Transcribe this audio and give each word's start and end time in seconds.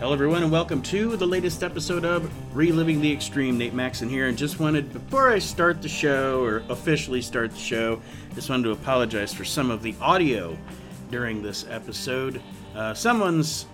Hello, 0.00 0.14
everyone, 0.14 0.42
and 0.42 0.50
welcome 0.50 0.80
to 0.84 1.14
the 1.18 1.26
latest 1.26 1.62
episode 1.62 2.06
of 2.06 2.32
Reliving 2.56 3.02
the 3.02 3.12
Extreme. 3.12 3.58
Nate 3.58 3.74
Maxon 3.74 4.08
here, 4.08 4.28
and 4.28 4.38
just 4.38 4.58
wanted, 4.58 4.90
before 4.94 5.28
I 5.28 5.38
start 5.38 5.82
the 5.82 5.90
show 5.90 6.42
or 6.42 6.62
officially 6.70 7.20
start 7.20 7.50
the 7.50 7.58
show, 7.58 8.00
just 8.34 8.48
wanted 8.48 8.62
to 8.62 8.70
apologize 8.70 9.34
for 9.34 9.44
some 9.44 9.70
of 9.70 9.82
the 9.82 9.94
audio 10.00 10.56
during 11.10 11.42
this 11.42 11.66
episode. 11.68 12.40
Uh, 12.74 12.94
someone's 12.94 13.66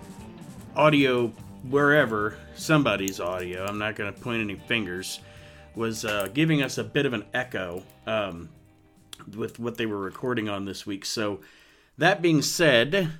audio, 0.75 1.27
wherever, 1.69 2.37
somebody's 2.55 3.21
audio, 3.21 3.65
I'm 3.65 3.77
not 3.77 3.95
going 3.95 4.13
to 4.13 4.19
point 4.19 4.41
any 4.41 4.55
fingers, 4.55 5.21
was 5.75 6.03
uh, 6.03 6.27
giving 6.33 6.61
us 6.61 6.77
a 6.77 6.83
bit 6.83 7.05
of 7.05 7.13
an 7.13 7.23
echo 7.33 7.83
um, 8.05 8.49
with 9.37 9.59
what 9.59 9.77
they 9.77 9.85
were 9.85 9.99
recording 9.99 10.49
on 10.49 10.65
this 10.65 10.85
week. 10.85 11.05
So, 11.05 11.39
that 11.97 12.21
being 12.21 12.41
said, 12.41 13.13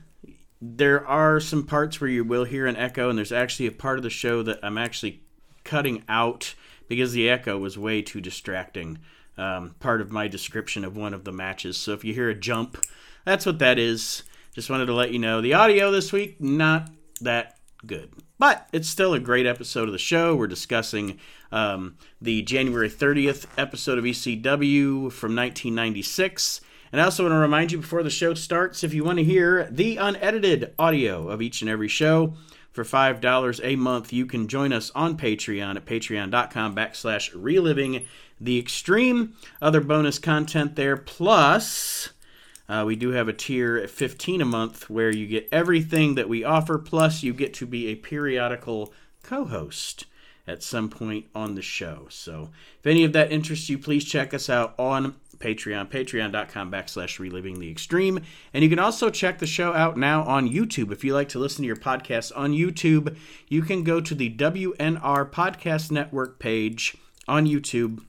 there 0.61 1.05
are 1.05 1.39
some 1.39 1.66
parts 1.66 2.02
where 2.02 2.09
you 2.09 2.23
will 2.23 2.45
hear 2.45 2.66
an 2.66 2.75
echo, 2.75 3.09
and 3.09 3.17
there's 3.17 3.31
actually 3.31 3.67
a 3.67 3.71
part 3.71 3.97
of 3.97 4.03
the 4.03 4.09
show 4.09 4.41
that 4.43 4.59
I'm 4.63 4.77
actually 4.77 5.21
cutting 5.63 6.03
out 6.07 6.55
because 6.88 7.11
the 7.11 7.30
echo 7.30 7.57
was 7.57 7.77
way 7.77 8.02
too 8.02 8.21
distracting. 8.21 8.99
Um, 9.38 9.75
part 9.80 10.02
of 10.02 10.11
my 10.11 10.27
description 10.27 10.83
of 10.83 10.97
one 10.97 11.13
of 11.13 11.23
the 11.23 11.31
matches. 11.31 11.77
So 11.77 11.93
if 11.93 12.03
you 12.03 12.13
hear 12.13 12.30
a 12.30 12.35
jump, 12.35 12.83
that's 13.23 13.45
what 13.45 13.59
that 13.59 13.77
is. 13.77 14.23
Just 14.53 14.70
wanted 14.70 14.88
to 14.88 14.93
let 14.93 15.11
you 15.11 15.20
know 15.20 15.41
the 15.41 15.53
audio 15.53 15.91
this 15.91 16.11
week, 16.11 16.41
not 16.41 16.89
that 17.21 17.58
good. 17.85 18.11
But 18.39 18.67
it's 18.71 18.89
still 18.89 19.13
a 19.13 19.19
great 19.19 19.45
episode 19.45 19.88
of 19.88 19.91
the 19.91 19.99
show. 19.99 20.35
We're 20.35 20.47
discussing 20.47 21.19
um, 21.52 21.97
the 22.19 22.41
January 22.41 22.89
30th 22.89 23.45
episode 23.58 23.99
of 23.99 24.03
ECW 24.03 25.11
from 25.11 25.35
1996. 25.35 26.61
And 26.91 27.02
I 27.02 27.05
also 27.05 27.23
want 27.23 27.34
to 27.34 27.38
remind 27.38 27.72
you 27.72 27.80
before 27.80 28.04
the 28.04 28.09
show 28.09 28.34
starts 28.34 28.84
if 28.84 28.94
you 28.94 29.04
want 29.04 29.18
to 29.20 29.23
hear 29.23 29.68
the 29.70 29.98
unedited 29.98 30.73
audio 30.80 31.30
of 31.30 31.42
each 31.42 31.61
and 31.61 31.70
every 31.70 31.88
show 31.88 32.34
for 32.72 32.84
$5 32.84 33.59
a 33.64 33.75
month, 33.75 34.14
you 34.14 34.25
can 34.25 34.48
join 34.48 34.72
us 34.72 34.92
on 34.94 35.17
Patreon 35.17 35.76
at 35.76 35.86
patreon.com 35.86 36.76
backslash 36.76 37.31
reliving 37.34 38.06
the 38.39 38.59
extreme. 38.59 39.34
Other 39.61 39.81
bonus 39.81 40.20
content 40.20 40.76
there. 40.76 40.95
Plus, 40.95 42.09
uh, 42.70 42.84
we 42.86 42.95
do 42.95 43.09
have 43.11 43.28
a 43.28 43.33
tier 43.33 43.78
at 43.78 43.89
15 43.89 44.42
a 44.42 44.45
month 44.45 44.89
where 44.89 45.14
you 45.14 45.26
get 45.26 45.50
everything 45.52 46.16
that 46.16 46.30
we 46.30 46.44
offer, 46.44 46.78
plus 46.78 47.23
you 47.23 47.33
get 47.33 47.54
to 47.56 47.66
be 47.66 47.88
a 47.88 47.95
periodical 47.95 48.94
co-host 49.23 50.06
at 50.48 50.64
some 50.64 50.89
point 50.89 51.26
on 51.36 51.56
the 51.56 51.61
show. 51.61 52.08
So 52.09 52.52
if 52.80 52.86
any 52.86 53.04
of 53.04 53.14
that 53.14 53.31
interests 53.31 53.70
you, 53.70 53.78
please 53.78 54.06
check 54.06 54.33
us 54.33 54.50
out 54.50 54.76
on 54.78 55.16
Patreon, 55.39 55.89
patreon.com 55.89 56.71
backslash 56.71 57.19
reliving 57.19 57.59
the 57.59 57.71
extreme. 57.71 58.19
And 58.53 58.63
you 58.63 58.69
can 58.69 58.80
also 58.80 59.09
check 59.09 59.39
the 59.39 59.47
show 59.47 59.73
out 59.73 59.97
now 59.97 60.23
on 60.23 60.49
YouTube. 60.49 60.91
If 60.91 61.03
you 61.03 61.13
like 61.13 61.30
to 61.30 61.39
listen 61.39 61.63
to 61.63 61.67
your 61.67 61.75
podcast 61.75 62.31
on 62.35 62.52
YouTube, 62.52 63.16
you 63.47 63.61
can 63.61 63.83
go 63.83 64.02
to 64.02 64.15
the 64.15 64.35
WNR 64.35 65.31
Podcast 65.31 65.91
Network 65.91 66.39
page 66.39 66.97
on 67.27 67.45
YouTube. 67.45 68.03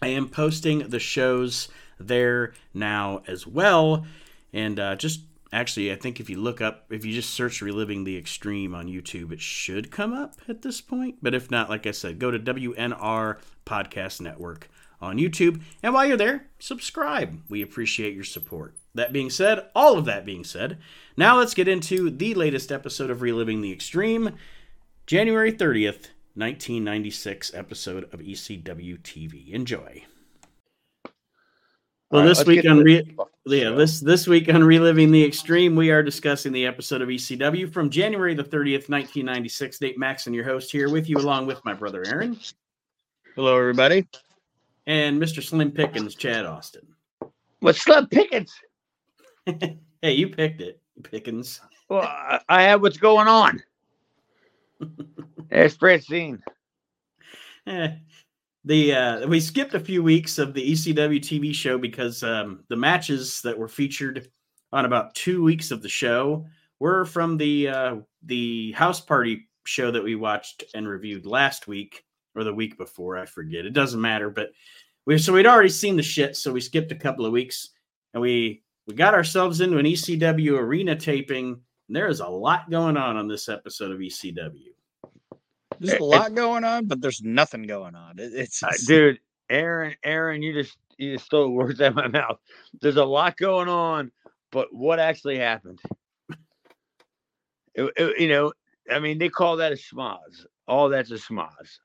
I 0.00 0.08
am 0.08 0.28
posting 0.28 0.88
the 0.88 1.00
shows 1.00 1.68
there 1.98 2.54
now 2.74 3.22
as 3.26 3.46
well. 3.46 4.06
And 4.52 4.78
uh, 4.78 4.96
just 4.96 5.20
actually, 5.52 5.92
I 5.92 5.96
think 5.96 6.20
if 6.20 6.30
you 6.30 6.38
look 6.38 6.60
up, 6.60 6.86
if 6.90 7.04
you 7.04 7.12
just 7.12 7.30
search 7.30 7.60
Reliving 7.60 8.04
the 8.04 8.16
Extreme 8.16 8.74
on 8.74 8.86
YouTube, 8.86 9.32
it 9.32 9.40
should 9.40 9.90
come 9.90 10.12
up 10.12 10.34
at 10.48 10.62
this 10.62 10.80
point. 10.80 11.16
But 11.22 11.34
if 11.34 11.50
not, 11.50 11.68
like 11.68 11.86
I 11.86 11.90
said, 11.90 12.18
go 12.18 12.30
to 12.30 12.38
WNR 12.38 13.38
Podcast 13.66 14.20
Network 14.20 14.68
on 15.00 15.18
YouTube. 15.18 15.60
And 15.82 15.94
while 15.94 16.06
you're 16.06 16.16
there, 16.16 16.46
subscribe. 16.58 17.40
We 17.48 17.62
appreciate 17.62 18.14
your 18.14 18.24
support. 18.24 18.74
That 18.94 19.12
being 19.12 19.30
said, 19.30 19.66
all 19.74 19.96
of 19.96 20.04
that 20.06 20.24
being 20.24 20.44
said, 20.44 20.78
now 21.16 21.38
let's 21.38 21.54
get 21.54 21.68
into 21.68 22.10
the 22.10 22.34
latest 22.34 22.72
episode 22.72 23.10
of 23.10 23.22
Reliving 23.22 23.60
the 23.60 23.72
Extreme, 23.72 24.34
January 25.06 25.52
30th, 25.52 26.10
1996 26.34 27.54
episode 27.54 28.04
of 28.12 28.20
ECW 28.20 28.98
TV. 29.00 29.52
Enjoy. 29.52 30.04
Well, 32.10 32.22
All 32.22 32.26
right, 32.26 32.28
this 32.28 32.46
week 32.46 32.64
on 32.66 32.78
Re- 32.78 33.16
yeah, 33.44 33.70
this 33.70 34.00
this 34.00 34.26
week 34.26 34.48
on 34.48 34.64
Reliving 34.64 35.10
the 35.10 35.22
Extreme, 35.22 35.76
we 35.76 35.90
are 35.90 36.02
discussing 36.02 36.52
the 36.52 36.64
episode 36.64 37.02
of 37.02 37.08
ECW 37.10 37.70
from 37.70 37.90
January 37.90 38.34
the 38.34 38.44
30th, 38.44 38.88
1996. 38.88 39.80
Nate 39.82 39.98
Maxon 39.98 40.32
your 40.32 40.44
host, 40.44 40.72
here 40.72 40.88
with 40.88 41.08
you, 41.08 41.18
along 41.18 41.46
with 41.46 41.62
my 41.66 41.74
brother 41.74 42.04
Aaron 42.06 42.38
Hello, 43.34 43.58
everybody. 43.58 44.06
And 44.88 45.20
Mr. 45.20 45.42
Slim 45.42 45.70
Pickens, 45.70 46.14
Chad 46.16 46.46
Austin. 46.46 46.86
What's 47.60 47.82
Slim 47.82 48.06
Pickens? 48.06 48.52
hey, 49.46 49.76
you 50.02 50.28
picked 50.30 50.62
it, 50.62 50.80
Pickens. 51.04 51.60
Well, 51.88 52.02
I- 52.02 52.40
I 52.48 52.62
have 52.62 52.80
what's 52.82 52.96
going 52.96 53.28
on. 53.28 53.62
There's 55.50 55.76
Francine. 55.76 56.42
Eh, 57.66 57.90
the 58.64 58.94
uh, 58.94 59.26
we 59.28 59.38
skipped 59.40 59.74
a 59.74 59.80
few 59.80 60.02
weeks 60.02 60.38
of 60.38 60.54
the 60.54 60.72
ECW 60.72 61.20
TV 61.20 61.54
show 61.54 61.76
because 61.76 62.22
um, 62.22 62.64
the 62.70 62.76
matches 62.76 63.42
that 63.42 63.58
were 63.58 63.68
featured 63.68 64.30
on 64.72 64.86
about 64.86 65.14
two 65.14 65.42
weeks 65.42 65.70
of 65.70 65.82
the 65.82 65.88
show 65.88 66.46
were 66.80 67.04
from 67.04 67.36
the 67.36 67.68
uh, 67.68 67.96
the 68.22 68.72
house 68.72 69.02
party 69.02 69.50
show 69.66 69.90
that 69.90 70.02
we 70.02 70.14
watched 70.14 70.64
and 70.74 70.88
reviewed 70.88 71.26
last 71.26 71.68
week 71.68 72.04
or 72.38 72.44
the 72.44 72.54
week 72.54 72.78
before. 72.78 73.18
I 73.18 73.26
forget. 73.26 73.66
It 73.66 73.72
doesn't 73.72 74.00
matter. 74.00 74.30
But 74.30 74.50
we 75.06 75.18
so 75.18 75.32
we'd 75.32 75.46
already 75.46 75.68
seen 75.68 75.96
the 75.96 76.02
shit, 76.02 76.36
so 76.36 76.52
we 76.52 76.60
skipped 76.60 76.92
a 76.92 76.96
couple 76.96 77.26
of 77.26 77.32
weeks 77.32 77.70
and 78.14 78.20
we 78.22 78.62
we 78.86 78.94
got 78.94 79.14
ourselves 79.14 79.60
into 79.60 79.78
an 79.78 79.86
ECW 79.86 80.58
arena 80.58 80.96
taping. 80.96 81.60
And 81.88 81.96
there 81.96 82.08
is 82.08 82.20
a 82.20 82.28
lot 82.28 82.70
going 82.70 82.96
on 82.96 83.16
on 83.16 83.28
this 83.28 83.48
episode 83.48 83.90
of 83.90 83.98
ECW. 83.98 84.72
There's 85.80 86.00
a 86.00 86.04
lot 86.04 86.34
going 86.34 86.64
on, 86.64 86.86
but 86.86 87.00
there's 87.00 87.22
nothing 87.22 87.62
going 87.62 87.94
on. 87.94 88.18
It, 88.18 88.32
it's, 88.34 88.62
it's- 88.62 88.84
dude, 88.86 89.20
Aaron, 89.48 89.94
Aaron, 90.04 90.42
you 90.42 90.52
just 90.52 90.76
you 90.98 91.14
just 91.14 91.26
stole 91.26 91.50
words 91.50 91.80
out 91.80 91.88
of 91.90 91.94
my 91.96 92.08
mouth. 92.08 92.38
There's 92.80 92.96
a 92.96 93.04
lot 93.04 93.36
going 93.36 93.68
on, 93.68 94.10
but 94.52 94.72
what 94.74 94.98
actually 94.98 95.38
happened? 95.38 95.80
It- 97.74 97.92
it- 97.96 98.20
you 98.20 98.28
know, 98.28 98.52
I 98.90 98.98
mean, 98.98 99.18
they 99.18 99.28
call 99.28 99.56
that 99.58 99.72
a 99.72 99.76
schmoz. 99.76 100.46
All 100.66 100.88
that's 100.88 101.10
a 101.10 101.14
schmoz. 101.14 101.78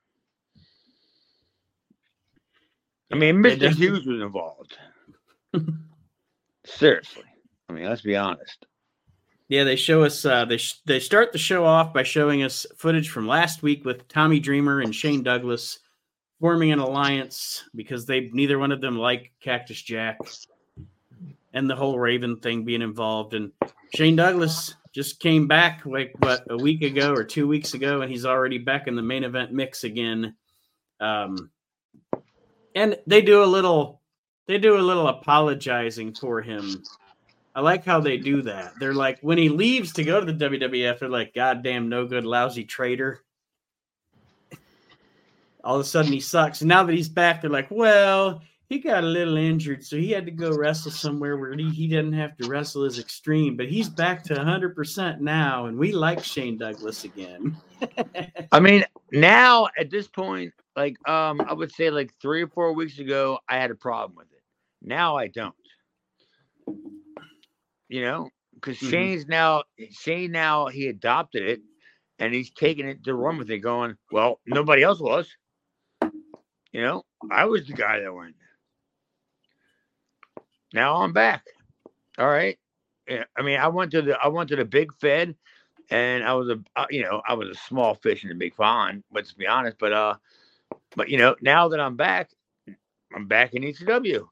I 3.13 3.19
mean, 3.19 3.35
Mr. 3.37 3.59
definitely- 3.59 3.87
Hughes 3.87 4.05
was 4.05 4.21
involved. 4.21 4.77
Seriously. 6.65 7.23
I 7.69 7.73
mean, 7.73 7.85
let's 7.85 8.01
be 8.01 8.15
honest. 8.15 8.65
Yeah, 9.49 9.63
they 9.63 9.75
show 9.75 10.03
us. 10.03 10.25
Uh, 10.25 10.45
they 10.45 10.57
sh- 10.57 10.81
they 10.85 10.99
start 10.99 11.31
the 11.31 11.37
show 11.37 11.65
off 11.65 11.93
by 11.93 12.03
showing 12.03 12.43
us 12.43 12.65
footage 12.77 13.09
from 13.09 13.27
last 13.27 13.61
week 13.61 13.85
with 13.85 14.07
Tommy 14.07 14.39
Dreamer 14.39 14.81
and 14.81 14.95
Shane 14.95 15.21
Douglas 15.21 15.79
forming 16.39 16.71
an 16.71 16.79
alliance 16.79 17.63
because 17.75 18.05
they 18.05 18.29
neither 18.33 18.57
one 18.57 18.71
of 18.71 18.81
them 18.81 18.97
like 18.97 19.31
Cactus 19.41 19.81
Jack 19.81 20.17
and 21.53 21.69
the 21.69 21.75
whole 21.75 21.99
Raven 21.99 22.37
thing 22.37 22.63
being 22.63 22.81
involved. 22.81 23.33
And 23.33 23.51
Shane 23.93 24.15
Douglas 24.15 24.75
just 24.93 25.19
came 25.19 25.47
back 25.47 25.85
like 25.85 26.13
what 26.19 26.43
a 26.49 26.57
week 26.57 26.81
ago 26.81 27.13
or 27.13 27.23
two 27.23 27.47
weeks 27.47 27.73
ago, 27.73 28.01
and 28.01 28.09
he's 28.11 28.25
already 28.25 28.57
back 28.57 28.87
in 28.87 28.95
the 28.95 29.01
main 29.01 29.23
event 29.23 29.51
mix 29.51 29.83
again. 29.83 30.35
Um, 30.99 31.51
and 32.75 32.97
they 33.07 33.21
do 33.21 33.43
a 33.43 33.45
little, 33.45 34.01
they 34.47 34.57
do 34.57 34.77
a 34.77 34.79
little 34.79 35.07
apologizing 35.07 36.13
for 36.13 36.41
him 36.41 36.83
I 37.55 37.61
like 37.61 37.85
how 37.85 37.99
they 37.99 38.17
do 38.17 38.41
that. 38.43 38.73
They're 38.79 38.95
like, 38.95 39.19
when 39.21 39.37
he 39.37 39.49
leaves 39.49 39.93
to 39.93 40.03
go 40.03 40.19
to 40.19 40.31
the 40.31 40.49
WWF, 40.49 40.99
they're 40.99 41.09
like, 41.09 41.35
goddamn, 41.35 41.87
no 41.87 42.07
good, 42.07 42.25
lousy 42.25 42.63
traitor. 42.63 43.19
All 45.63 45.75
of 45.75 45.81
a 45.81 45.85
sudden, 45.85 46.11
he 46.11 46.19
sucks. 46.19 46.61
And 46.61 46.67
now 46.67 46.83
that 46.83 46.95
he's 46.95 47.09
back, 47.09 47.41
they're 47.41 47.49
like, 47.49 47.69
well, 47.69 48.41
he 48.69 48.79
got 48.79 49.03
a 49.03 49.07
little 49.07 49.37
injured, 49.37 49.83
so 49.83 49.97
he 49.97 50.11
had 50.11 50.25
to 50.25 50.31
go 50.31 50.51
wrestle 50.51 50.91
somewhere 50.91 51.37
where 51.37 51.53
he, 51.53 51.69
he 51.69 51.87
didn't 51.87 52.13
have 52.13 52.35
to 52.37 52.47
wrestle 52.47 52.83
as 52.85 52.99
extreme. 52.99 53.55
But 53.55 53.67
he's 53.67 53.89
back 53.89 54.23
to 54.25 54.33
100% 54.33 55.19
now, 55.19 55.65
and 55.67 55.77
we 55.77 55.91
like 55.91 56.23
Shane 56.23 56.57
Douglas 56.57 57.03
again. 57.03 57.55
I 58.51 58.59
mean, 58.59 58.85
now 59.11 59.67
at 59.77 59.89
this 59.91 60.07
point, 60.07 60.53
like 60.75 60.95
um, 61.07 61.41
I 61.41 61.53
would 61.53 61.71
say 61.71 61.89
like 61.89 62.11
three 62.21 62.43
or 62.43 62.47
four 62.47 62.73
weeks 62.73 62.99
ago, 62.99 63.39
I 63.49 63.57
had 63.57 63.71
a 63.71 63.75
problem 63.75 64.15
with 64.17 64.31
it. 64.31 64.41
Now 64.81 65.17
I 65.17 65.27
don't. 65.27 65.55
You 67.89 68.01
know, 68.01 68.29
because 68.55 68.77
Mhm. 68.77 68.89
Shane's 68.89 69.27
now 69.27 69.63
Shane 69.91 70.31
now 70.31 70.67
he 70.67 70.87
adopted 70.87 71.43
it, 71.43 71.61
and 72.19 72.33
he's 72.33 72.49
taking 72.51 72.87
it 72.87 73.03
to 73.03 73.13
run 73.13 73.37
with 73.37 73.51
it, 73.51 73.59
going, 73.59 73.95
"Well, 74.11 74.39
nobody 74.47 74.81
else 74.81 74.99
was." 74.99 75.29
You 76.71 76.81
know, 76.81 77.03
I 77.29 77.45
was 77.45 77.67
the 77.67 77.73
guy 77.73 77.99
that 77.99 78.13
went. 78.13 78.35
Now 80.73 80.97
I'm 80.97 81.13
back. 81.13 81.45
All 82.17 82.27
right. 82.27 82.57
Yeah, 83.07 83.25
I 83.37 83.41
mean, 83.43 83.59
I 83.59 83.67
went 83.67 83.91
to 83.91 84.01
the 84.01 84.17
I 84.19 84.29
went 84.29 84.49
to 84.49 84.55
the 84.55 84.65
big 84.65 84.93
Fed, 84.95 85.35
and 85.89 86.23
I 86.23 86.33
was 86.33 86.49
a 86.49 86.59
uh, 86.75 86.87
you 86.89 87.03
know 87.03 87.21
I 87.27 87.33
was 87.35 87.49
a 87.49 87.55
small 87.55 87.95
fish 87.95 88.23
in 88.23 88.31
a 88.31 88.35
big 88.35 88.55
pond. 88.55 89.03
Let's 89.13 89.33
be 89.33 89.47
honest, 89.47 89.77
but 89.79 89.93
uh, 89.93 90.15
but 90.95 91.09
you 91.09 91.17
know 91.17 91.35
now 91.41 91.69
that 91.69 91.79
I'm 91.79 91.97
back, 91.97 92.29
I'm 93.15 93.27
back 93.27 93.53
in 93.53 93.63
ECW, 93.63 94.25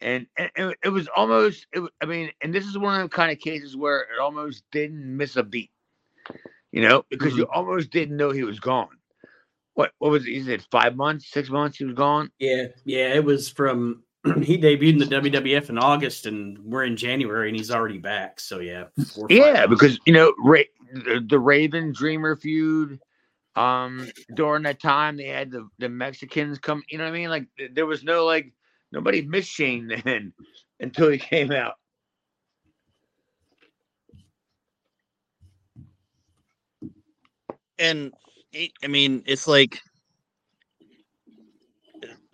and, 0.00 0.26
and 0.36 0.50
it, 0.82 0.88
was 0.90 1.08
almost 1.14 1.66
it, 1.72 1.82
I 2.02 2.06
mean, 2.06 2.30
and 2.42 2.54
this 2.54 2.66
is 2.66 2.78
one 2.78 3.00
of 3.00 3.10
the 3.10 3.14
kind 3.16 3.32
of 3.32 3.38
cases 3.40 3.76
where 3.76 4.00
it 4.00 4.20
almost 4.20 4.64
didn't 4.72 5.16
miss 5.16 5.36
a 5.36 5.42
beat. 5.44 5.70
You 6.72 6.82
know, 6.82 7.04
because 7.10 7.36
you 7.36 7.44
Mm-hmm. 7.44 7.52
almost 7.52 7.90
didn't 7.90 8.16
know 8.16 8.30
he 8.30 8.44
was 8.44 8.60
gone. 8.60 8.98
What 9.74 9.92
what 9.98 10.10
was 10.10 10.24
it? 10.26 10.30
He 10.32 10.42
said 10.42 10.64
five 10.70 10.96
months, 10.96 11.30
six 11.30 11.50
months 11.50 11.78
he 11.78 11.84
was 11.84 11.94
gone. 11.94 12.30
Yeah, 12.38 12.66
yeah, 12.84 13.14
it 13.14 13.24
was 13.24 13.48
from 13.48 14.04
he 14.42 14.58
debuted 14.58 14.92
in 14.92 14.98
the 14.98 15.06
WWF 15.06 15.70
in 15.70 15.78
August, 15.78 16.26
and 16.26 16.58
we're 16.58 16.84
in 16.84 16.96
January, 16.96 17.48
and 17.48 17.56
he's 17.56 17.70
already 17.70 17.98
back. 17.98 18.40
So 18.40 18.60
yeah, 18.60 18.84
four 19.14 19.28
Yeah, 19.28 19.66
months. 19.66 19.66
because 19.66 20.00
you 20.06 20.12
know, 20.12 20.32
Ra- 20.38 20.60
the, 20.92 21.24
the 21.26 21.38
Raven 21.38 21.92
Dreamer 21.92 22.36
feud. 22.36 23.00
Um, 23.56 24.08
during 24.34 24.64
that 24.64 24.80
time, 24.80 25.16
they 25.16 25.28
had 25.28 25.52
the, 25.52 25.68
the 25.78 25.88
Mexicans 25.88 26.58
come. 26.58 26.82
You 26.88 26.98
know 26.98 27.04
what 27.04 27.10
I 27.10 27.18
mean? 27.18 27.28
Like 27.28 27.46
there 27.72 27.86
was 27.86 28.02
no 28.02 28.24
like 28.24 28.52
nobody 28.90 29.22
missed 29.22 29.50
Shane 29.50 29.86
then 30.04 30.32
until 30.80 31.10
he 31.10 31.18
came 31.18 31.52
out. 31.52 31.74
and 37.78 38.12
I 38.82 38.86
mean, 38.88 39.22
it's 39.26 39.46
like 39.46 39.80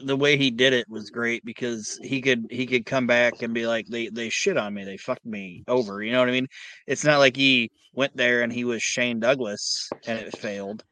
the 0.02 0.16
way 0.16 0.36
he 0.36 0.50
did 0.50 0.72
it 0.72 0.88
was 0.88 1.10
great 1.10 1.44
because 1.44 1.98
he 2.02 2.20
could 2.20 2.46
he 2.50 2.66
could 2.66 2.86
come 2.86 3.06
back 3.06 3.42
and 3.42 3.54
be 3.54 3.66
like 3.66 3.86
they 3.86 4.08
they 4.08 4.28
shit 4.28 4.56
on 4.56 4.74
me. 4.74 4.84
They 4.84 4.96
fucked 4.96 5.26
me 5.26 5.64
over. 5.68 6.02
You 6.02 6.12
know 6.12 6.20
what 6.20 6.28
I 6.28 6.32
mean? 6.32 6.48
It's 6.86 7.04
not 7.04 7.18
like 7.18 7.36
he 7.36 7.70
went 7.94 8.16
there 8.16 8.42
and 8.42 8.52
he 8.52 8.64
was 8.64 8.82
Shane 8.82 9.20
Douglas 9.20 9.90
and 10.06 10.18
it 10.18 10.36
failed. 10.36 10.84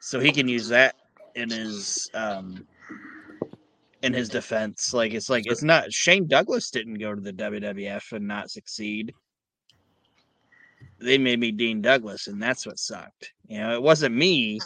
So 0.00 0.20
he 0.20 0.32
can 0.32 0.48
use 0.48 0.68
that 0.68 0.96
in 1.34 1.50
his 1.50 2.10
um 2.14 2.66
in 4.02 4.12
his 4.12 4.28
defense. 4.28 4.92
Like 4.92 5.14
it's 5.14 5.30
like 5.30 5.46
it's 5.46 5.62
not 5.62 5.92
Shane 5.92 6.26
Douglas 6.26 6.70
didn't 6.70 6.98
go 6.98 7.14
to 7.14 7.20
the 7.20 7.32
WWF 7.32 8.12
and 8.12 8.26
not 8.26 8.50
succeed. 8.50 9.14
They 10.98 11.18
made 11.18 11.40
me 11.40 11.52
Dean 11.52 11.80
Douglas 11.80 12.26
and 12.26 12.42
that's 12.42 12.66
what 12.66 12.78
sucked. 12.78 13.32
You 13.46 13.58
know 13.58 13.74
it 13.74 13.82
wasn't 13.82 14.14
me. 14.14 14.60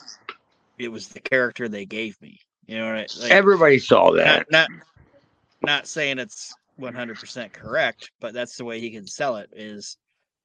It 0.79 0.89
was 0.89 1.09
the 1.09 1.21
character 1.21 1.69
they 1.69 1.87
gave 1.87 2.21
me 2.21 2.41
you 2.67 2.79
know 2.79 2.87
what 2.87 2.95
I, 2.95 3.07
like, 3.23 3.33
Everybody 3.33 3.79
saw 3.79 4.13
that. 4.13 4.47
not, 4.51 4.69
not 4.71 4.71
not 5.63 5.87
saying 5.87 6.19
it's 6.19 6.55
100% 6.81 7.53
correct 7.53 8.11
but 8.21 8.35
that's 8.35 8.57
the 8.57 8.65
way 8.65 8.79
he 8.81 8.91
can 8.91 9.07
sell 9.07 9.37
it 9.37 9.49
is 9.57 9.97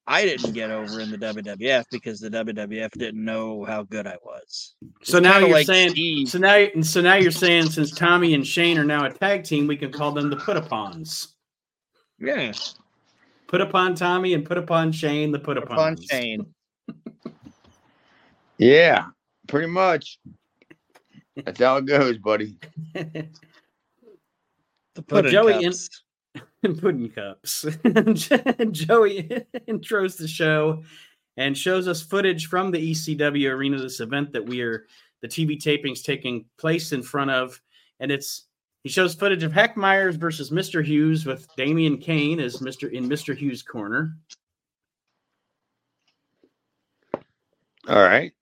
i 0.08 0.24
didn't 0.24 0.54
get 0.54 0.72
over 0.72 1.02
in 1.02 1.12
the 1.12 1.18
wwf 1.18 1.84
because 1.92 2.20
the 2.22 2.30
wwf 2.30 2.92
didn't 2.92 3.24
know 3.24 3.66
how 3.66 3.84
good 3.84 4.08
i 4.08 4.16
was 4.24 4.76
So 5.04 5.18
It's 5.18 5.24
now 5.24 5.40
you're 5.40 5.50
like 5.50 5.66
saying 5.66 5.90
Steve- 5.90 6.30
so 6.30 6.38
now 6.40 6.68
so 6.82 7.02
now 7.02 7.16
you're 7.16 7.32
saying 7.32 7.70
since 7.70 7.92
Tommy 7.92 8.34
and 8.34 8.48
Shane 8.48 8.78
are 8.78 8.86
now 8.86 9.06
a 9.06 9.12
tag 9.12 9.44
team, 9.44 9.68
we 9.68 9.76
can 9.76 9.92
call 9.92 10.14
them 10.14 10.30
the 10.30 10.38
Put 10.38 10.56
Upons. 10.58 11.34
yeah 12.20 12.54
Put 13.48 13.60
upon 13.60 13.96
Tommy 13.96 14.34
and 14.34 14.46
put 14.46 14.58
upon 14.58 14.94
Shane, 14.94 15.34
the 15.34 15.40
Put 15.40 15.58
upon 15.58 16.02
Shane. 16.02 16.46
Yeah, 18.58 19.06
pretty 19.48 19.68
much. 19.68 20.20
That's 21.46 21.60
how 21.60 21.78
it 21.78 21.86
goes, 21.86 22.18
buddy. 22.18 22.58
the 22.94 23.28
Well, 24.96 25.04
pudding 25.08 25.32
Joey 25.32 25.54
in- 25.54 25.64
cups. 25.72 26.04
pudding 26.80 27.10
cups. 27.10 27.62
Joey 28.72 29.24
intros 29.68 30.18
the 30.18 30.28
show 30.28 30.84
and 31.38 31.58
shows 31.58 31.88
us 31.88 32.02
footage 32.02 32.48
from 32.48 32.72
the 32.72 32.92
ECW 32.92 33.50
arena, 33.52 33.80
this 33.80 34.00
event 34.00 34.32
that 34.34 34.46
we 34.46 34.62
are 34.62 34.86
the 35.22 35.28
TV 35.28 35.58
tapings 35.62 36.04
taking 36.04 36.46
place 36.58 36.92
in 36.92 37.02
front 37.04 37.32
of, 37.32 37.60
and 38.00 38.12
it's 38.12 38.48
he 38.84 38.90
shows 38.90 39.14
footage 39.14 39.44
of 39.44 39.54
Hack 39.54 39.78
Meyers 39.78 40.16
versus 40.16 40.50
Mr. 40.50 40.84
Hughes 40.84 41.26
with 41.26 41.48
Damian 41.56 41.98
Kane 42.00 42.40
as 42.40 42.58
Mr. 42.58 42.92
in 42.92 43.08
Mr. 43.08 43.38
Hughes' 43.38 43.62
corner. 43.62 44.18
All 47.88 48.02
right. 48.02 48.34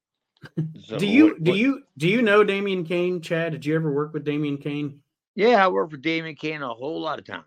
So 0.86 0.97
do 0.97 1.06
you 1.06 1.27
what- 1.30 1.44
do 1.44 1.53
you 1.53 1.83
do 1.97 2.07
you 2.07 2.21
know 2.21 2.44
Damian 2.44 2.86
Kane, 2.86 3.21
Chad? 3.21 3.51
Did 3.51 3.65
you 3.65 3.75
ever 3.75 3.91
work 3.91 4.13
with 4.13 4.24
Damian 4.24 4.57
Kane? 4.57 5.01
Yeah, 5.36 5.63
I 5.63 5.68
worked 5.68 5.91
with 5.91 6.01
Damien 6.01 6.36
Kane 6.36 6.62
a 6.62 6.74
whole 6.74 7.00
lot 7.01 7.19
of 7.19 7.25
times. 7.25 7.45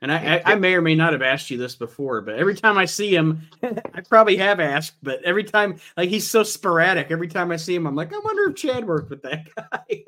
And 0.00 0.12
I, 0.12 0.36
I, 0.36 0.52
I 0.52 0.54
may 0.56 0.74
or 0.74 0.82
may 0.82 0.94
not 0.94 1.14
have 1.14 1.22
asked 1.22 1.50
you 1.50 1.56
this 1.56 1.76
before, 1.76 2.20
but 2.20 2.34
every 2.34 2.54
time 2.54 2.76
I 2.76 2.84
see 2.84 3.14
him, 3.14 3.40
I 3.62 4.02
probably 4.06 4.36
have 4.36 4.60
asked, 4.60 4.96
but 5.02 5.22
every 5.22 5.44
time, 5.44 5.78
like 5.96 6.10
he's 6.10 6.28
so 6.28 6.42
sporadic. 6.42 7.10
Every 7.10 7.28
time 7.28 7.50
I 7.50 7.56
see 7.56 7.74
him, 7.74 7.86
I'm 7.86 7.94
like, 7.94 8.12
I 8.12 8.18
wonder 8.18 8.50
if 8.50 8.56
Chad 8.56 8.86
worked 8.86 9.08
with 9.08 9.22
that 9.22 9.48
guy. 9.56 10.04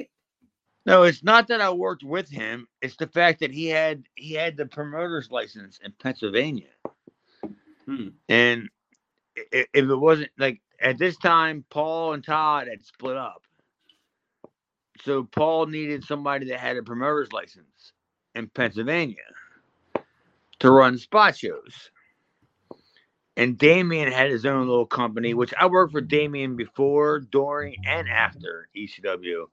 No, 0.85 1.05
it's 1.05 1.25
not 1.25 1.49
that 1.49 1.63
I 1.63 1.71
worked 1.71 2.05
with 2.05 2.29
him. 2.29 2.69
It's 2.83 2.97
the 2.97 3.07
fact 3.07 3.41
that 3.41 3.51
he 3.51 3.67
had 3.69 4.05
he 4.17 4.35
had 4.35 4.57
the 4.57 4.67
promoter's 4.67 5.31
license 5.31 5.81
in 5.83 5.93
Pennsylvania. 5.99 6.69
Hmm. 7.87 8.09
And 8.29 8.69
if 9.35 9.67
it 9.73 9.87
wasn't 9.99 10.31
like 10.39 10.61
at 10.81 10.99
this 10.99 11.17
time, 11.17 11.65
Paul 11.71 12.13
and 12.13 12.25
Todd 12.25 12.69
had 12.69 12.85
split 12.85 13.17
up. 13.17 13.43
So 15.05 15.25
Paul 15.25 15.67
needed 15.67 16.05
somebody 16.05 16.47
that 16.51 16.59
had 16.59 16.77
a 16.77 16.83
promoter's 16.83 17.33
license 17.33 17.93
in 18.35 18.49
Pennsylvania 18.49 19.17
to 20.61 20.71
run 20.71 20.99
spot 20.99 21.37
shows. 21.37 21.91
And 23.37 23.59
Damien 23.59 24.11
had 24.11 24.31
his 24.31 24.47
own 24.47 24.67
little 24.67 24.87
company, 24.87 25.35
which 25.35 25.53
I 25.59 25.67
worked 25.67 25.93
for 25.93 26.01
Damien 26.01 26.57
before, 26.57 27.21
during, 27.21 27.77
and 27.87 28.09
after 28.09 28.69
ECW. 28.77 29.47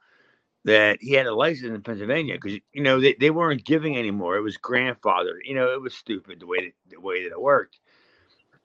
That 0.65 0.99
he 1.01 1.11
had 1.11 1.27
a 1.27 1.35
license 1.35 1.75
in 1.75 1.81
Pennsylvania 1.81 2.35
because 2.35 2.57
you 2.71 2.83
know 2.83 3.01
they, 3.01 3.15
they 3.19 3.31
weren't 3.31 3.65
giving 3.65 3.97
anymore. 3.97 4.37
It 4.37 4.43
was 4.43 4.57
grandfathered. 4.57 5.39
You 5.43 5.55
know, 5.55 5.73
it 5.73 5.81
was 5.81 5.93
stupid 5.93 6.39
the 6.39 6.47
way 6.47 6.67
that 6.67 6.73
the 6.89 7.01
way 7.01 7.23
that 7.23 7.33
it 7.33 7.41
worked. 7.41 7.79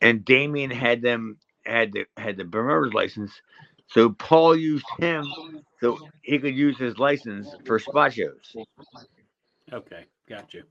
And 0.01 0.25
Damien 0.25 0.71
had 0.71 1.03
them 1.03 1.39
had 1.69 1.93
the 1.93 2.05
had 2.17 2.37
the 2.37 2.45
promoter's 2.45 2.95
license, 2.95 3.33
so 3.89 4.11
Paul 4.11 4.57
used 4.57 4.87
him 4.99 5.27
so 5.81 5.99
he 6.23 6.39
could 6.39 6.55
use 6.55 6.79
his 6.79 6.99
license 6.99 7.49
for 7.65 7.79
spot 7.79 8.13
shows. 8.13 8.57
okay, 9.73 10.05
got 10.29 10.53
you. 10.53 10.65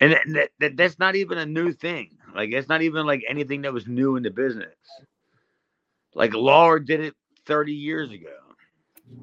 And 0.00 0.12
that, 0.12 0.22
that, 0.28 0.50
that 0.60 0.76
that's 0.76 0.98
not 0.98 1.16
even 1.16 1.38
a 1.38 1.46
new 1.46 1.72
thing. 1.72 2.16
Like 2.34 2.50
that's 2.50 2.68
not 2.68 2.82
even 2.82 3.06
like 3.06 3.22
anything 3.28 3.62
that 3.62 3.72
was 3.72 3.86
new 3.86 4.16
in 4.16 4.22
the 4.22 4.30
business. 4.30 4.74
Like 6.14 6.34
Lawler 6.34 6.78
did 6.78 7.00
it 7.00 7.14
30 7.46 7.72
years 7.72 8.10
ago. 8.10 8.34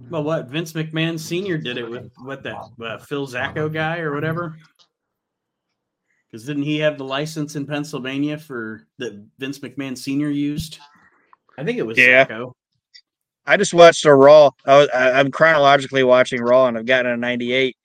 Well, 0.09 0.23
what 0.23 0.47
Vince 0.47 0.73
McMahon 0.73 1.19
Senior 1.19 1.57
did 1.57 1.77
it 1.77 1.89
with 1.89 2.11
what 2.23 2.43
that 2.43 2.57
uh, 2.81 2.97
Phil 2.99 3.27
Zacko 3.27 3.71
guy 3.71 3.99
or 3.99 4.13
whatever? 4.13 4.57
Because 6.29 6.45
didn't 6.45 6.63
he 6.63 6.77
have 6.79 6.97
the 6.97 7.03
license 7.03 7.55
in 7.55 7.65
Pennsylvania 7.65 8.37
for 8.37 8.87
that 8.99 9.25
Vince 9.37 9.59
McMahon 9.59 9.97
Senior 9.97 10.29
used? 10.29 10.79
I 11.61 11.63
think 11.63 11.77
it 11.77 11.85
was 11.85 11.95
Yeah. 11.95 12.25
Zacko. 12.25 12.53
I 13.45 13.55
just 13.55 13.73
watched 13.73 14.05
a 14.05 14.15
Raw. 14.15 14.49
I 14.65 14.77
was, 14.77 14.89
I, 14.89 15.11
I'm 15.11 15.29
chronologically 15.29 16.03
watching 16.03 16.41
Raw, 16.41 16.65
and 16.67 16.75
I've 16.77 16.87
gotten 16.87 17.11
a 17.11 17.17
98. 17.17 17.75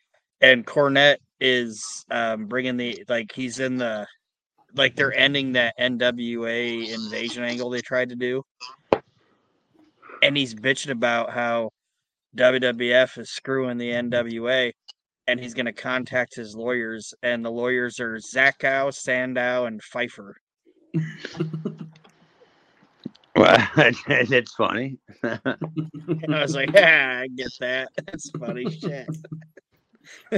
And 0.40 0.66
Cornette 0.66 1.18
is 1.40 1.84
um, 2.10 2.46
bringing 2.46 2.78
the 2.78 3.04
like 3.08 3.32
he's 3.34 3.60
in 3.60 3.76
the 3.76 4.06
like 4.74 4.96
they're 4.96 5.16
ending 5.16 5.52
that 5.52 5.74
NWA 5.78 6.88
invasion 6.88 7.44
angle 7.44 7.68
they 7.68 7.82
tried 7.82 8.08
to 8.10 8.16
do, 8.16 8.42
and 10.22 10.36
he's 10.36 10.54
bitching 10.54 10.90
about 10.90 11.30
how 11.30 11.70
WWF 12.36 13.18
is 13.18 13.30
screwing 13.30 13.76
the 13.76 13.90
NWA, 13.90 14.72
and 15.26 15.38
he's 15.38 15.54
going 15.54 15.66
to 15.66 15.72
contact 15.72 16.34
his 16.34 16.54
lawyers, 16.54 17.12
and 17.22 17.44
the 17.44 17.50
lawyers 17.50 18.00
are 18.00 18.16
Zackow, 18.16 18.92
Sandow, 18.92 19.66
and 19.66 19.82
Pfeiffer. 19.82 20.34
Well, 23.36 23.68
that's 24.06 24.54
funny. 24.54 24.98
I 25.22 25.38
was 26.28 26.54
like, 26.54 26.72
yeah, 26.72 27.20
I 27.22 27.28
get 27.28 27.52
that. 27.60 27.90
That's 28.06 28.30
funny 28.30 28.70
shit. 28.70 29.08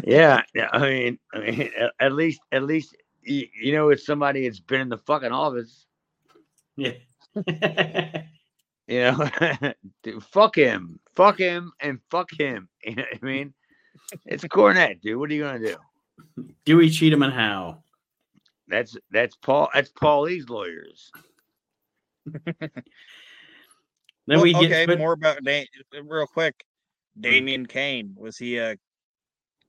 yeah, 0.05 0.43
yeah. 0.55 0.69
I 0.73 0.79
mean, 0.81 1.19
I 1.33 1.39
mean, 1.39 1.71
at, 2.01 2.13
least, 2.13 2.41
at 2.53 2.65
least, 2.65 2.97
you, 3.23 3.47
you 3.61 3.73
know, 3.73 3.91
it's 3.91 4.07
somebody 4.07 4.45
that's 4.49 4.61
been 4.61 4.81
in 4.83 4.89
the 4.89 4.99
fucking 4.99 5.33
office. 5.33 5.87
Yeah. 6.77 6.93
You 8.89 9.01
know, 9.01 9.31
dude, 10.03 10.23
fuck 10.25 10.57
him, 10.57 10.99
fuck 11.15 11.39
him, 11.39 11.73
and 11.81 12.01
fuck 12.11 12.31
him. 12.33 12.69
You 12.83 12.95
know 12.95 13.05
what 13.13 13.23
I 13.23 13.27
mean? 13.27 13.55
It's 14.25 14.45
Cornette, 14.45 15.03
dude. 15.03 15.19
What 15.19 15.31
are 15.31 15.35
you 15.35 15.43
gonna 15.43 15.59
do? 15.59 15.77
Do 16.65 16.79
we 16.79 16.89
cheat 16.89 17.13
him 17.13 17.23
and 17.23 17.33
how? 17.33 17.83
That's 18.67 18.97
that's 19.11 19.37
Paul. 19.37 19.69
That's 19.75 19.91
Paulie's 19.91 20.49
lawyers. 20.49 21.11
Then 24.27 24.37
Well, 24.37 24.43
we 24.45 24.53
get 24.53 24.65
okay, 24.65 24.85
but- 24.87 24.99
more 24.99 25.13
about 25.15 25.43
da- 25.43 25.67
real 26.03 26.27
quick. 26.27 26.65
Damian 27.19 27.67
Kane 27.67 28.15
was 28.17 28.37
he 28.37 28.59
a 28.59 28.73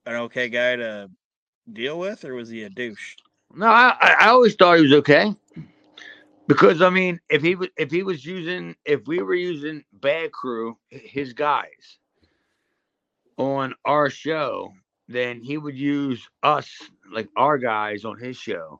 an 0.05 0.15
okay 0.15 0.49
guy 0.49 0.75
to 0.75 1.09
deal 1.71 1.97
with, 1.97 2.25
or 2.25 2.35
was 2.35 2.49
he 2.49 2.63
a 2.63 2.69
douche? 2.69 3.15
No, 3.55 3.65
I, 3.67 3.95
I 3.99 4.15
I 4.19 4.27
always 4.27 4.55
thought 4.55 4.75
he 4.77 4.83
was 4.83 4.93
okay. 4.93 5.33
Because 6.47 6.81
I 6.81 6.89
mean, 6.89 7.19
if 7.29 7.41
he 7.41 7.55
was 7.55 7.69
if 7.77 7.89
he 7.89 8.03
was 8.03 8.25
using 8.25 8.75
if 8.85 9.07
we 9.07 9.21
were 9.21 9.33
using 9.33 9.83
Bad 9.93 10.31
Crew, 10.31 10.77
his 10.89 11.33
guys, 11.33 11.97
on 13.37 13.73
our 13.85 14.09
show, 14.09 14.73
then 15.07 15.41
he 15.41 15.57
would 15.57 15.77
use 15.77 16.27
us 16.43 16.69
like 17.11 17.29
our 17.37 17.57
guys 17.57 18.03
on 18.05 18.17
his 18.19 18.35
show, 18.37 18.79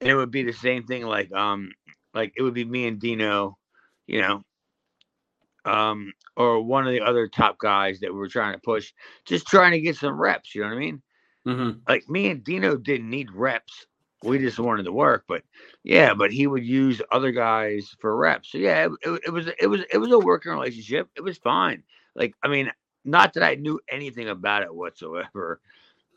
and 0.00 0.08
it 0.10 0.14
would 0.16 0.30
be 0.30 0.44
the 0.44 0.52
same 0.52 0.84
thing. 0.84 1.04
Like 1.04 1.30
um, 1.32 1.72
like 2.14 2.32
it 2.36 2.42
would 2.42 2.54
be 2.54 2.64
me 2.64 2.86
and 2.86 3.00
Dino, 3.00 3.58
you 4.06 4.20
know, 4.20 4.44
um, 5.64 6.12
or 6.36 6.62
one 6.62 6.86
of 6.86 6.92
the 6.92 7.00
other 7.00 7.28
top 7.28 7.58
guys 7.58 8.00
that 8.00 8.12
we 8.12 8.18
were 8.18 8.28
trying 8.28 8.54
to 8.54 8.60
push, 8.60 8.92
just 9.24 9.46
trying 9.46 9.72
to 9.72 9.80
get 9.80 9.96
some 9.96 10.20
reps. 10.20 10.54
You 10.54 10.62
know 10.62 10.68
what 10.68 10.76
I 10.76 10.78
mean? 10.78 11.02
Mm-hmm. 11.46 11.78
Like 11.88 12.08
me 12.08 12.30
and 12.30 12.44
Dino 12.44 12.76
didn't 12.76 13.10
need 13.10 13.30
reps. 13.32 13.86
We 14.22 14.38
just 14.38 14.60
wanted 14.60 14.84
to 14.84 14.92
work, 14.92 15.24
but 15.26 15.42
yeah, 15.82 16.14
but 16.14 16.32
he 16.32 16.46
would 16.46 16.64
use 16.64 17.02
other 17.10 17.32
guys 17.32 17.94
for 18.00 18.16
reps. 18.16 18.52
So 18.52 18.58
yeah, 18.58 18.86
it, 18.86 18.92
it, 19.02 19.20
it 19.26 19.30
was 19.30 19.48
it 19.58 19.66
was 19.66 19.80
it 19.92 19.98
was 19.98 20.12
a 20.12 20.18
working 20.18 20.52
relationship. 20.52 21.08
It 21.16 21.22
was 21.22 21.38
fine. 21.38 21.82
Like 22.14 22.34
I 22.42 22.48
mean, 22.48 22.70
not 23.04 23.34
that 23.34 23.42
I 23.42 23.56
knew 23.56 23.80
anything 23.90 24.28
about 24.28 24.62
it 24.62 24.72
whatsoever, 24.72 25.60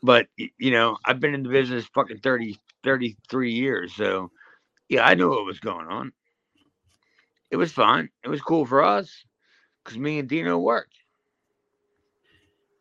but 0.02 0.28
you 0.36 0.70
know, 0.70 0.98
I've 1.04 1.18
been 1.18 1.34
in 1.34 1.42
the 1.42 1.48
business 1.48 1.84
fucking 1.86 2.18
30, 2.18 2.60
33 2.84 3.52
years. 3.52 3.92
So 3.94 4.30
yeah, 4.88 5.04
I 5.06 5.14
knew 5.14 5.30
what 5.30 5.44
was 5.44 5.60
going 5.60 5.86
on. 5.88 6.12
It 7.50 7.56
was 7.56 7.72
fine. 7.72 8.08
It 8.24 8.28
was 8.28 8.40
cool 8.40 8.66
for 8.66 8.82
us 8.82 9.24
because 9.84 9.98
me 9.98 10.18
and 10.18 10.28
Dino 10.28 10.58
worked. 10.58 10.94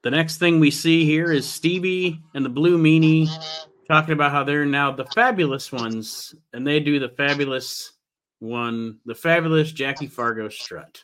The 0.04 0.12
next 0.12 0.38
thing 0.38 0.60
we 0.60 0.72
see 0.72 1.04
here 1.06 1.32
is 1.32 1.50
Stevie 1.50 2.22
and 2.34 2.46
the 2.46 2.50
Blue 2.50 2.78
Meanie 2.78 3.28
talking 3.88 4.14
about 4.14 4.32
how 4.32 4.44
they're 4.44 4.66
now 4.66 4.92
the 4.92 5.06
fabulous 5.06 5.72
ones, 5.72 6.36
and 6.54 6.66
they 6.66 6.80
do 6.80 7.00
the 7.00 7.10
fabulous 7.10 7.94
one, 8.40 9.00
the 9.06 9.16
fabulous 9.16 9.72
Jackie 9.72 10.08
Fargo 10.08 10.50
strut. 10.50 11.04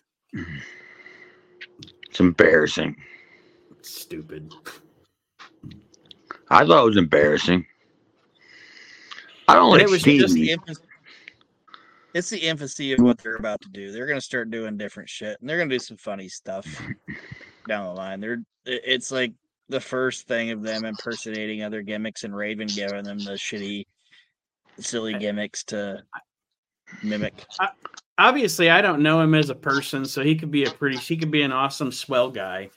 It's 2.10 2.20
embarrassing. 2.20 2.96
Stupid. 3.82 4.54
I 6.50 6.66
thought 6.66 6.84
it 6.84 6.88
was 6.90 6.98
embarrassing. 6.98 7.66
I 9.48 9.56
don't 9.56 9.72
And 9.72 9.72
like 9.74 9.82
it 9.84 9.90
was 9.90 10.04
just 10.04 10.34
Stevie. 10.34 10.46
the 10.48 10.52
infancy. 10.52 10.84
It's 12.14 12.30
the 12.30 12.40
infancy 12.40 12.94
of 12.94 13.00
what 13.00 13.18
they're 13.18 13.38
about 13.38 13.62
to 13.62 13.70
do. 13.70 13.92
They're 13.92 14.08
gonna 14.08 14.22
start 14.22 14.52
doing 14.52 14.78
different 14.78 15.10
shit, 15.10 15.38
and 15.40 15.50
they're 15.50 15.58
gonna 15.58 15.70
do 15.70 15.80
some 15.80 15.98
funny 15.98 16.28
stuff 16.28 16.66
down 17.68 17.86
the 17.86 17.94
line. 17.94 18.20
They're 18.20 18.44
it's 18.66 19.12
like 19.12 19.34
the 19.70 19.80
first 19.80 20.28
thing 20.28 20.52
of 20.52 20.62
them 20.62 20.86
impersonating 20.86 21.64
other 21.64 21.82
gimmicks 21.82 22.24
and 22.24 22.36
Raven 22.36 22.68
giving 22.68 23.04
them 23.04 23.18
the 23.18 23.32
shitty, 23.32 23.86
silly 24.80 25.14
gimmicks 25.14 25.64
to 25.66 26.04
mimic. 27.02 27.34
Obviously, 28.18 28.70
I 28.70 28.82
don't 28.82 29.02
know 29.02 29.22
him 29.22 29.34
as 29.34 29.50
a 29.50 29.56
person, 29.56 30.06
so 30.06 30.22
he 30.22 30.36
could 30.36 30.52
be 30.52 30.66
a 30.66 30.70
pretty, 30.70 30.98
he 30.98 31.18
could 31.18 31.32
be 31.32 31.42
an 31.42 31.52
awesome, 31.52 31.92
swell 31.92 32.30
guy. 32.30 32.70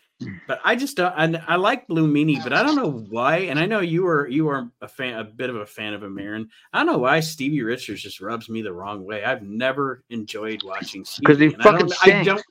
But 0.46 0.60
I 0.64 0.76
just 0.76 0.96
don't. 0.96 1.12
I, 1.16 1.42
I 1.48 1.56
like 1.56 1.86
Blue 1.86 2.06
Meanie, 2.06 2.42
but 2.42 2.52
I 2.52 2.62
don't 2.62 2.76
know 2.76 2.90
why. 3.08 3.38
And 3.38 3.58
I 3.58 3.66
know 3.66 3.80
you 3.80 4.02
were 4.04 4.28
you 4.28 4.44
were 4.44 4.68
a 4.82 4.88
fan, 4.88 5.18
a 5.18 5.24
bit 5.24 5.48
of 5.50 5.56
a 5.56 5.66
fan 5.66 5.94
of 5.94 6.02
him, 6.02 6.18
Aaron. 6.18 6.48
I 6.72 6.78
don't 6.78 6.86
know 6.92 6.98
why 6.98 7.20
Stevie 7.20 7.62
Richards 7.62 8.02
just 8.02 8.20
rubs 8.20 8.48
me 8.50 8.60
the 8.60 8.72
wrong 8.72 9.04
way. 9.04 9.24
I've 9.24 9.42
never 9.42 10.04
enjoyed 10.10 10.62
watching 10.62 11.04
Stevie 11.06 11.26
'Cause 11.26 11.38
he 11.38 11.46
and 11.46 11.62
I 11.62 11.64
fucking 11.64 11.86
don't, 11.86 12.42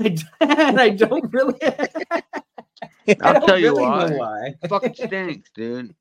I 0.00 0.08
don't. 0.08 0.24
I 0.40 0.46
don't, 0.46 0.78
I 0.78 0.88
don't 0.90 1.32
really. 1.32 1.58
I'll 3.22 3.34
don't 3.34 3.46
tell 3.46 3.58
you 3.58 3.68
really 3.70 3.82
why. 3.84 4.08
know 4.08 4.16
why. 4.16 4.54
fucking 4.68 4.94
stinks, 4.94 5.50
dude. 5.54 5.94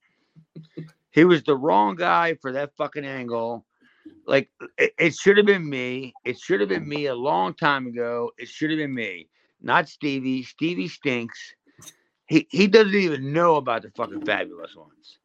He 1.12 1.24
was 1.24 1.44
the 1.44 1.56
wrong 1.56 1.96
guy 1.96 2.36
for 2.41 2.51
that 2.53 2.75
fucking 2.77 3.06
angle. 3.06 3.65
Like 4.25 4.50
it, 4.77 4.94
it 5.00 5.15
should 5.15 5.38
have 5.38 5.46
been 5.46 5.67
me. 5.70 6.13
It 6.25 6.38
should 6.39 6.60
have 6.60 6.70
been 6.70 6.88
me 6.88 7.06
a 7.08 7.15
long 7.15 7.53
time 7.53 7.88
ago. 7.88 8.32
It 8.38 8.48
should 8.50 8.70
have 8.72 8.77
been 8.77 8.94
me, 8.94 9.29
not 9.61 9.89
Stevie. 9.89 10.43
Stevie 10.43 10.87
stinks. 10.87 11.39
He 12.27 12.47
he 12.49 12.67
doesn't 12.67 12.93
even 12.93 13.31
know 13.33 13.55
about 13.55 13.83
the 13.83 13.91
fucking 13.91 14.25
fabulous 14.25 14.75
ones. 14.75 15.19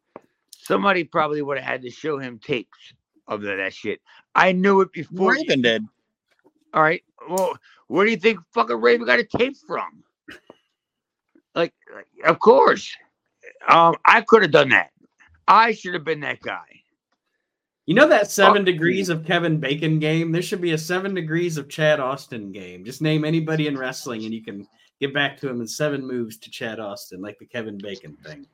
Somebody 0.56 1.04
probably 1.04 1.42
would 1.42 1.58
have 1.58 1.66
had 1.66 1.82
to 1.82 1.90
show 1.90 2.18
him 2.18 2.38
tapes 2.38 2.94
of 3.26 3.42
that, 3.42 3.74
shit. 3.74 4.00
I 4.34 4.52
knew 4.52 4.80
it 4.80 4.92
before. 4.92 5.32
Raven 5.32 5.62
did. 5.62 5.84
All 6.72 6.82
right. 6.82 7.02
Well, 7.28 7.56
where 7.88 8.04
do 8.04 8.10
you 8.10 8.16
think 8.16 8.40
fucking 8.54 8.80
Raven 8.80 9.06
got 9.06 9.18
a 9.18 9.24
tape 9.24 9.56
from? 9.66 10.04
Like, 11.54 11.74
like, 11.94 12.06
of 12.24 12.38
course. 12.38 12.90
Um, 13.68 13.96
I 14.06 14.22
could 14.22 14.42
have 14.42 14.50
done 14.50 14.70
that. 14.70 14.90
I 15.46 15.72
should 15.72 15.94
have 15.94 16.04
been 16.04 16.20
that 16.20 16.40
guy. 16.40 16.81
You 17.86 17.94
know 17.94 18.08
that 18.08 18.30
seven 18.30 18.64
degrees 18.64 19.08
of 19.08 19.24
Kevin 19.26 19.58
Bacon 19.58 19.98
game? 19.98 20.30
There 20.30 20.42
should 20.42 20.60
be 20.60 20.72
a 20.72 20.78
seven 20.78 21.14
degrees 21.14 21.56
of 21.56 21.68
Chad 21.68 21.98
Austin 21.98 22.52
game. 22.52 22.84
Just 22.84 23.02
name 23.02 23.24
anybody 23.24 23.66
in 23.66 23.76
wrestling 23.76 24.24
and 24.24 24.32
you 24.32 24.42
can 24.42 24.66
get 25.00 25.12
back 25.12 25.36
to 25.40 25.48
him 25.48 25.60
in 25.60 25.66
seven 25.66 26.06
moves 26.06 26.36
to 26.38 26.50
Chad 26.50 26.78
Austin, 26.78 27.20
like 27.20 27.38
the 27.40 27.46
Kevin 27.46 27.76
Bacon 27.78 28.16
thing. 28.24 28.46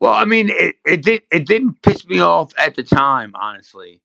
Well, 0.00 0.14
I 0.14 0.24
mean, 0.24 0.48
it, 0.50 0.76
it 0.86 1.02
did 1.02 1.22
it 1.30 1.46
didn't 1.46 1.80
piss 1.82 2.06
me 2.06 2.20
off 2.20 2.52
at 2.58 2.74
the 2.74 2.82
time, 2.82 3.32
honestly, 3.34 4.00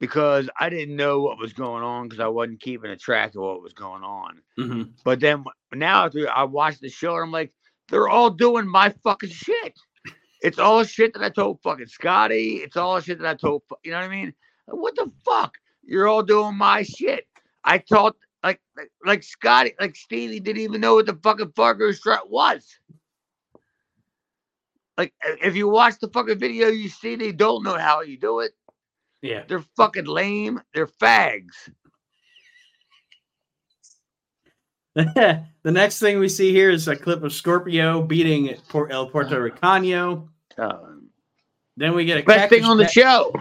because 0.00 0.50
I 0.58 0.68
didn't 0.68 0.96
know 0.96 1.20
what 1.20 1.38
was 1.38 1.52
going 1.52 1.84
on 1.84 2.08
because 2.08 2.20
I 2.20 2.26
wasn't 2.26 2.60
keeping 2.60 2.90
a 2.90 2.96
track 2.96 3.36
of 3.36 3.42
what 3.42 3.62
was 3.62 3.72
going 3.72 4.02
on. 4.02 4.42
hmm 4.56 4.82
But 5.04 5.20
then 5.20 5.44
now 5.72 6.06
after 6.06 6.28
I 6.28 6.42
watched 6.42 6.80
the 6.80 6.88
show, 6.88 7.14
and 7.14 7.24
I'm 7.24 7.32
like, 7.32 7.52
they're 7.88 8.08
all 8.08 8.30
doing 8.30 8.66
my 8.66 8.92
fucking 9.04 9.30
shit. 9.30 9.78
It's 10.40 10.58
all 10.58 10.84
shit 10.84 11.12
that 11.14 11.22
I 11.22 11.28
told 11.28 11.60
fucking 11.62 11.86
Scotty. 11.86 12.56
It's 12.56 12.76
all 12.76 13.00
shit 13.00 13.18
that 13.18 13.28
I 13.28 13.34
told, 13.34 13.62
you 13.84 13.90
know 13.90 13.98
what 13.98 14.06
I 14.06 14.08
mean? 14.08 14.34
What 14.66 14.96
the 14.96 15.10
fuck? 15.24 15.58
You're 15.84 16.08
all 16.08 16.22
doing 16.22 16.56
my 16.56 16.82
shit. 16.82 17.26
I 17.64 17.78
thought 17.78 18.16
like 18.42 18.60
like, 18.76 18.90
like 19.04 19.22
Scotty, 19.22 19.74
like 19.78 19.96
Stevie 19.96 20.40
didn't 20.40 20.62
even 20.62 20.80
know 20.80 20.94
what 20.94 21.06
the 21.06 21.18
fucking 21.22 21.52
Fargo 21.54 21.92
strut 21.92 22.30
was. 22.30 22.66
Like 24.96 25.12
if 25.22 25.56
you 25.56 25.68
watch 25.68 25.98
the 26.00 26.08
fucking 26.08 26.38
video, 26.38 26.68
you 26.68 26.88
see 26.88 27.16
they 27.16 27.32
don't 27.32 27.64
know 27.64 27.78
how 27.78 28.02
you 28.02 28.18
do 28.18 28.40
it. 28.40 28.52
Yeah. 29.22 29.42
They're 29.46 29.64
fucking 29.76 30.06
lame. 30.06 30.60
They're 30.74 30.86
fags. 30.86 31.70
the 34.94 35.44
next 35.64 36.00
thing 36.00 36.18
we 36.18 36.28
see 36.28 36.52
here 36.52 36.70
is 36.70 36.88
a 36.88 36.96
clip 36.96 37.22
of 37.22 37.32
Scorpio 37.32 38.02
beating 38.02 38.54
Por- 38.68 38.90
El 38.90 39.08
Puerto 39.08 39.36
Ricano. 39.36 40.28
Um, 40.58 41.08
Then 41.76 41.94
we 41.94 42.04
get 42.04 42.18
a 42.18 42.22
best 42.24 42.50
thing 42.50 42.64
on 42.64 42.76
the 42.76 42.84
Jack- 42.84 42.92
show. 42.92 43.34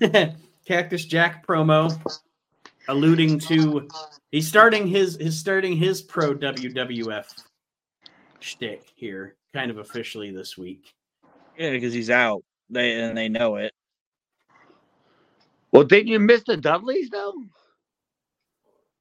Cactus 0.66 1.04
Jack 1.04 1.46
promo 1.46 1.98
alluding 2.88 3.38
to 3.40 3.88
he's 4.30 4.46
starting 4.46 4.86
his 4.86 5.16
his 5.16 5.38
starting 5.38 5.76
his 5.76 6.02
pro 6.02 6.34
WWF 6.34 7.26
shtick 8.40 8.92
here, 8.94 9.34
kind 9.54 9.70
of 9.70 9.78
officially 9.78 10.30
this 10.30 10.56
week. 10.58 10.94
Yeah, 11.58 11.70
because 11.70 11.92
he's 11.92 12.10
out. 12.10 12.44
They 12.70 13.00
and 13.00 13.16
they 13.16 13.28
know 13.28 13.56
it. 13.56 13.72
Well, 15.72 15.84
didn't 15.84 16.08
you 16.08 16.20
miss 16.20 16.42
the 16.46 16.56
Dudleys 16.56 17.10
though? 17.10 17.34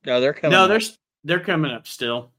No, 0.06 0.20
they're 0.20 0.34
coming. 0.34 0.54
no, 0.54 0.64
up. 0.64 0.70
they're 0.70 0.78
s- 0.78 0.98
they're 1.24 1.40
coming 1.40 1.72
up 1.72 1.88
still. 1.88 2.32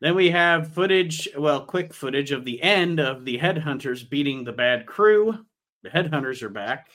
Then 0.00 0.14
we 0.14 0.30
have 0.30 0.72
footage, 0.72 1.28
well, 1.36 1.64
quick 1.64 1.94
footage 1.94 2.30
of 2.30 2.44
the 2.44 2.62
end 2.62 3.00
of 3.00 3.24
the 3.24 3.38
Headhunters 3.38 4.08
beating 4.08 4.44
the 4.44 4.52
Bad 4.52 4.86
Crew. 4.86 5.46
The 5.82 5.90
Headhunters 5.90 6.42
are 6.42 6.50
back. 6.50 6.90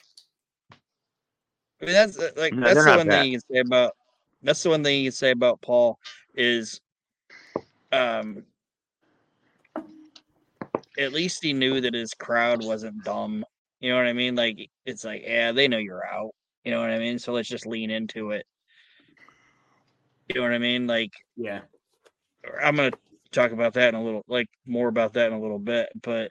I 1.80 1.84
mean, 1.86 1.94
that's 1.94 2.18
uh, 2.18 2.30
like 2.36 2.52
No, 2.52 2.68
that's 2.68 2.84
the 2.84 2.96
one 2.96 3.06
bad. 3.06 3.22
thing 3.22 3.32
you 3.32 3.38
can 3.38 3.54
say 3.54 3.60
about 3.60 3.92
that's 4.42 4.62
the 4.62 4.70
one 4.70 4.84
thing 4.84 5.00
you 5.00 5.10
can 5.10 5.16
say 5.16 5.30
about 5.30 5.60
Paul 5.60 5.98
is 6.34 6.80
um 7.92 8.44
at 10.98 11.12
least 11.12 11.42
he 11.42 11.52
knew 11.52 11.80
that 11.80 11.94
his 11.94 12.12
crowd 12.14 12.64
wasn't 12.64 13.02
dumb. 13.04 13.44
You 13.80 13.90
know 13.90 13.96
what 13.96 14.06
I 14.06 14.12
mean? 14.12 14.34
Like 14.34 14.68
it's 14.84 15.04
like, 15.04 15.22
yeah, 15.24 15.52
they 15.52 15.68
know 15.68 15.78
you're 15.78 16.06
out. 16.06 16.34
You 16.64 16.70
know 16.72 16.80
what 16.80 16.90
I 16.90 16.98
mean? 16.98 17.18
So 17.18 17.32
let's 17.32 17.48
just 17.48 17.66
lean 17.66 17.90
into 17.90 18.32
it. 18.32 18.44
You 20.34 20.40
know 20.40 20.42
what 20.46 20.54
I 20.54 20.58
mean? 20.58 20.86
Like 20.86 21.12
Yeah. 21.36 21.60
I'm 22.62 22.76
gonna 22.76 22.92
talk 23.32 23.50
about 23.52 23.74
that 23.74 23.88
in 23.88 23.94
a 23.96 24.02
little 24.02 24.22
like 24.28 24.46
more 24.66 24.88
about 24.88 25.12
that 25.14 25.26
in 25.26 25.32
a 25.32 25.40
little 25.40 25.58
bit, 25.58 25.88
but 26.00 26.30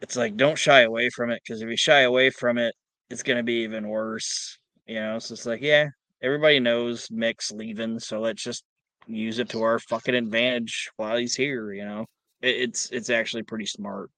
it's 0.00 0.14
like 0.16 0.36
don't 0.36 0.56
shy 0.58 0.82
away 0.82 1.10
from 1.10 1.30
it 1.30 1.42
because 1.44 1.60
if 1.60 1.68
you 1.68 1.76
shy 1.76 2.00
away 2.02 2.30
from 2.30 2.56
it, 2.56 2.74
it's 3.10 3.22
gonna 3.24 3.42
be 3.42 3.62
even 3.64 3.88
worse. 3.88 4.58
You 4.86 4.94
know, 5.00 5.18
so 5.18 5.34
it's 5.34 5.44
like, 5.44 5.60
yeah, 5.60 5.88
everybody 6.22 6.60
knows 6.60 7.08
Mick's 7.08 7.50
leaving, 7.50 7.98
so 7.98 8.20
let's 8.20 8.42
just 8.42 8.64
use 9.06 9.38
it 9.38 9.48
to 9.50 9.62
our 9.62 9.78
fucking 9.80 10.14
advantage 10.14 10.88
while 10.96 11.16
he's 11.18 11.34
here, 11.34 11.72
you 11.72 11.84
know. 11.84 12.06
It, 12.42 12.56
it's 12.56 12.90
it's 12.90 13.10
actually 13.10 13.42
pretty 13.42 13.66
smart. 13.66 14.10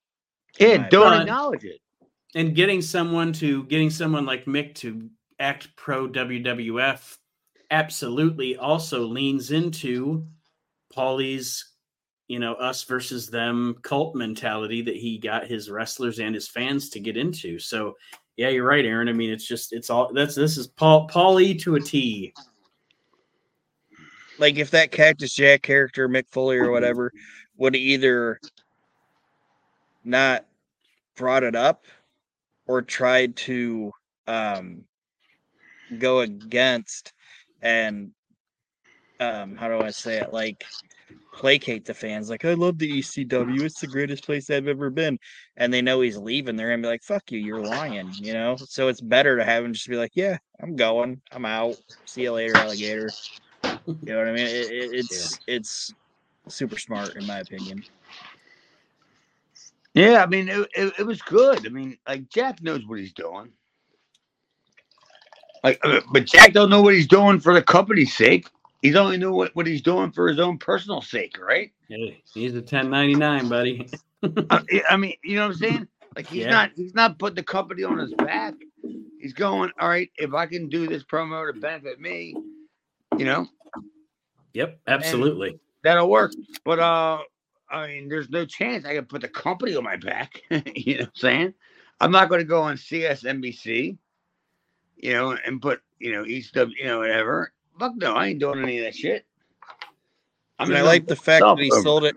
Yeah, 0.59 0.87
don't 0.89 1.11
But- 1.11 1.21
acknowledge 1.23 1.65
it. 1.65 1.81
and 2.35 2.55
getting 2.55 2.83
someone 2.83 3.33
to 3.35 3.65
getting 3.65 3.89
someone 3.91 4.27
like 4.27 4.45
Mick 4.45 4.75
to 4.77 5.09
act 5.41 5.75
pro 5.77 6.07
WWF 6.07 7.17
absolutely 7.71 8.57
also 8.57 9.05
leans 9.05 9.51
into 9.51 10.27
Paulie's 10.95 11.71
you 12.29 12.39
know 12.39 12.55
us 12.55 12.85
versus 12.85 13.29
them 13.29 13.77
cult 13.83 14.15
mentality 14.15 14.83
that 14.83 14.97
he 14.97 15.19
got 15.19 15.49
his 15.49 15.69
wrestlers 15.69 16.21
and 16.21 16.35
his 16.35 16.49
fans 16.49 16.89
to 16.91 17.01
get 17.01 17.17
into. 17.17 17.59
So 17.59 17.97
yeah, 18.37 18.49
you're 18.49 18.67
right, 18.67 18.85
Aaron. 18.85 19.09
I 19.09 19.13
mean, 19.13 19.31
it's 19.31 19.47
just 19.47 19.73
it's 19.73 19.91
all 19.91 20.13
that's 20.13 20.37
this 20.37 20.57
is 20.57 20.69
Paul 20.69 21.09
Paulie 21.09 21.61
to 21.63 21.75
a 21.75 21.81
T. 21.81 22.33
Like 24.39 24.57
if 24.57 24.71
that 24.71 24.93
Cactus 24.93 25.35
Jack 25.35 25.63
character, 25.63 26.09
Mick 26.09 26.29
Foley 26.31 26.57
or 26.57 26.71
whatever, 26.71 27.13
would 27.59 27.77
either 27.77 28.41
not 30.05 30.47
brought 31.17 31.43
it 31.43 31.55
up 31.55 31.85
or 32.67 32.81
tried 32.81 33.37
to 33.37 33.93
um 34.29 34.85
go 35.99 36.21
against 36.21 37.13
and 37.63 38.13
um 39.21 39.57
how 39.57 39.69
do 39.69 39.81
I 39.81 39.91
say 39.91 40.19
it? 40.19 40.33
Like 40.33 40.65
placate 41.37 41.85
the 41.85 41.95
fans 41.95 42.29
like 42.29 42.45
I 42.45 42.55
love 42.55 42.79
the 42.79 43.01
ECW 43.01 43.63
it's 43.63 43.81
the 43.81 43.87
greatest 43.87 44.25
place 44.25 44.51
I've 44.51 44.69
ever 44.69 44.91
been. 44.91 45.19
And 45.57 45.73
they 45.73 45.83
know 45.83 46.01
he's 46.01 46.19
leaving. 46.19 46.57
They're 46.57 46.71
gonna 46.71 46.83
be 46.83 46.89
like 46.89 47.03
fuck 47.03 47.31
you. 47.31 47.39
You're 47.39 47.63
lying 47.63 48.13
you 48.21 48.33
know? 48.33 48.57
So 48.57 48.89
it's 48.89 49.01
better 49.01 49.37
to 49.37 49.45
have 49.45 49.65
him 49.65 49.73
just 49.73 49.89
be 49.89 49.97
like 49.97 50.13
yeah 50.15 50.39
I'm 50.61 50.77
going. 50.77 51.21
I'm 51.33 51.47
out. 51.47 51.77
See 52.07 52.23
you 52.23 52.33
later 52.33 52.59
alligator. 52.59 53.13
You 53.87 54.13
know 54.13 54.19
what 54.19 54.29
I 54.29 54.33
mean? 54.33 54.47
It, 54.47 54.71
it, 54.71 54.91
it's 54.95 55.41
it's 55.47 55.95
super 56.49 56.79
smart 56.79 57.17
in 57.17 57.27
my 57.27 57.41
opinion. 57.41 57.85
Yeah, 59.95 60.23
I 60.23 60.27
mean, 60.27 60.49
it, 60.49 60.69
it, 60.75 60.93
it 61.01 61.07
was 61.07 61.21
good. 61.23 61.67
I 61.67 61.69
mean, 61.69 61.99
like 62.07 62.29
Jack 62.29 62.63
knows 62.63 62.87
what 62.87 63.01
he's 63.01 63.13
doing. 63.13 63.53
Like, 65.63 65.79
uh, 65.85 66.01
but 66.13 66.27
Jack 66.27 66.53
don't 66.53 66.71
know 66.71 66.83
what 66.83 66.95
he's 66.95 67.07
doing 67.07 67.41
for 67.41 67.53
the 67.55 67.63
company's 67.63 68.17
sake. 68.17 68.49
He's 68.83 68.97
only 68.97 69.19
knew 69.19 69.33
what, 69.33 69.55
what 69.55 69.67
he's 69.67 69.83
doing 69.83 70.11
for 70.11 70.29
his 70.29 70.39
own 70.39 70.59
personal 70.59 71.03
sake, 71.03 71.37
right? 71.39 71.71
Hey, 71.89 72.23
he's 72.33 72.53
a 72.53 72.57
1099, 72.57 73.49
buddy. 73.49 73.91
I, 74.51 74.83
I 74.91 74.97
mean, 74.97 75.15
you 75.23 75.37
know 75.37 75.43
what 75.43 75.53
I'm 75.53 75.59
saying? 75.59 75.89
Like 76.17 76.27
he's 76.27 76.45
Yeah. 76.45 76.51
not 76.51 76.71
he's 76.77 76.95
not 76.95 77.19
putting 77.19 77.37
the 77.37 77.43
company 77.43 77.85
on 77.85 77.99
his 77.99 78.13
back. 78.15 78.55
He's 79.19 79.33
going, 79.35 79.71
all 79.79 79.89
right, 79.89 80.11
if 80.17 80.33
I 80.35 80.47
can 80.47 80.69
do 80.69 80.87
this 80.87 81.05
promo 81.05 81.53
to 81.53 81.59
benefit 81.61 82.01
me, 82.01 82.35
you 83.19 83.25
know, 83.25 83.47
yep, 84.55 84.81
absolutely. 84.89 85.61
that'll 85.83 86.11
work. 86.11 86.33
But 86.65 86.79
uh 86.79 87.19
I 87.71 87.87
mean, 87.87 88.09
there's 88.09 88.31
no 88.31 88.45
chance 88.47 88.85
I 88.85 88.95
can 88.95 89.05
put 89.05 89.21
the 89.21 89.29
company 89.29 89.77
on 89.77 89.85
my 89.85 89.97
back. 89.97 90.41
you 90.75 90.95
know 90.95 91.01
what 91.01 91.07
I'm 91.09 91.13
saying? 91.15 91.55
I'm 92.01 92.11
not 92.11 92.29
gonna 92.31 92.45
go 92.45 92.63
on 92.63 92.77
CSNBC, 92.77 93.99
you 95.03 95.13
know, 95.13 95.37
and 95.45 95.61
put, 95.61 95.81
you 95.99 96.13
know, 96.13 96.25
East 96.25 96.57
of 96.57 96.71
you 96.71 96.85
know, 96.85 97.01
whatever. 97.01 97.53
Fuck 97.79 97.93
no, 97.97 98.15
I 98.15 98.29
ain't 98.29 98.41
doing 98.41 98.63
any 98.63 98.79
of 98.79 98.85
that 98.85 98.95
shit. 98.95 99.25
I 100.59 100.67
mean, 100.67 100.77
I 100.77 100.83
like 100.83 101.07
the 101.07 101.17
fact 101.17 101.43
that 101.45 101.59
he 101.59 101.71
over. 101.71 101.83
sold 101.83 102.05
it. 102.05 102.17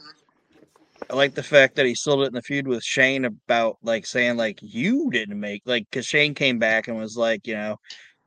I 1.09 1.15
like 1.15 1.33
the 1.33 1.43
fact 1.43 1.75
that 1.75 1.85
he 1.85 1.95
sold 1.95 2.23
it 2.23 2.27
in 2.27 2.33
the 2.33 2.41
feud 2.41 2.67
with 2.67 2.83
Shane 2.83 3.25
about 3.25 3.77
like 3.83 4.05
saying 4.05 4.37
like 4.37 4.59
you 4.61 5.09
didn't 5.11 5.39
make 5.39 5.61
like 5.65 5.85
because 5.89 6.05
Shane 6.05 6.33
came 6.33 6.59
back 6.59 6.87
and 6.87 6.97
was 6.97 7.15
like 7.17 7.45
you 7.47 7.55
know 7.55 7.79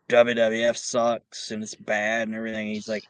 WWF 0.08 0.76
sucks 0.76 1.50
and 1.50 1.62
it's 1.62 1.74
bad 1.74 2.28
and 2.28 2.36
everything. 2.36 2.68
He's 2.68 2.88
like 2.88 3.04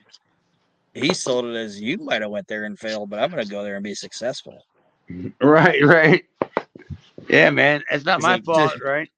he 0.95 1.13
sold 1.13 1.45
it 1.45 1.55
as 1.55 1.81
you 1.81 1.99
might 1.99 2.23
have 2.23 2.31
went 2.31 2.49
there 2.49 2.65
and 2.65 2.79
failed, 2.79 3.11
but 3.11 3.19
I'm 3.21 3.31
gonna 3.31 3.45
go 3.45 3.63
there 3.63 3.75
and 3.77 3.85
be 3.85 3.95
successful. 3.95 4.65
Right, 5.41 5.85
right. 5.85 6.25
Yeah, 7.29 7.51
man. 7.51 7.85
It's 7.93 8.05
not 8.05 8.19
He's 8.19 8.25
my 8.25 8.33
like, 8.33 8.45
fault, 8.45 8.71
"Just- 8.73 8.83
right? 8.83 9.09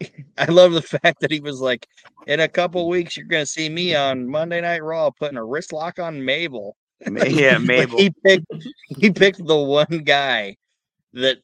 I 0.38 0.46
love 0.46 0.72
the 0.72 0.82
fact 0.82 1.20
that 1.20 1.30
he 1.30 1.40
was 1.40 1.60
like, 1.60 1.86
in 2.26 2.40
a 2.40 2.48
couple 2.48 2.88
weeks 2.88 3.16
you're 3.16 3.26
gonna 3.26 3.46
see 3.46 3.68
me 3.68 3.94
on 3.94 4.28
Monday 4.28 4.60
Night 4.60 4.82
Raw 4.82 5.10
putting 5.10 5.38
a 5.38 5.44
wrist 5.44 5.72
lock 5.72 5.98
on 5.98 6.24
Mabel. 6.24 6.76
Ma- 7.06 7.22
Yeah, 7.24 7.54
Like, 7.58 7.66
Mabel. 7.66 7.98
he 7.98 8.10
picked 8.24 8.46
he 8.98 9.10
picked 9.10 9.44
the 9.44 9.56
one 9.56 10.02
guy 10.04 10.56
that 11.14 11.38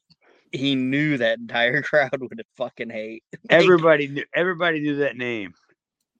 he 0.51 0.75
knew 0.75 1.17
that 1.17 1.39
entire 1.39 1.81
crowd 1.83 2.19
would 2.19 2.41
fucking 2.55 2.89
hate. 2.89 3.23
Everybody 3.49 4.07
knew 4.07 4.23
everybody 4.33 4.79
knew 4.79 4.97
that 4.97 5.17
name 5.17 5.53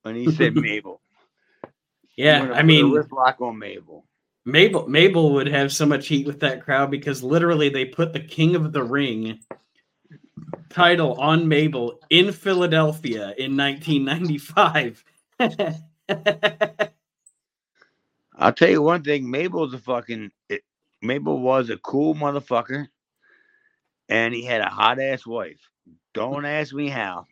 when 0.01 0.15
he 0.15 0.31
said 0.31 0.55
Mabel. 0.55 1.01
Yeah, 2.15 2.51
I 2.53 2.63
mean, 2.63 2.91
wrist 2.91 3.11
lock 3.11 3.41
on 3.41 3.57
Mabel. 3.57 4.05
Mabel 4.45 4.87
Mabel 4.87 5.33
would 5.33 5.47
have 5.47 5.71
so 5.71 5.85
much 5.85 6.07
heat 6.07 6.27
with 6.27 6.41
that 6.41 6.63
crowd 6.63 6.91
because 6.91 7.23
literally 7.23 7.69
they 7.69 7.85
put 7.85 8.13
the 8.13 8.19
King 8.19 8.55
of 8.55 8.71
the 8.71 8.83
Ring 8.83 9.39
title 10.73 11.13
on 11.13 11.47
Mabel 11.47 11.99
in 12.09 12.31
Philadelphia 12.31 13.33
in 13.37 13.55
1995. 13.55 15.03
I'll 18.35 18.53
tell 18.53 18.69
you 18.69 18.81
one 18.81 19.03
thing. 19.03 19.29
Mabel's 19.29 19.73
a 19.73 19.77
fucking. 19.77 20.31
It, 20.49 20.63
Mabel 21.01 21.39
was 21.39 21.69
a 21.69 21.77
cool 21.77 22.15
motherfucker, 22.15 22.87
and 24.09 24.33
he 24.33 24.43
had 24.43 24.61
a 24.61 24.69
hot 24.69 24.99
ass 24.99 25.25
wife. 25.25 25.59
Don't 26.13 26.45
ask 26.45 26.73
me 26.73 26.89
how. 26.89 27.25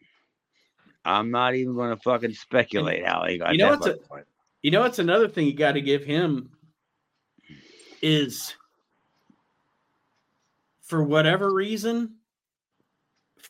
I'm 1.04 1.32
not 1.32 1.56
even 1.56 1.74
going 1.74 1.96
to 1.96 2.02
fucking 2.02 2.34
speculate 2.34 3.06
how 3.06 3.26
he 3.26 3.40
got 3.40 3.54
you 3.54 3.58
know 3.58 3.70
that. 3.70 3.80
what's 3.80 3.88
a- 3.88 4.00
you 4.62 4.70
know 4.70 4.82
what's 4.82 5.00
another 5.00 5.28
thing 5.28 5.48
you 5.48 5.54
got 5.54 5.72
to 5.72 5.82
give 5.82 6.04
him 6.04 6.52
is 8.04 8.54
for 10.84 11.02
whatever 11.04 11.52
reason 11.52 12.16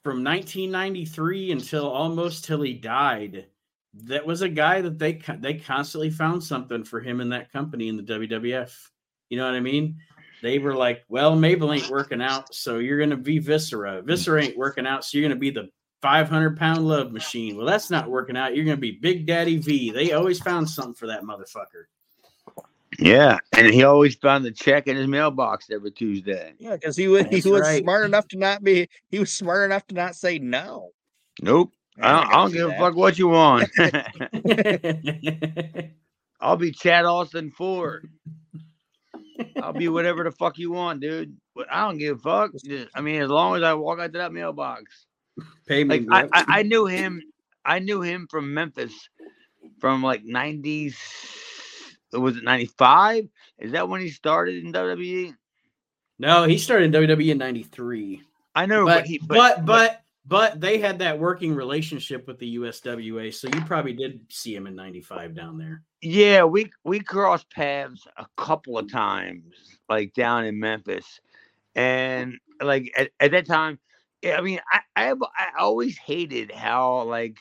from 0.04 0.24
1993 0.24 1.52
until 1.52 1.90
almost 1.90 2.46
till 2.46 2.62
he 2.62 2.74
died. 2.74 3.46
That 3.94 4.26
was 4.26 4.42
a 4.42 4.50
guy 4.50 4.82
that 4.82 4.98
they 4.98 5.22
they 5.40 5.56
constantly 5.56 6.10
found 6.10 6.44
something 6.44 6.84
for 6.84 7.02
him 7.02 7.20
in 7.22 7.30
that 7.30 7.52
company 7.52 7.90
in 7.90 7.98
the 7.98 8.04
WWF 8.04 8.74
you 9.32 9.38
know 9.38 9.46
what 9.46 9.56
i 9.56 9.62
mean? 9.62 9.98
They 10.44 10.60
were 10.60 10.76
like 10.76 11.04
well 11.08 11.36
mabel 11.36 11.72
ain't 11.72 11.90
working 11.90 12.22
out 12.22 12.54
so 12.54 12.78
you're 12.78 13.00
gonna 13.00 13.18
be 13.18 13.40
viscera. 13.40 14.02
Viscera 14.02 14.44
ain't 14.44 14.58
working 14.58 14.86
out 14.86 15.06
so 15.06 15.18
you're 15.18 15.28
gonna 15.28 15.40
be 15.40 15.50
the 15.50 15.70
500 16.02 16.58
pound 16.58 16.86
love 16.88 17.12
machine. 17.12 17.56
Well 17.56 17.66
that's 17.66 17.90
not 17.90 18.10
working 18.10 18.36
out. 18.36 18.56
You're 18.56 18.66
gonna 18.66 18.78
be 18.78 18.92
big 18.92 19.26
daddy 19.26 19.58
v. 19.58 19.92
They 19.92 20.12
always 20.12 20.40
found 20.40 20.70
something 20.70 20.96
for 20.96 21.08
that 21.08 21.24
motherfucker 21.24 21.86
Yeah, 23.00 23.38
and 23.56 23.68
he 23.68 23.84
always 23.84 24.16
found 24.16 24.44
the 24.44 24.52
check 24.52 24.88
in 24.88 24.98
his 24.98 25.08
mailbox 25.08 25.70
every 25.72 25.92
Tuesday. 25.92 26.54
Yeah, 26.60 26.76
because 26.76 26.98
he 26.98 27.08
was 27.08 27.26
he 27.28 27.50
was 27.50 27.62
right. 27.62 27.82
smart 27.82 28.06
enough 28.06 28.28
to 28.30 28.38
not 28.38 28.64
be 28.64 28.90
he 29.10 29.20
was 29.20 29.32
smart 29.32 29.66
enough 29.66 29.88
to 29.88 29.96
not 29.96 30.16
say 30.16 30.40
no. 30.40 30.90
Nope. 31.42 31.74
I 32.02 32.12
don't, 32.12 32.28
I 32.28 32.32
don't 32.34 32.54
give 32.54 32.70
a 32.70 32.78
fuck 32.78 32.96
what 32.96 33.18
you 33.18 33.28
want. 33.28 33.70
I'll 36.42 36.58
be 36.58 36.72
Chad 36.72 37.06
Austin 37.06 37.52
Ford. 37.52 38.10
I'll 39.62 39.74
be 39.74 39.88
whatever 39.88 40.24
the 40.24 40.32
fuck 40.32 40.58
you 40.58 40.72
want, 40.72 41.02
dude. 41.02 41.36
But 41.56 41.68
I 41.72 41.86
don't 41.86 41.98
give 41.98 42.18
a 42.18 42.20
fuck. 42.20 42.52
Just- 42.66 42.90
I 42.96 43.02
mean, 43.02 43.22
as 43.22 43.30
long 43.30 43.56
as 43.56 43.64
I 43.64 43.74
walk 43.74 44.00
out 44.00 44.12
to 44.14 44.20
that 44.20 44.34
mailbox. 44.34 45.06
pay 45.68 45.84
me 45.84 46.00
Like 46.00 46.30
I. 46.34 46.42
I, 46.42 46.60
I 46.60 46.64
knew 46.64 46.86
him. 46.86 47.22
I 47.64 47.80
knew 47.80 48.02
him 48.02 48.28
from 48.30 48.54
Memphis, 48.54 49.10
from 49.80 50.02
like 50.02 50.26
nineties. 50.26 50.98
Was 52.14 52.38
it 52.38 52.44
ninety 52.44 52.66
five? 52.66 53.28
Is 53.60 53.72
that 53.74 53.90
when 53.90 54.02
he 54.02 54.10
started 54.10 54.64
in 54.64 54.74
WWE? 54.74 55.36
no 56.20 56.44
he 56.44 56.58
started 56.58 56.94
in 56.94 57.08
wwe 57.08 57.32
in 57.32 57.38
93 57.40 58.22
I 58.56 58.66
know, 58.66 58.86
but 58.86 59.00
but 59.00 59.06
he, 59.06 59.18
but, 59.18 59.66
but 59.66 60.02
but 60.26 60.62
they 60.62 60.78
had 60.78 61.00
that 61.00 61.18
working 61.18 61.56
relationship 61.56 62.28
with 62.28 62.38
the 62.38 62.58
USWA, 62.58 63.34
so 63.34 63.48
you 63.48 63.62
probably 63.62 63.94
did 63.94 64.22
see 64.30 64.56
him 64.56 64.68
in 64.68 64.76
'95 64.76 65.34
down 65.34 65.58
there. 65.58 65.84
Yeah, 66.02 66.44
we 66.44 66.72
we 66.84 67.00
crossed 67.00 67.50
paths 67.50 68.06
a 68.18 68.26
couple 68.38 68.78
of 68.78 68.92
times, 68.92 69.56
like 69.90 70.14
down 70.14 70.46
in 70.46 70.60
Memphis, 70.60 71.20
and 71.76 72.38
like 72.62 72.92
at, 72.98 73.12
at 73.20 73.32
that 73.32 73.48
time, 73.48 73.80
I 74.24 74.42
mean, 74.42 74.60
I, 74.72 74.82
I 74.96 75.12
I 75.12 75.48
always 75.60 75.98
hated 75.98 76.52
how 76.52 77.04
like 77.04 77.38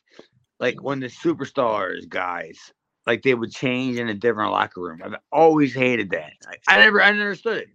like 0.58 0.82
when 0.82 1.00
the 1.00 1.08
superstars 1.08 2.08
guys 2.08 2.72
like 3.06 3.22
they 3.22 3.34
would 3.34 3.50
change 3.52 3.98
in 3.98 4.08
a 4.08 4.14
different 4.14 4.52
locker 4.52 4.80
room. 4.80 5.00
I've 5.04 5.14
always 5.32 5.74
hated 5.74 6.10
that. 6.10 6.32
I, 6.46 6.74
I 6.74 6.78
never 6.78 7.02
I 7.02 7.08
understood 7.08 7.58
it. 7.58 7.68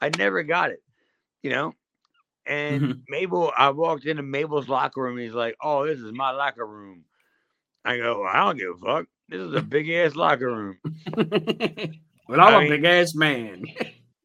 I 0.00 0.10
never 0.16 0.42
got 0.42 0.70
it, 0.70 0.82
you 1.42 1.50
know. 1.50 1.74
And 2.46 2.82
Mhm. 2.82 3.02
Mabel, 3.08 3.52
I 3.56 3.70
walked 3.70 4.06
into 4.06 4.22
Mabel's 4.22 4.68
locker 4.68 5.02
room. 5.02 5.18
He's 5.18 5.32
like, 5.34 5.56
"Oh, 5.62 5.86
this 5.86 5.98
is 5.98 6.12
my 6.12 6.30
locker 6.30 6.66
room." 6.66 7.04
I 7.84 7.96
go, 7.98 8.24
"I 8.24 8.38
don't 8.44 8.56
give 8.58 8.70
a 8.70 8.78
fuck. 8.78 9.06
This 9.28 9.40
is 9.40 9.52
a 9.54 9.62
big 9.76 9.90
ass 9.90 10.14
locker 10.16 10.46
room." 10.50 10.78
but 11.14 12.40
I'm 12.40 12.54
I 12.54 12.56
a 12.56 12.60
mean- 12.60 12.68
big 12.70 12.84
ass 12.84 13.14
man. 13.14 13.64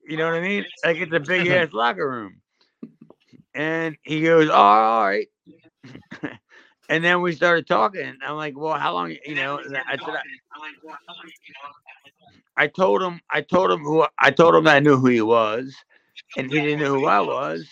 You 0.07 0.17
know 0.17 0.25
what 0.25 0.35
I 0.35 0.41
mean? 0.41 0.65
Like 0.85 0.97
it's 0.97 1.13
a 1.13 1.19
big 1.27 1.47
ass 1.47 1.73
locker 1.73 2.09
room. 2.09 2.41
And 3.55 3.97
he 4.03 4.21
goes, 4.21 4.49
oh, 4.49 4.53
all 4.53 5.05
right. 5.05 5.27
and 6.89 7.03
then 7.03 7.21
we 7.21 7.33
started 7.33 7.67
talking. 7.67 8.17
I'm 8.25 8.37
like, 8.37 8.57
well, 8.57 8.77
how 8.77 8.93
long, 8.93 9.15
you 9.25 9.35
know, 9.35 9.59
I 9.87 9.97
said, 9.97 10.15
I, 12.57 12.63
I 12.63 12.67
told 12.67 13.03
him, 13.03 13.21
I 13.31 13.41
told 13.41 13.71
him 13.71 13.81
who, 13.81 14.05
I 14.19 14.31
told 14.31 14.55
him 14.55 14.65
that 14.65 14.77
I 14.77 14.79
knew 14.79 14.97
who 14.97 15.07
he 15.07 15.21
was 15.21 15.75
and 16.37 16.49
he 16.49 16.61
didn't 16.61 16.79
know 16.79 16.93
who 16.99 17.05
I 17.05 17.21
was. 17.21 17.67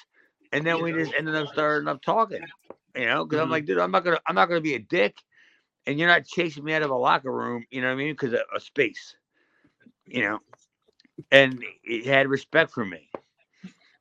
And 0.53 0.65
then 0.65 0.81
we 0.81 0.93
just 0.93 1.13
ended 1.17 1.35
up 1.35 1.47
starting 1.49 1.87
up 1.87 2.01
talking, 2.01 2.51
you 2.95 3.05
know, 3.05 3.25
because 3.25 3.39
I'm 3.41 3.49
Mhm. 3.49 3.51
like, 3.51 3.65
dude, 3.65 3.79
I'm 3.79 3.91
not 3.91 4.03
going 4.03 4.17
to, 4.17 4.23
I'm 4.27 4.35
not 4.35 4.47
to 4.49 4.61
be 4.61 4.75
a 4.75 4.79
dick 4.79 5.17
and 5.87 5.99
you're 5.99 6.07
not 6.09 6.25
chasing 6.25 6.63
me 6.63 6.73
out 6.73 6.83
of 6.83 6.91
a 6.91 6.95
locker 6.95 7.31
room, 7.31 7.65
you 7.71 7.81
know 7.81 7.87
what 7.87 7.93
I 7.93 7.97
mean? 7.97 8.13
Because 8.13 8.33
of, 8.33 8.41
of 8.55 8.63
space, 8.63 9.15
you 10.05 10.21
know, 10.23 10.39
and 11.31 11.63
he 11.83 12.03
had 12.03 12.27
respect 12.27 12.71
for 12.71 12.85
me. 12.85 13.09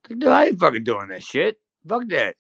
Dude, 0.08 0.26
I 0.26 0.46
ain't 0.46 0.60
fucking 0.60 0.84
doing 0.84 1.08
that 1.08 1.22
shit. 1.22 1.58
Fuck 1.88 2.08
that. 2.08 2.36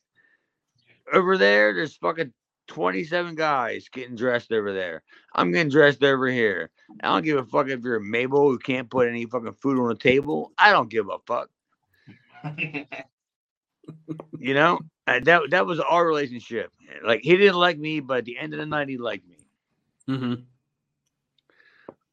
Over 1.12 1.38
there, 1.38 1.74
there's 1.74 1.96
fucking 1.96 2.32
27 2.70 3.34
guys 3.34 3.88
getting 3.92 4.14
dressed 4.14 4.52
over 4.52 4.72
there. 4.72 5.02
I'm 5.34 5.50
getting 5.50 5.70
dressed 5.70 6.04
over 6.04 6.28
here. 6.28 6.70
I 7.02 7.08
don't 7.08 7.24
give 7.24 7.36
a 7.36 7.44
fuck 7.44 7.68
if 7.68 7.82
you're 7.82 7.96
a 7.96 8.00
Mabel 8.00 8.48
who 8.48 8.58
can't 8.58 8.88
put 8.88 9.08
any 9.08 9.26
fucking 9.26 9.54
food 9.54 9.78
on 9.78 9.88
the 9.88 9.96
table. 9.96 10.52
I 10.56 10.70
don't 10.70 10.88
give 10.88 11.08
a 11.08 11.18
fuck. 11.26 11.50
You 14.38 14.54
know, 14.54 14.80
And 15.06 15.24
that 15.26 15.50
that 15.50 15.66
was 15.66 15.80
our 15.80 16.06
relationship. 16.06 16.72
Like 17.04 17.20
he 17.22 17.36
didn't 17.36 17.58
like 17.58 17.78
me, 17.78 18.00
but 18.00 18.18
at 18.18 18.24
the 18.24 18.38
end 18.38 18.54
of 18.54 18.60
the 18.60 18.66
night, 18.66 18.88
he 18.88 18.96
liked 18.96 19.26
me. 19.28 19.36
hmm 20.06 20.34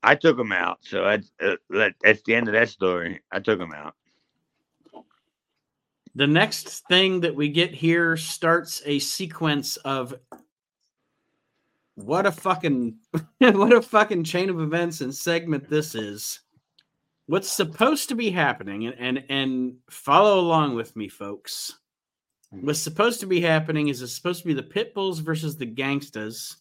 I 0.03 0.15
took 0.15 0.39
him 0.39 0.51
out. 0.51 0.79
So 0.81 1.03
that's 1.03 1.31
uh, 1.41 1.55
that, 1.69 1.93
that's 2.01 2.21
the 2.23 2.35
end 2.35 2.47
of 2.47 2.53
that 2.53 2.69
story. 2.69 3.21
I 3.31 3.39
took 3.39 3.59
him 3.59 3.73
out. 3.73 3.93
The 6.15 6.27
next 6.27 6.87
thing 6.87 7.21
that 7.21 7.35
we 7.35 7.49
get 7.49 7.71
here 7.73 8.17
starts 8.17 8.81
a 8.85 8.97
sequence 8.97 9.77
of 9.77 10.15
what 11.97 12.27
a 12.27 12.31
fucking 12.31 12.95
what 13.39 13.73
a 13.73 13.81
fucking 13.81 14.23
chain 14.23 14.49
of 14.51 14.61
events 14.61 15.01
and 15.01 15.13
segment 15.13 15.67
this 15.67 15.95
is. 15.95 16.41
What's 17.25 17.51
supposed 17.51 18.07
to 18.09 18.15
be 18.15 18.29
happening 18.29 18.85
and 18.85 18.95
and, 18.99 19.23
and 19.29 19.75
follow 19.89 20.39
along 20.39 20.75
with 20.75 20.95
me, 20.95 21.09
folks. 21.09 21.79
Mm-hmm. 22.53 22.67
What's 22.67 22.79
supposed 22.79 23.19
to 23.21 23.25
be 23.25 23.41
happening 23.41 23.87
is 23.87 24.01
it's 24.01 24.13
supposed 24.13 24.41
to 24.41 24.47
be 24.47 24.53
the 24.53 24.63
pit 24.63 24.93
bulls 24.93 25.19
versus 25.19 25.57
the 25.57 25.65
gangstas 25.65 26.57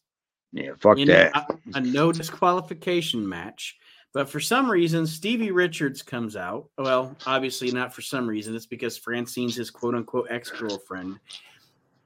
Yeah, 0.53 0.71
fuck 0.79 0.97
that. 0.97 1.37
a, 1.37 1.59
a 1.75 1.81
no 1.81 2.13
disqualification 2.13 3.29
match. 3.29 3.77
But 4.15 4.31
for 4.31 4.41
some 4.41 4.71
reason, 4.71 5.07
Stevie 5.07 5.51
Richards 5.51 6.01
comes 6.01 6.35
out. 6.35 6.71
Well, 6.79 7.15
obviously 7.27 7.71
not 7.71 7.93
for 7.95 8.01
some 8.01 8.27
reason. 8.27 8.57
It's 8.57 8.65
because 8.65 8.97
Francine's 8.97 9.55
his 9.55 9.71
quote 9.71 9.95
unquote 9.95 10.29
ex 10.31 10.51
girlfriend. 10.51 11.21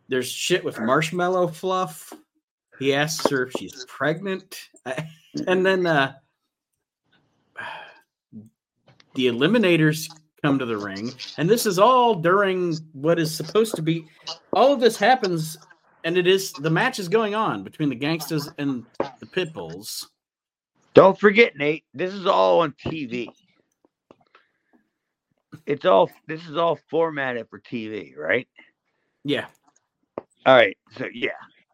There's 0.08 0.28
shit 0.28 0.64
with 0.64 0.80
marshmallow 0.80 1.46
fluff. 1.46 2.12
He 2.80 2.94
asks 2.94 3.30
her 3.30 3.46
if 3.46 3.52
she's 3.58 3.84
pregnant. 3.86 4.68
And 5.46 5.64
then 5.64 5.86
uh, 5.86 6.14
the 9.14 9.28
Eliminators 9.28 10.10
come 10.42 10.58
to 10.58 10.66
the 10.66 10.76
ring. 10.76 11.12
And 11.36 11.48
this 11.48 11.66
is 11.66 11.78
all 11.78 12.16
during 12.16 12.74
what 12.90 13.20
is 13.20 13.32
supposed 13.32 13.76
to 13.76 13.82
be 13.82 14.08
all 14.52 14.72
of 14.72 14.80
this 14.80 14.96
happens 14.96 15.56
and 16.04 16.16
it 16.16 16.26
is 16.26 16.52
the 16.52 16.70
match 16.70 16.98
is 16.98 17.08
going 17.08 17.34
on 17.34 17.62
between 17.62 17.88
the 17.88 17.94
gangsters 17.94 18.48
and 18.58 18.84
the 19.20 19.26
pit 19.26 19.52
bulls. 19.52 20.10
Don't 20.94 21.18
forget, 21.18 21.56
Nate. 21.56 21.84
This 21.94 22.12
is 22.12 22.26
all 22.26 22.60
on 22.60 22.72
TV. 22.72 23.28
It's 25.66 25.84
all. 25.84 26.10
This 26.26 26.46
is 26.46 26.56
all 26.56 26.78
formatted 26.90 27.48
for 27.48 27.60
TV, 27.60 28.16
right? 28.16 28.48
Yeah. 29.24 29.46
All 30.46 30.56
right. 30.56 30.76
So 30.96 31.06
yeah, 31.12 31.30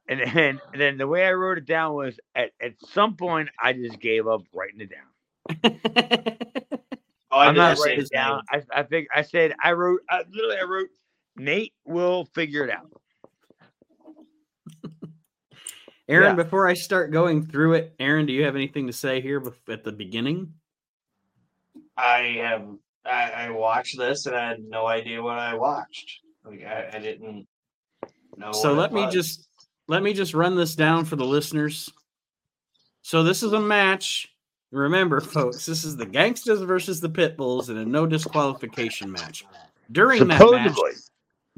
and 0.09 0.21
then 0.21 0.61
and 0.73 0.81
then 0.81 0.99
the 0.99 1.07
way 1.07 1.27
I 1.27 1.33
wrote 1.33 1.59
it 1.59 1.67
down 1.67 1.95
was 1.95 2.19
at 2.35 2.51
at 2.61 2.75
some 2.91 3.17
point 3.17 3.49
I 3.61 3.73
just 3.73 3.99
gave 4.01 4.27
up 4.27 4.43
writing 4.55 4.81
it 4.81 4.91
down. 4.91 5.81
Oh, 7.33 7.39
I 7.39 7.47
I'm 7.49 7.55
not 7.57 7.79
writing 7.79 8.01
it 8.05 8.11
down. 8.11 8.43
I 8.51 8.63
I 8.73 8.83
think 8.85 9.09
I 9.15 9.23
said 9.23 9.55
I 9.63 9.73
wrote. 9.73 10.01
I, 10.09 10.23
literally, 10.31 10.57
I 10.59 10.65
wrote. 10.65 10.89
Nate 11.39 11.75
will 11.85 12.25
figure 12.35 12.65
it 12.65 12.71
out. 12.71 12.91
Aaron, 16.09 16.37
Yeah. 16.37 16.43
before 16.43 16.67
I 16.69 16.75
start 16.75 17.11
going 17.11 17.45
through 17.47 17.75
it, 17.75 17.95
Aaron, 17.99 18.27
do 18.27 18.33
you 18.33 18.45
have 18.45 18.55
anything 18.55 18.87
to 18.87 18.93
say 18.93 19.21
here 19.21 19.43
at 19.69 19.85
the 19.85 19.93
beginning? 19.93 20.55
I 21.97 22.39
have 22.43 22.65
I, 23.05 23.31
I 23.31 23.51
watched 23.51 23.99
this 23.99 24.27
and 24.27 24.35
I 24.37 24.49
had 24.49 24.63
no 24.63 24.87
idea 24.87 25.23
what 25.23 25.39
I 25.39 25.55
watched. 25.55 26.21
Like 26.45 26.65
I, 26.65 26.91
I 26.95 26.99
didn't 27.01 27.47
know. 28.37 28.53
so 28.53 28.71
what 28.71 28.79
let 28.79 28.91
it 28.93 28.95
me 28.95 29.05
was. 29.07 29.15
just 29.15 29.49
let 29.89 30.03
me 30.03 30.13
just 30.13 30.35
run 30.35 30.57
this 30.57 30.75
down 30.75 31.05
for 31.05 31.17
the 31.17 31.25
listeners. 31.25 31.91
So 33.03 33.23
this 33.23 33.43
is 33.43 33.53
a 33.53 33.61
match. 33.61 34.29
Remember, 34.73 35.21
folks, 35.21 35.65
this 35.65 35.85
is 35.85 35.97
the 35.97 36.07
Gangsters 36.07 36.61
versus 36.61 37.01
the 37.01 37.09
Pitbulls 37.09 37.71
in 37.71 37.79
a 37.79 37.85
no 37.85 38.07
disqualification 38.07 39.11
match. 39.11 39.47
During 39.93 40.27
that 40.27 40.41
match, 40.41 40.77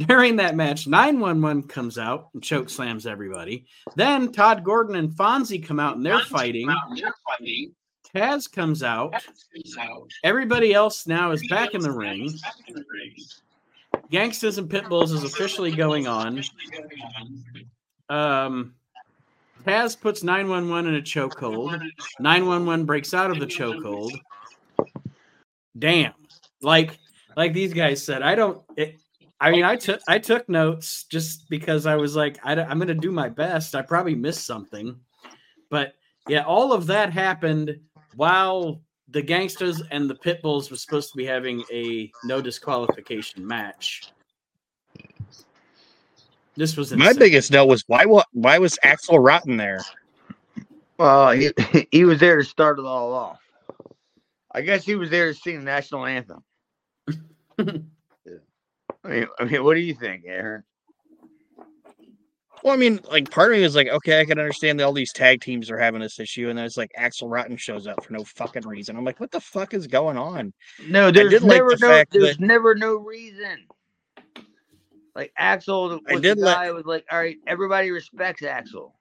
During 0.06 0.36
that 0.36 0.54
match, 0.54 0.86
911 0.86 1.64
comes 1.64 1.98
out 1.98 2.28
and 2.32 2.42
choke 2.42 2.70
slams 2.70 3.04
everybody. 3.06 3.66
Then 3.96 4.30
Todd 4.30 4.62
Gordon 4.62 4.94
and 4.94 5.10
Fonzie 5.10 5.64
come 5.64 5.80
out 5.80 5.96
and 5.96 6.06
they're 6.06 6.20
fighting. 6.20 6.70
Taz 8.14 8.50
comes 8.50 8.84
out. 8.84 9.12
Everybody 10.22 10.72
else 10.72 11.06
now 11.08 11.32
is 11.32 11.46
back 11.48 11.74
in 11.74 11.80
the 11.80 11.90
ring. 11.90 12.32
Gangsters 14.10 14.58
and 14.58 14.70
Pitbulls 14.70 15.12
is 15.12 15.24
officially 15.24 15.72
going 15.72 16.06
on. 16.06 16.42
Um, 18.08 18.74
Taz 19.64 20.00
puts 20.00 20.22
911 20.22 20.94
in 20.94 20.98
a 20.98 21.02
chokehold. 21.02 21.80
911 22.20 22.86
breaks 22.86 23.12
out 23.12 23.30
of 23.30 23.38
the 23.38 23.46
chokehold. 23.46 24.12
Damn. 25.78 26.14
Like 26.62 26.98
like 27.36 27.52
these 27.52 27.72
guys 27.72 28.02
said, 28.02 28.22
I 28.22 28.34
don't 28.34 28.62
it, 28.76 28.98
I 29.40 29.50
mean 29.50 29.64
I 29.64 29.76
took 29.76 30.00
I 30.08 30.18
took 30.18 30.48
notes 30.48 31.04
just 31.04 31.48
because 31.48 31.86
I 31.86 31.96
was 31.96 32.16
like 32.16 32.38
I, 32.44 32.54
am 32.54 32.78
going 32.78 32.88
to 32.88 32.94
do 32.94 33.12
my 33.12 33.28
best. 33.28 33.74
I 33.74 33.82
probably 33.82 34.14
missed 34.14 34.46
something. 34.46 34.98
But 35.70 35.94
yeah, 36.28 36.44
all 36.44 36.72
of 36.72 36.86
that 36.86 37.12
happened 37.12 37.78
while 38.16 38.80
the 39.10 39.22
Gangsters 39.22 39.82
and 39.90 40.08
the 40.08 40.14
Pitbulls 40.14 40.70
were 40.70 40.76
supposed 40.76 41.10
to 41.10 41.16
be 41.16 41.24
having 41.24 41.62
a 41.72 42.10
no 42.24 42.40
disqualification 42.40 43.46
match. 43.46 44.10
This 46.58 46.76
was 46.76 46.92
My 46.92 47.12
biggest 47.12 47.52
note 47.52 47.66
was 47.66 47.84
why 47.86 48.04
wa- 48.04 48.24
why 48.32 48.58
was 48.58 48.76
Axel 48.82 49.20
Rotten 49.20 49.56
there? 49.56 49.80
well, 50.98 51.30
he 51.30 51.52
he 51.92 52.04
was 52.04 52.18
there 52.18 52.36
to 52.36 52.44
start 52.44 52.80
it 52.80 52.84
all 52.84 53.14
off. 53.14 53.38
I 54.52 54.62
guess 54.62 54.84
he 54.84 54.96
was 54.96 55.08
there 55.08 55.32
to 55.32 55.38
sing 55.38 55.58
the 55.58 55.64
national 55.64 56.04
anthem. 56.04 56.42
I 57.58 57.62
mean, 59.04 59.26
I 59.38 59.44
mean, 59.44 59.62
what 59.62 59.74
do 59.74 59.80
you 59.80 59.94
think, 59.94 60.24
Aaron? 60.26 60.64
Well, 62.64 62.74
I 62.74 62.76
mean, 62.76 62.98
like 63.08 63.30
part 63.30 63.52
of 63.52 63.56
me 63.58 63.62
was 63.62 63.76
like, 63.76 63.86
okay, 63.86 64.20
I 64.20 64.24
can 64.24 64.40
understand 64.40 64.80
that 64.80 64.84
all 64.84 64.92
these 64.92 65.12
tag 65.12 65.40
teams 65.40 65.70
are 65.70 65.78
having 65.78 66.00
this 66.00 66.18
issue, 66.18 66.48
and 66.48 66.58
then 66.58 66.64
it's 66.64 66.76
like 66.76 66.90
Axel 66.96 67.28
Rotten 67.28 67.56
shows 67.56 67.86
up 67.86 68.02
for 68.04 68.12
no 68.14 68.24
fucking 68.24 68.66
reason. 68.66 68.96
I'm 68.96 69.04
like, 69.04 69.20
what 69.20 69.30
the 69.30 69.40
fuck 69.40 69.74
is 69.74 69.86
going 69.86 70.18
on? 70.18 70.52
No, 70.88 71.12
there's 71.12 71.30
did 71.30 71.42
like 71.42 71.58
never 71.58 71.76
the 71.76 71.86
no 71.86 72.04
there's 72.10 72.36
that- 72.36 72.44
never 72.44 72.74
no 72.74 72.96
reason. 72.96 73.64
Like 75.18 75.32
Axel 75.36 75.88
was 75.88 76.00
I 76.06 76.14
the 76.14 76.20
did 76.20 76.38
like- 76.38 76.54
guy 76.54 76.66
who 76.68 76.74
was 76.74 76.86
like, 76.86 77.04
all 77.10 77.18
right, 77.18 77.38
everybody 77.44 77.90
respects 77.90 78.44
Axel. 78.44 78.94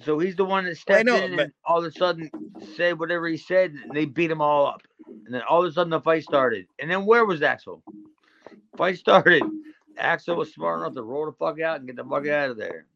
So 0.00 0.18
he's 0.18 0.34
the 0.34 0.46
one 0.46 0.64
that 0.64 0.78
stepped 0.78 1.04
know, 1.04 1.16
in 1.16 1.36
but- 1.36 1.44
and 1.44 1.52
all 1.66 1.80
of 1.80 1.84
a 1.84 1.92
sudden 1.92 2.30
said 2.74 2.98
whatever 2.98 3.28
he 3.28 3.36
said, 3.36 3.72
and 3.72 3.94
they 3.94 4.06
beat 4.06 4.30
him 4.30 4.40
all 4.40 4.66
up. 4.66 4.80
And 5.26 5.34
then 5.34 5.42
all 5.42 5.62
of 5.62 5.68
a 5.68 5.72
sudden 5.74 5.90
the 5.90 6.00
fight 6.00 6.22
started. 6.22 6.68
And 6.78 6.90
then 6.90 7.04
where 7.04 7.26
was 7.26 7.42
Axel? 7.42 7.82
Fight 8.78 8.96
started. 8.96 9.42
Axel 9.98 10.36
was 10.36 10.54
smart 10.54 10.80
enough 10.80 10.94
to 10.94 11.02
roll 11.02 11.26
the 11.26 11.32
fuck 11.32 11.60
out 11.60 11.80
and 11.80 11.86
get 11.86 11.96
the 11.96 12.04
fuck 12.04 12.26
out 12.26 12.48
of 12.48 12.56
there. 12.56 12.86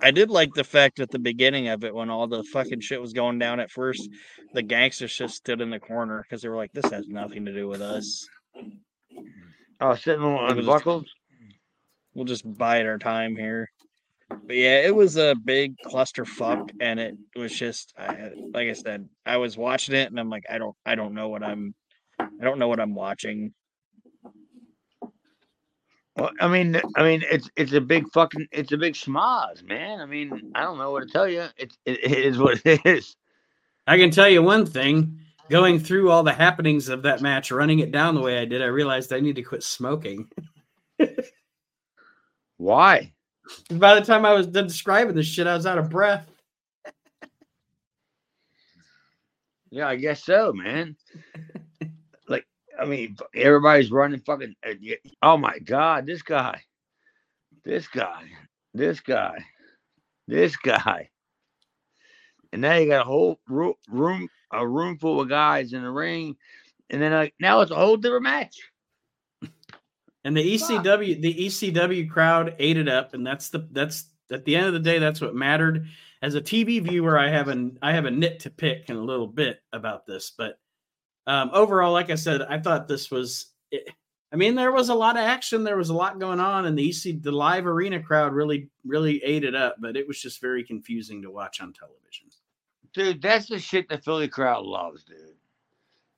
I 0.00 0.12
did 0.12 0.30
like 0.30 0.54
the 0.54 0.62
fact 0.62 1.00
at 1.00 1.10
the 1.10 1.18
beginning 1.18 1.66
of 1.66 1.82
it 1.82 1.92
when 1.92 2.10
all 2.10 2.28
the 2.28 2.44
fucking 2.44 2.78
shit 2.78 3.00
was 3.00 3.12
going 3.12 3.40
down 3.40 3.58
at 3.58 3.72
first, 3.72 4.08
the 4.52 4.62
gangsters 4.62 5.16
just 5.16 5.34
stood 5.34 5.60
in 5.60 5.70
the 5.70 5.80
corner 5.80 6.22
because 6.22 6.42
they 6.42 6.48
were 6.48 6.54
like, 6.54 6.72
this 6.72 6.92
has 6.92 7.08
nothing 7.08 7.44
to 7.44 7.52
do 7.52 7.66
with 7.66 7.82
us. 7.82 8.28
Oh, 9.80 9.94
sitting 9.94 10.22
on 10.22 10.50
It 10.50 10.54
the 10.54 10.56
was- 10.58 10.66
buckles. 10.66 11.06
We'll 12.14 12.24
just 12.24 12.44
bide 12.56 12.86
our 12.86 12.98
time 12.98 13.34
here. 13.34 13.70
But 14.30 14.54
yeah, 14.56 14.80
it 14.82 14.94
was 14.94 15.16
a 15.16 15.34
big 15.44 15.74
clusterfuck, 15.84 16.70
and 16.80 17.00
it 17.00 17.16
was 17.34 17.52
just, 17.52 17.92
I, 17.98 18.30
like 18.52 18.68
I 18.68 18.72
said, 18.72 19.08
I 19.26 19.36
was 19.36 19.56
watching 19.56 19.96
it, 19.96 20.10
and 20.10 20.18
I'm 20.18 20.30
like, 20.30 20.44
I 20.48 20.58
don't, 20.58 20.76
I 20.86 20.94
don't 20.94 21.12
know 21.14 21.28
what 21.28 21.42
I'm, 21.42 21.74
I 22.20 22.26
don't 22.42 22.58
know 22.60 22.68
what 22.68 22.78
I'm 22.80 22.94
watching. 22.94 23.52
Well, 26.16 26.30
I 26.40 26.46
mean, 26.46 26.80
I 26.96 27.02
mean, 27.02 27.24
it's 27.28 27.50
it's 27.56 27.72
a 27.72 27.80
big 27.80 28.04
fucking, 28.12 28.46
it's 28.52 28.70
a 28.70 28.76
big 28.76 28.94
schmoz, 28.94 29.64
man. 29.64 30.00
I 30.00 30.06
mean, 30.06 30.52
I 30.54 30.62
don't 30.62 30.78
know 30.78 30.92
what 30.92 31.00
to 31.06 31.12
tell 31.12 31.28
you. 31.28 31.46
It's 31.56 31.76
it, 31.84 31.98
it 32.04 32.12
is 32.24 32.38
what 32.38 32.60
it 32.64 32.80
is. 32.86 33.16
I 33.88 33.98
can 33.98 34.10
tell 34.12 34.28
you 34.28 34.42
one 34.42 34.64
thing. 34.66 35.18
Going 35.50 35.78
through 35.78 36.10
all 36.10 36.22
the 36.22 36.32
happenings 36.32 36.88
of 36.88 37.02
that 37.02 37.20
match, 37.20 37.50
running 37.50 37.80
it 37.80 37.92
down 37.92 38.14
the 38.14 38.20
way 38.20 38.38
I 38.38 38.46
did, 38.46 38.62
I 38.62 38.66
realized 38.66 39.12
I 39.12 39.20
need 39.20 39.36
to 39.36 39.42
quit 39.42 39.62
smoking. 39.62 40.30
Why? 42.56 43.12
By 43.70 43.94
the 43.94 44.04
time 44.04 44.24
I 44.24 44.32
was 44.32 44.46
done 44.46 44.66
describing 44.66 45.14
this 45.14 45.26
shit, 45.26 45.46
I 45.46 45.54
was 45.54 45.66
out 45.66 45.78
of 45.78 45.90
breath. 45.90 46.26
Yeah, 49.70 49.88
I 49.88 49.96
guess 49.96 50.24
so, 50.24 50.52
man. 50.52 50.96
like, 52.28 52.46
I 52.80 52.84
mean, 52.84 53.16
everybody's 53.34 53.90
running 53.90 54.20
fucking. 54.20 54.54
uh, 54.66 54.74
Oh 55.20 55.36
my 55.36 55.58
god, 55.58 56.06
this 56.06 56.22
guy, 56.22 56.62
this 57.64 57.88
guy, 57.88 58.22
this 58.72 59.00
guy, 59.00 59.44
this 60.28 60.56
guy, 60.56 61.10
and 62.52 62.62
now 62.62 62.76
you 62.76 62.86
got 62.86 63.02
a 63.02 63.04
whole 63.04 63.40
room, 63.48 64.28
a 64.54 64.66
room 64.66 64.98
full 64.98 65.20
of 65.20 65.28
guys 65.28 65.72
in 65.72 65.82
the 65.82 65.90
ring, 65.90 66.36
and 66.90 67.00
then 67.00 67.12
like 67.12 67.34
now 67.40 67.60
it's 67.60 67.70
a 67.70 67.76
whole 67.76 67.96
different 67.96 68.24
match. 68.24 68.56
And 70.26 70.34
the 70.34 70.54
ECW, 70.54 71.20
the 71.20 71.34
ECW 71.34 72.08
crowd 72.08 72.56
ate 72.58 72.78
it 72.78 72.88
up, 72.88 73.12
and 73.12 73.26
that's 73.26 73.50
the 73.50 73.68
that's 73.72 74.06
at 74.30 74.44
the 74.44 74.56
end 74.56 74.66
of 74.66 74.72
the 74.72 74.80
day, 74.80 74.98
that's 74.98 75.20
what 75.20 75.34
mattered. 75.34 75.86
As 76.22 76.34
a 76.34 76.40
TV 76.40 76.82
viewer, 76.82 77.18
I 77.18 77.28
have 77.28 77.48
an 77.48 77.78
I 77.82 77.92
have 77.92 78.06
a 78.06 78.10
nit 78.10 78.40
to 78.40 78.50
pick 78.50 78.88
in 78.88 78.96
a 78.96 79.02
little 79.02 79.26
bit 79.26 79.60
about 79.72 80.06
this, 80.06 80.32
but 80.36 80.58
um, 81.26 81.50
overall, 81.52 81.92
like 81.92 82.10
I 82.10 82.14
said, 82.14 82.42
I 82.42 82.58
thought 82.58 82.88
this 82.88 83.10
was. 83.10 83.46
It, 83.70 83.88
I 84.32 84.36
mean, 84.36 84.56
there 84.56 84.72
was 84.72 84.88
a 84.88 84.94
lot 84.94 85.16
of 85.16 85.22
action. 85.22 85.62
There 85.62 85.76
was 85.76 85.90
a 85.90 85.94
lot 85.94 86.18
going 86.18 86.40
on, 86.40 86.66
and 86.66 86.76
the 86.76 86.88
EC, 86.88 87.22
the 87.22 87.30
live 87.30 87.66
arena 87.66 88.02
crowd 88.02 88.32
really, 88.32 88.68
really 88.84 89.22
ate 89.22 89.44
it 89.44 89.54
up. 89.54 89.76
But 89.78 89.96
it 89.96 90.08
was 90.08 90.20
just 90.20 90.40
very 90.40 90.64
confusing 90.64 91.22
to 91.22 91.30
watch 91.30 91.60
on 91.60 91.72
television. 91.72 92.28
Dude, 92.94 93.22
that's 93.22 93.46
the 93.48 93.58
shit 93.58 93.88
the 93.88 93.98
Philly 93.98 94.28
crowd 94.28 94.64
loves, 94.66 95.04
dude. 95.04 95.18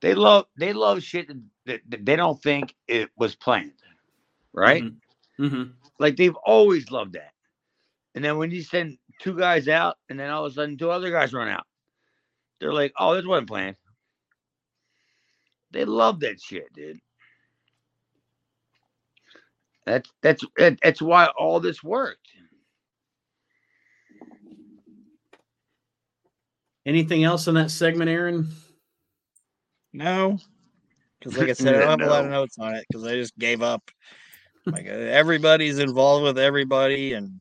They 0.01 0.15
love 0.15 0.45
they 0.57 0.73
love 0.73 1.03
shit 1.03 1.27
that, 1.65 1.81
that, 1.89 2.05
they 2.05 2.15
don't 2.15 2.41
think 2.41 2.75
it 2.87 3.09
was 3.17 3.35
planned, 3.35 3.73
right? 4.53 4.87
hmm 5.37 5.63
Like 5.99 6.17
they've 6.17 6.35
always 6.45 6.91
loved 6.91 7.13
that. 7.13 7.33
And 8.15 8.23
then 8.25 8.37
when 8.37 8.51
you 8.51 8.63
send 8.63 8.97
two 9.21 9.37
guys 9.37 9.67
out, 9.67 9.97
and 10.09 10.19
then 10.19 10.29
all 10.31 10.45
of 10.45 10.51
a 10.51 10.55
sudden 10.55 10.77
two 10.77 10.91
other 10.91 11.11
guys 11.11 11.33
run 11.33 11.49
out, 11.49 11.65
they're 12.59 12.73
like, 12.73 12.93
"Oh, 12.99 13.15
this 13.15 13.25
wasn't 13.25 13.49
planned." 13.49 13.77
They 15.71 15.85
love 15.85 16.21
that 16.21 16.41
shit, 16.41 16.71
dude. 16.73 16.99
That's 19.85 20.11
that's 20.23 20.43
that- 20.57 20.79
that's 20.83 21.01
why 21.01 21.27
all 21.37 21.59
this 21.59 21.83
worked. 21.83 22.26
Anything 26.87 27.25
else 27.25 27.47
in 27.47 27.55
that 27.55 27.69
segment, 27.69 28.09
Aaron? 28.09 28.49
No, 29.91 30.39
because 31.19 31.37
like 31.37 31.49
I 31.49 31.53
said, 31.53 31.75
I 31.75 31.79
don't 31.79 31.99
have 31.99 32.09
a 32.09 32.11
lot 32.11 32.25
of 32.25 32.31
notes 32.31 32.57
on 32.57 32.75
it 32.75 32.85
because 32.87 33.05
I 33.05 33.15
just 33.15 33.37
gave 33.37 33.61
up. 33.61 33.91
Like 34.65 34.87
uh, 34.87 34.91
everybody's 34.91 35.79
involved 35.79 36.23
with 36.23 36.39
everybody 36.39 37.13
and 37.13 37.39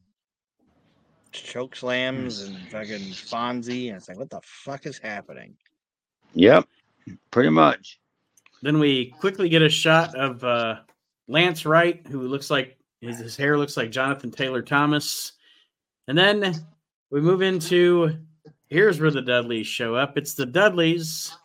choke 1.30 1.76
slams 1.76 2.42
and 2.42 2.58
fucking 2.68 3.12
Fonzie, 3.12 3.88
and 3.88 3.96
it's 3.96 4.08
like, 4.08 4.18
what 4.18 4.30
the 4.30 4.40
fuck 4.42 4.84
is 4.84 4.98
happening? 4.98 5.56
Yep, 6.34 6.66
pretty 7.30 7.50
much. 7.50 8.00
Then 8.62 8.80
we 8.80 9.06
quickly 9.20 9.48
get 9.48 9.62
a 9.62 9.68
shot 9.68 10.12
of 10.16 10.42
uh, 10.42 10.80
Lance 11.28 11.64
Wright, 11.64 12.04
who 12.08 12.22
looks 12.22 12.50
like 12.50 12.78
his, 13.00 13.18
his 13.18 13.36
hair 13.36 13.56
looks 13.56 13.76
like 13.76 13.90
Jonathan 13.90 14.32
Taylor 14.32 14.62
Thomas. 14.62 15.32
And 16.08 16.18
then 16.18 16.66
we 17.10 17.20
move 17.20 17.42
into 17.42 18.18
here's 18.68 19.00
where 19.00 19.10
the 19.10 19.22
Dudleys 19.22 19.66
show 19.66 19.94
up. 19.94 20.16
It's 20.16 20.34
the 20.34 20.46
Dudleys, 20.46 21.36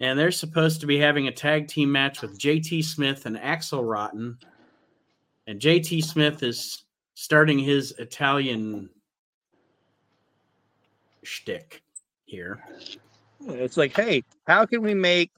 and 0.00 0.18
they're 0.18 0.30
supposed 0.30 0.80
to 0.80 0.86
be 0.86 0.98
having 0.98 1.28
a 1.28 1.32
tag 1.32 1.68
team 1.68 1.90
match 1.92 2.22
with 2.22 2.38
JT 2.38 2.84
Smith 2.84 3.26
and 3.26 3.38
Axel 3.38 3.84
Rotten. 3.84 4.38
And 5.46 5.60
JT 5.60 6.04
Smith 6.04 6.42
is 6.42 6.84
starting 7.14 7.58
his 7.58 7.92
Italian 7.98 8.90
shtick 11.22 11.82
here. 12.24 12.62
It's 13.48 13.76
like, 13.76 13.94
hey, 13.94 14.22
how 14.46 14.66
can 14.66 14.82
we 14.82 14.94
make 14.94 15.30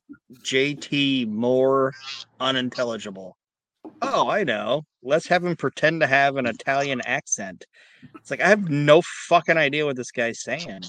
JT 0.42 1.28
more 1.28 1.94
unintelligible? 2.40 3.36
Oh, 4.02 4.28
I 4.28 4.44
know. 4.44 4.84
Let's 5.02 5.26
have 5.28 5.44
him 5.44 5.56
pretend 5.56 6.00
to 6.00 6.06
have 6.06 6.36
an 6.36 6.46
Italian 6.46 7.00
accent. 7.06 7.64
It's 8.16 8.30
like 8.30 8.40
I 8.40 8.48
have 8.48 8.68
no 8.70 9.02
fucking 9.02 9.56
idea 9.56 9.84
what 9.84 9.96
this 9.96 10.10
guy's 10.10 10.40
saying. 10.40 10.84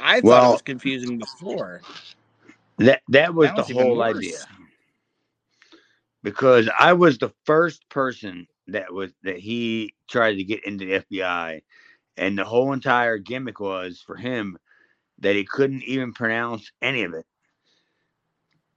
I 0.00 0.20
thought 0.20 0.48
it 0.48 0.52
was 0.52 0.62
confusing 0.62 1.18
before. 1.18 1.82
That 2.78 3.02
that 3.08 3.34
was 3.34 3.48
That 3.48 3.56
the 3.56 3.62
was 3.62 3.70
even 3.70 3.82
whole 3.82 4.02
idea. 4.02 4.38
Because 6.22 6.68
I 6.78 6.92
was 6.92 7.18
the 7.18 7.32
first 7.44 7.88
person 7.88 8.46
that 8.68 8.92
was 8.92 9.12
that 9.22 9.38
he 9.38 9.94
tried 10.08 10.34
to 10.36 10.44
get 10.44 10.64
into 10.64 10.86
the 10.86 11.00
FBI, 11.00 11.62
and 12.16 12.38
the 12.38 12.44
whole 12.44 12.72
entire 12.72 13.18
gimmick 13.18 13.60
was 13.60 14.02
for 14.06 14.16
him 14.16 14.56
that 15.18 15.36
he 15.36 15.44
couldn't 15.44 15.82
even 15.84 16.12
pronounce 16.12 16.70
any 16.80 17.02
of 17.02 17.14
it. 17.14 17.26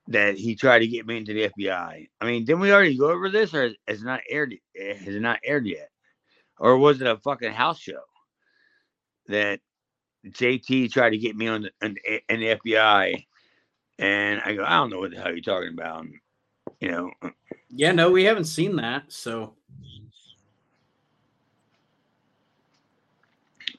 That 0.07 0.35
he 0.35 0.55
tried 0.55 0.79
to 0.79 0.87
get 0.87 1.05
me 1.05 1.15
into 1.17 1.33
the 1.33 1.49
FBI. 1.49 2.09
I 2.19 2.25
mean, 2.25 2.43
didn't 2.43 2.61
we 2.61 2.73
already 2.73 2.97
go 2.97 3.09
over 3.09 3.29
this, 3.29 3.53
or 3.53 3.71
has 3.87 4.01
it 4.01 4.05
not 4.05 4.21
aired? 4.29 4.55
Has 4.75 5.15
it 5.15 5.21
not 5.21 5.39
aired 5.45 5.65
yet, 5.65 5.89
or 6.59 6.77
was 6.77 7.01
it 7.01 7.07
a 7.07 7.17
fucking 7.17 7.51
house 7.53 7.79
show 7.79 8.01
that 9.27 9.59
JT 10.27 10.91
tried 10.91 11.11
to 11.11 11.17
get 11.17 11.35
me 11.35 11.47
on 11.47 11.63
the, 11.63 11.71
on, 11.81 11.95
the- 12.05 12.21
in 12.33 12.39
the 12.39 12.55
FBI? 12.55 13.25
And 13.99 14.41
I 14.43 14.53
go, 14.55 14.63
I 14.63 14.71
don't 14.77 14.89
know 14.89 14.99
what 14.99 15.11
the 15.11 15.17
hell 15.17 15.31
you're 15.31 15.41
talking 15.41 15.73
about. 15.73 16.01
And, 16.05 16.13
you 16.79 16.91
know, 16.91 17.11
Yeah, 17.69 17.91
no, 17.91 18.09
we 18.11 18.23
haven't 18.23 18.45
seen 18.45 18.75
that. 18.77 19.11
So, 19.11 19.53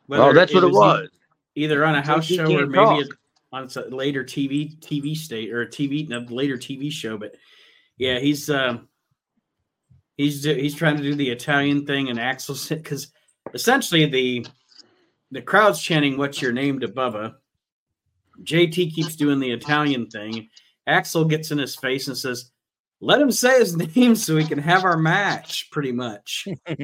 well, 0.08 0.26
Whether 0.28 0.34
that's 0.34 0.54
what 0.54 0.64
it 0.64 0.70
was. 0.72 1.08
either 1.54 1.84
on 1.84 1.94
a 1.94 2.02
house 2.02 2.28
he 2.28 2.36
show 2.36 2.44
or 2.58 2.66
maybe 2.66 3.04
talk. 3.04 3.18
on 3.52 3.68
a 3.76 3.80
later 3.94 4.24
TV 4.24 4.78
TV 4.80 5.16
state 5.16 5.52
or 5.52 5.62
a 5.62 5.66
TV 5.68 6.10
a 6.10 6.18
later 6.32 6.56
TV 6.56 6.90
show. 6.90 7.16
But 7.16 7.36
yeah, 7.98 8.18
he's 8.18 8.50
um 8.50 8.88
he's 10.16 10.44
he's 10.44 10.74
trying 10.74 10.96
to 10.96 11.02
do 11.02 11.14
the 11.14 11.30
Italian 11.30 11.86
thing, 11.86 12.08
and 12.08 12.18
Axel 12.18 12.56
because 12.68 13.08
essentially 13.52 14.06
the 14.06 14.46
the 15.30 15.42
crowd's 15.42 15.80
chanting 15.80 16.16
"What's 16.16 16.42
your 16.42 16.52
name?" 16.52 16.80
to 16.80 16.88
Bubba. 16.88 17.36
JT 18.42 18.92
keeps 18.92 19.16
doing 19.16 19.38
the 19.38 19.52
Italian 19.52 20.06
thing. 20.08 20.48
Axel 20.86 21.24
gets 21.24 21.50
in 21.50 21.58
his 21.58 21.76
face 21.76 22.08
and 22.08 22.16
says, 22.16 22.50
"Let 23.00 23.20
him 23.20 23.30
say 23.30 23.58
his 23.58 23.76
name 23.96 24.14
so 24.16 24.34
we 24.34 24.44
can 24.44 24.58
have 24.58 24.84
our 24.84 24.96
match." 24.96 25.70
Pretty 25.70 25.92
much. 25.92 26.48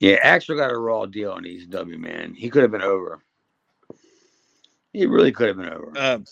Yeah, 0.00 0.16
Axel 0.22 0.56
got 0.56 0.72
a 0.72 0.78
raw 0.78 1.04
deal 1.04 1.30
on 1.32 1.44
ECW, 1.44 1.98
man. 1.98 2.32
He 2.34 2.48
could 2.48 2.62
have 2.62 2.70
been 2.70 2.82
over. 2.82 3.22
He 4.94 5.04
really 5.04 5.30
could 5.30 5.48
have 5.48 5.58
been 5.58 5.68
over. 5.68 5.92
Um, 5.96 6.24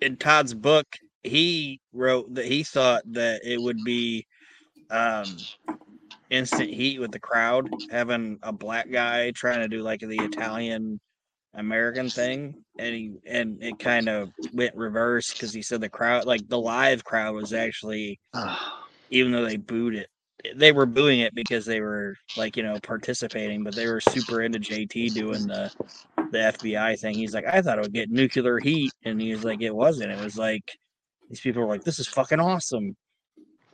in 0.00 0.16
Todd's 0.16 0.54
book, 0.54 0.98
he 1.22 1.80
wrote 1.92 2.34
that 2.34 2.46
he 2.46 2.62
thought 2.62 3.02
that 3.12 3.42
it 3.44 3.60
would 3.60 3.84
be 3.84 4.26
um, 4.90 5.24
instant 6.30 6.70
heat 6.70 7.00
with 7.00 7.12
the 7.12 7.20
crowd 7.20 7.68
having 7.90 8.38
a 8.42 8.52
black 8.52 8.90
guy 8.90 9.30
trying 9.32 9.60
to 9.60 9.68
do 9.68 9.82
like 9.82 10.00
the 10.00 10.18
Italian 10.18 11.00
American 11.54 12.08
thing, 12.08 12.54
and 12.78 12.94
he 12.94 13.12
and 13.26 13.62
it 13.62 13.78
kind 13.78 14.08
of 14.08 14.30
went 14.52 14.74
reverse 14.76 15.32
because 15.32 15.52
he 15.52 15.62
said 15.62 15.80
the 15.80 15.88
crowd, 15.88 16.26
like 16.26 16.48
the 16.48 16.58
live 16.58 17.04
crowd, 17.04 17.34
was 17.34 17.52
actually 17.52 18.18
even 19.10 19.32
though 19.32 19.44
they 19.44 19.56
booed 19.56 19.96
it. 19.96 20.08
They 20.56 20.72
were 20.72 20.86
booing 20.86 21.20
it 21.20 21.34
because 21.34 21.66
they 21.66 21.80
were 21.80 22.16
like 22.36 22.56
you 22.56 22.62
know 22.62 22.78
participating, 22.82 23.62
but 23.64 23.74
they 23.74 23.86
were 23.86 24.00
super 24.00 24.42
into 24.42 24.58
JT 24.58 25.12
doing 25.14 25.46
the 25.46 25.70
the 26.30 26.38
FBI 26.38 26.98
thing. 26.98 27.14
He's 27.14 27.34
like, 27.34 27.46
I 27.46 27.60
thought 27.60 27.78
it 27.78 27.82
would 27.82 27.92
get 27.92 28.10
nuclear 28.10 28.58
heat, 28.58 28.92
and 29.04 29.20
he 29.20 29.32
was 29.32 29.44
like, 29.44 29.60
it 29.60 29.74
wasn't. 29.74 30.12
It 30.12 30.22
was 30.22 30.38
like 30.38 30.78
these 31.30 31.40
people 31.40 31.62
were 31.62 31.68
like, 31.68 31.84
this 31.84 31.98
is 31.98 32.08
fucking 32.08 32.40
awesome. 32.40 32.96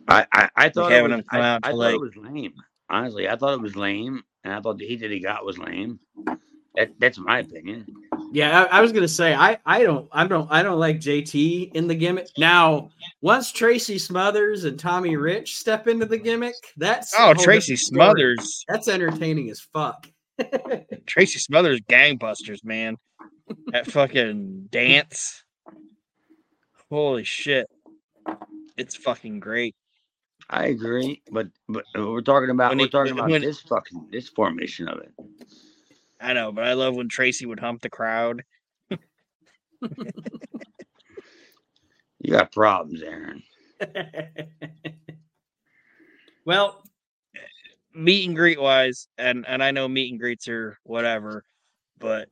I, 0.06 0.26
I, 0.32 0.48
I 0.54 0.68
thought, 0.68 0.92
it 0.92 1.02
was, 1.02 1.22
I, 1.30 1.56
I 1.56 1.58
thought 1.58 1.74
like- 1.74 1.94
it 1.94 2.00
was 2.00 2.16
lame. 2.16 2.54
Honestly, 2.88 3.28
I 3.28 3.34
thought 3.34 3.54
it 3.54 3.60
was 3.60 3.74
lame, 3.74 4.22
and 4.44 4.54
I 4.54 4.60
thought 4.60 4.78
the 4.78 4.86
heat 4.86 5.00
that 5.00 5.10
he 5.10 5.18
got 5.18 5.44
was 5.44 5.58
lame. 5.58 5.98
That, 6.76 6.92
that's 7.00 7.18
my 7.18 7.38
opinion. 7.40 7.86
Yeah, 8.30 8.62
I, 8.70 8.78
I 8.78 8.80
was 8.82 8.92
gonna 8.92 9.08
say 9.08 9.34
I 9.34 9.58
I 9.64 9.82
don't 9.82 10.08
I 10.12 10.26
don't 10.26 10.46
I 10.52 10.62
don't 10.62 10.78
like 10.78 10.98
JT 10.98 11.72
in 11.74 11.88
the 11.88 11.94
gimmick. 11.94 12.28
Now, 12.36 12.90
once 13.22 13.50
Tracy 13.50 13.98
Smothers 13.98 14.64
and 14.64 14.78
Tommy 14.78 15.16
Rich 15.16 15.56
step 15.56 15.88
into 15.88 16.04
the 16.06 16.18
gimmick, 16.18 16.54
that's 16.76 17.14
Oh, 17.18 17.32
Tracy 17.32 17.72
different 17.72 17.78
story. 17.80 17.98
Smothers, 18.04 18.64
That's 18.68 18.88
entertaining 18.88 19.48
as 19.50 19.60
fuck. 19.72 20.06
Tracy 21.06 21.38
Smothers, 21.38 21.80
gangbusters, 21.88 22.62
man. 22.62 22.98
That 23.68 23.90
fucking 23.90 24.68
dance. 24.70 25.42
Holy 26.90 27.24
shit. 27.24 27.66
It's 28.76 28.94
fucking 28.96 29.40
great. 29.40 29.74
I 30.48 30.66
agree, 30.66 31.22
but 31.30 31.48
but 31.68 31.84
uh, 31.98 32.06
we're 32.06 32.20
talking 32.20 32.50
about 32.50 32.70
When 32.70 32.78
we're 32.78 32.84
he- 32.84 32.90
talking 32.90 33.12
about 33.12 33.30
when- 33.30 33.42
this 33.42 33.60
fucking 33.62 34.08
this 34.12 34.28
formation 34.28 34.88
of 34.88 35.00
it. 35.00 35.12
I 36.20 36.32
know, 36.32 36.52
but 36.52 36.64
I 36.64 36.72
love 36.74 36.94
when 36.94 37.08
Tracy 37.08 37.44
would 37.46 37.60
hump 37.60 37.82
the 37.82 37.90
crowd. 37.90 38.42
You 42.18 42.30
got 42.32 42.52
problems, 42.52 43.02
Aaron. 43.02 43.42
well, 46.46 46.82
meet 47.94 48.26
and 48.26 48.34
greet 48.36 48.60
wise, 48.60 49.08
and 49.18 49.44
and 49.46 49.62
I 49.62 49.70
know 49.72 49.86
meet 49.88 50.10
and 50.10 50.18
greets 50.20 50.48
are 50.48 50.78
whatever, 50.84 51.44
but 51.98 52.28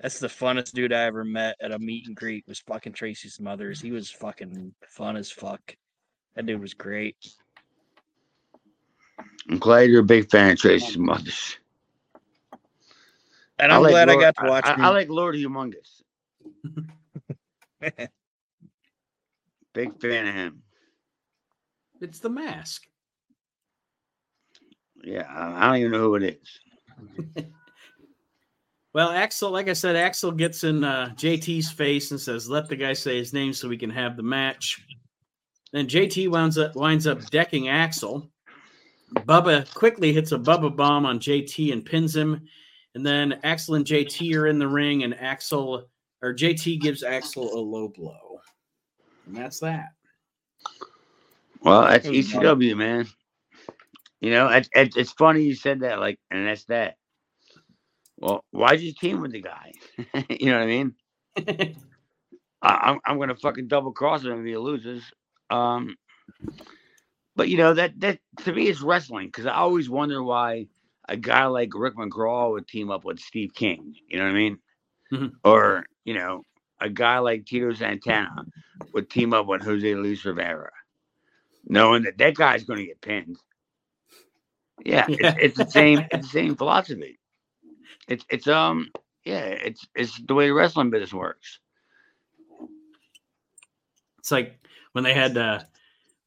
that's 0.00 0.18
the 0.18 0.28
funnest 0.28 0.72
dude 0.72 0.92
I 0.92 1.04
ever 1.04 1.24
met 1.24 1.56
at 1.60 1.72
a 1.72 1.78
meet 1.78 2.06
and 2.06 2.14
greet 2.14 2.44
was 2.46 2.60
fucking 2.60 2.92
Tracy 2.92 3.28
Smothers. 3.28 3.80
He 3.80 3.92
was 3.92 4.10
fucking 4.10 4.74
fun 4.86 5.16
as 5.16 5.30
fuck. 5.30 5.76
That 6.34 6.46
dude 6.46 6.60
was 6.60 6.74
great. 6.74 7.16
I'm 9.48 9.58
glad 9.58 9.90
you're 9.90 10.00
a 10.00 10.04
big 10.04 10.30
fan 10.30 10.52
of 10.52 10.58
Tracy 10.58 10.92
Smothers. 10.92 11.56
And 13.58 13.72
I'm 13.72 13.82
like 13.82 13.92
glad 13.92 14.10
I 14.10 14.16
got 14.16 14.36
to 14.36 14.48
watch 14.48 14.66
I, 14.66 14.74
him. 14.74 14.80
I 14.82 14.88
like 14.90 15.08
Lord 15.08 15.34
Humongous. 15.34 16.02
Big 19.72 20.00
fan 20.00 20.28
of 20.28 20.34
him. 20.34 20.62
it's 22.00 22.18
the 22.18 22.28
mask. 22.28 22.86
Yeah, 25.04 25.26
I 25.28 25.64
I 25.64 25.66
don't 25.68 25.76
even 25.76 25.92
know 25.92 26.00
who 26.00 26.14
it 26.16 26.38
is. 26.40 27.44
Well, 28.96 29.10
Axel, 29.10 29.50
like 29.50 29.68
I 29.68 29.74
said, 29.74 29.94
Axel 29.94 30.32
gets 30.32 30.64
in 30.64 30.82
uh, 30.82 31.12
JT's 31.16 31.70
face 31.70 32.12
and 32.12 32.18
says, 32.18 32.48
"Let 32.48 32.66
the 32.66 32.76
guy 32.76 32.94
say 32.94 33.18
his 33.18 33.34
name 33.34 33.52
so 33.52 33.68
we 33.68 33.76
can 33.76 33.90
have 33.90 34.16
the 34.16 34.22
match." 34.22 34.80
Then 35.70 35.86
JT 35.86 36.30
winds 36.30 36.56
up 36.56 36.74
winds 36.74 37.06
up 37.06 37.20
decking 37.26 37.68
Axel. 37.68 38.26
Bubba 39.14 39.70
quickly 39.74 40.14
hits 40.14 40.32
a 40.32 40.38
Bubba 40.38 40.74
bomb 40.74 41.04
on 41.04 41.18
JT 41.18 41.74
and 41.74 41.84
pins 41.84 42.16
him. 42.16 42.48
And 42.94 43.04
then 43.04 43.38
Axel 43.44 43.74
and 43.74 43.84
JT 43.84 44.34
are 44.34 44.46
in 44.46 44.58
the 44.58 44.66
ring, 44.66 45.02
and 45.02 45.14
Axel 45.20 45.90
or 46.22 46.32
JT 46.32 46.80
gives 46.80 47.02
Axel 47.02 47.52
a 47.52 47.60
low 47.60 47.88
blow. 47.88 48.40
And 49.26 49.36
that's 49.36 49.60
that. 49.60 49.88
Well, 51.60 51.82
that's 51.82 52.06
It 52.06 52.12
was 52.12 52.28
ECW, 52.28 52.74
man. 52.74 53.06
You 54.22 54.30
know, 54.30 54.48
it, 54.48 54.66
it, 54.74 54.96
it's 54.96 55.12
funny 55.12 55.42
you 55.42 55.54
said 55.54 55.80
that, 55.80 56.00
like, 56.00 56.18
and 56.30 56.46
that's 56.46 56.64
that. 56.64 56.96
Well, 58.18 58.44
why'd 58.52 58.80
you 58.80 58.92
team 58.94 59.20
with 59.20 59.32
the 59.32 59.42
guy? 59.42 59.72
you 60.30 60.46
know 60.50 60.58
what 60.58 60.64
I 60.64 60.66
mean? 60.66 60.94
I, 62.62 62.74
I'm 62.92 63.00
I'm 63.06 63.18
gonna 63.18 63.36
fucking 63.36 63.68
double 63.68 63.92
cross 63.92 64.24
him 64.24 64.40
if 64.40 64.46
he 64.46 64.56
loses. 64.58 65.04
Um, 65.50 65.96
but 67.36 67.48
you 67.48 67.56
know 67.58 67.74
that 67.74 68.00
that 68.00 68.20
to 68.44 68.52
me 68.52 68.68
is 68.68 68.82
wrestling 68.82 69.28
because 69.28 69.46
I 69.46 69.54
always 69.54 69.90
wonder 69.90 70.22
why 70.22 70.68
a 71.08 71.16
guy 71.16 71.46
like 71.46 71.70
Rick 71.74 71.96
McGraw 71.96 72.52
would 72.52 72.68
team 72.68 72.90
up 72.90 73.04
with 73.04 73.20
Steve 73.20 73.54
King. 73.54 73.94
You 74.08 74.18
know 74.18 74.24
what 74.24 74.30
I 74.32 74.34
mean? 74.34 74.58
Mhm. 75.12 75.32
Or 75.44 75.86
you 76.04 76.14
know, 76.14 76.42
a 76.80 76.90
guy 76.90 77.18
like 77.20 77.46
Tito 77.46 77.72
Santana 77.74 78.46
would 78.94 79.10
team 79.10 79.34
up 79.34 79.46
with 79.46 79.62
Jose 79.62 79.94
Luis 79.94 80.24
Rivera, 80.24 80.72
knowing 81.66 82.04
that 82.04 82.18
that 82.18 82.34
guy's 82.36 82.64
going 82.64 82.80
to 82.80 82.86
get 82.86 83.00
pinned. 83.02 83.38
Yeah, 84.84 85.08
Yeah. 85.08 85.16
It's, 85.18 85.34
it's 85.38 85.58
the 85.58 85.66
same. 85.70 86.06
It's 86.10 86.26
the 86.26 86.32
same 86.32 86.56
philosophy. 86.56 87.18
It's 88.08 88.24
it's 88.28 88.48
um 88.48 88.90
yeah, 89.24 89.40
it's 89.40 89.86
it's 89.94 90.20
the 90.26 90.34
way 90.34 90.46
the 90.46 90.54
wrestling 90.54 90.90
business 90.90 91.12
works. 91.12 91.58
It's 94.18 94.30
like 94.30 94.58
when 94.92 95.04
they 95.04 95.14
had 95.14 95.36
uh 95.36 95.60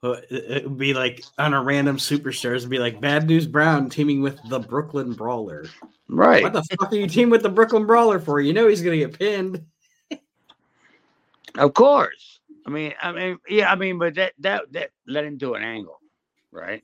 it 0.03 0.63
would 0.63 0.77
be 0.77 0.93
like 0.93 1.23
on 1.37 1.53
a 1.53 1.61
random 1.61 1.97
superstars 1.97 2.57
it'd 2.57 2.69
be 2.69 2.79
like 2.79 3.01
Bad 3.01 3.27
News 3.27 3.45
Brown 3.45 3.89
teaming 3.89 4.21
with 4.21 4.39
the 4.47 4.59
Brooklyn 4.59 5.13
Brawler. 5.13 5.65
Right. 6.07 6.41
What 6.41 6.53
the 6.53 6.63
fuck 6.63 6.91
are 6.91 6.95
you 6.95 7.07
teaming 7.07 7.31
with 7.31 7.43
the 7.43 7.49
Brooklyn 7.49 7.85
Brawler 7.85 8.19
for? 8.19 8.39
You 8.39 8.53
know 8.53 8.67
he's 8.67 8.81
gonna 8.81 8.97
get 8.97 9.17
pinned. 9.17 9.65
Of 11.57 11.73
course. 11.73 12.39
I 12.65 12.69
mean, 12.69 12.93
I 13.01 13.11
mean, 13.11 13.39
yeah, 13.49 13.71
I 13.71 13.75
mean, 13.75 13.97
but 13.97 14.15
that 14.15 14.33
that 14.39 14.71
that 14.71 14.91
led 15.07 15.25
into 15.25 15.55
an 15.55 15.63
angle, 15.63 15.99
right? 16.51 16.83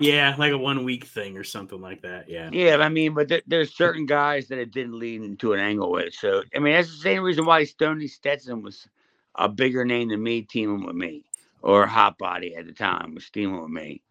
Yeah, 0.00 0.34
like 0.38 0.52
a 0.52 0.58
one 0.58 0.84
week 0.84 1.04
thing 1.04 1.36
or 1.36 1.44
something 1.44 1.80
like 1.80 2.02
that. 2.02 2.28
Yeah. 2.28 2.48
Yeah, 2.50 2.76
I 2.78 2.88
mean, 2.88 3.14
but 3.14 3.28
there, 3.28 3.42
there's 3.46 3.74
certain 3.74 4.06
guys 4.06 4.48
that 4.48 4.58
it 4.58 4.72
didn't 4.72 4.98
lead 4.98 5.22
into 5.22 5.52
an 5.52 5.60
angle 5.60 5.92
with. 5.92 6.14
So, 6.14 6.42
I 6.54 6.58
mean, 6.58 6.72
that's 6.72 6.90
the 6.90 7.02
same 7.02 7.22
reason 7.22 7.44
why 7.44 7.64
Stony 7.64 8.06
Stetson 8.06 8.62
was 8.62 8.88
a 9.34 9.48
bigger 9.48 9.84
name 9.84 10.08
than 10.08 10.22
me 10.22 10.42
teaming 10.42 10.84
with 10.84 10.96
me, 10.96 11.24
or 11.62 11.86
Hot 11.86 12.18
Body 12.18 12.56
at 12.56 12.66
the 12.66 12.72
time 12.72 13.14
was 13.14 13.28
teaming 13.30 13.60
with 13.60 13.70
me. 13.70 14.02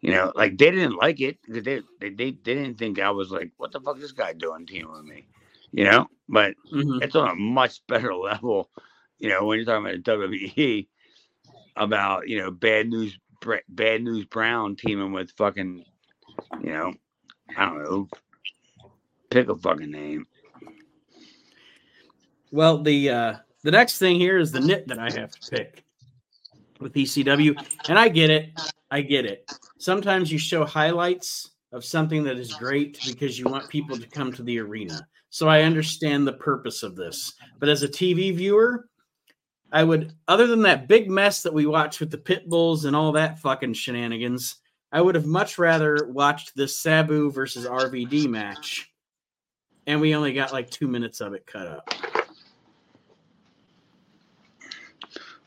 You 0.00 0.12
know, 0.12 0.32
like 0.34 0.58
they 0.58 0.70
didn't 0.70 0.96
like 0.96 1.20
it 1.20 1.38
because 1.44 1.64
they, 1.64 1.80
they 2.00 2.10
they 2.10 2.30
they 2.30 2.54
didn't 2.54 2.78
think 2.78 3.00
I 3.00 3.10
was 3.10 3.30
like, 3.30 3.50
what 3.56 3.72
the 3.72 3.80
fuck 3.80 3.96
is 3.96 4.02
this 4.02 4.12
guy 4.12 4.32
doing 4.32 4.66
teaming 4.66 4.92
with 4.92 5.04
me? 5.04 5.26
You 5.72 5.84
know, 5.84 6.06
but 6.28 6.54
Mhm. 6.72 7.02
it's 7.02 7.16
on 7.16 7.28
a 7.28 7.34
much 7.34 7.84
better 7.88 8.14
level, 8.14 8.70
you 9.18 9.28
know, 9.28 9.44
when 9.44 9.58
you're 9.58 9.66
talking 9.66 9.86
about 9.86 10.02
WWE 10.02 10.88
about, 11.76 12.28
you 12.28 12.38
know, 12.38 12.50
bad 12.50 12.88
news, 12.88 13.18
bad 13.68 14.02
news 14.02 14.26
Brown 14.26 14.76
teaming 14.76 15.12
with 15.12 15.30
fucking, 15.32 15.84
you 16.60 16.72
know, 16.72 16.92
I 17.56 17.66
don't 17.66 17.82
know, 17.82 18.08
pick 19.30 19.48
a 19.48 19.56
fucking 19.56 19.90
name. 19.90 20.26
Well, 22.50 22.82
the 22.82 23.10
uh 23.10 23.34
the 23.62 23.70
next 23.70 23.98
thing 23.98 24.16
here 24.16 24.38
is 24.38 24.52
the 24.52 24.60
nit 24.60 24.88
that 24.88 24.98
I 24.98 25.10
have 25.10 25.30
to 25.32 25.50
pick 25.50 25.84
with 26.80 26.94
ECW, 26.94 27.56
and 27.88 27.98
I 27.98 28.08
get 28.08 28.30
it. 28.30 28.50
I 28.90 29.00
get 29.02 29.26
it. 29.26 29.50
Sometimes 29.78 30.32
you 30.32 30.38
show 30.38 30.64
highlights 30.64 31.50
of 31.72 31.84
something 31.84 32.22
that 32.24 32.38
is 32.38 32.54
great 32.54 32.98
because 33.06 33.38
you 33.38 33.44
want 33.46 33.68
people 33.68 33.98
to 33.98 34.06
come 34.06 34.32
to 34.32 34.42
the 34.42 34.58
arena. 34.58 35.06
So 35.30 35.48
I 35.48 35.62
understand 35.62 36.26
the 36.26 36.32
purpose 36.32 36.82
of 36.82 36.96
this. 36.96 37.34
But 37.58 37.68
as 37.68 37.82
a 37.82 37.88
TV 37.88 38.34
viewer, 38.34 38.88
I 39.70 39.84
would, 39.84 40.12
other 40.28 40.46
than 40.46 40.62
that 40.62 40.88
big 40.88 41.10
mess 41.10 41.42
that 41.42 41.52
we 41.52 41.66
watched 41.66 42.00
with 42.00 42.10
the 42.10 42.18
pit 42.18 42.48
bulls 42.48 42.86
and 42.86 42.96
all 42.96 43.12
that 43.12 43.38
fucking 43.38 43.74
shenanigans, 43.74 44.56
I 44.92 45.02
would 45.02 45.14
have 45.14 45.26
much 45.26 45.58
rather 45.58 46.08
watched 46.08 46.56
this 46.56 46.78
Sabu 46.78 47.30
versus 47.30 47.66
RVD 47.66 48.28
match. 48.28 48.90
And 49.86 50.00
we 50.00 50.14
only 50.14 50.32
got 50.32 50.52
like 50.52 50.70
two 50.70 50.88
minutes 50.88 51.20
of 51.20 51.34
it 51.34 51.46
cut 51.46 51.66
up. 51.66 51.88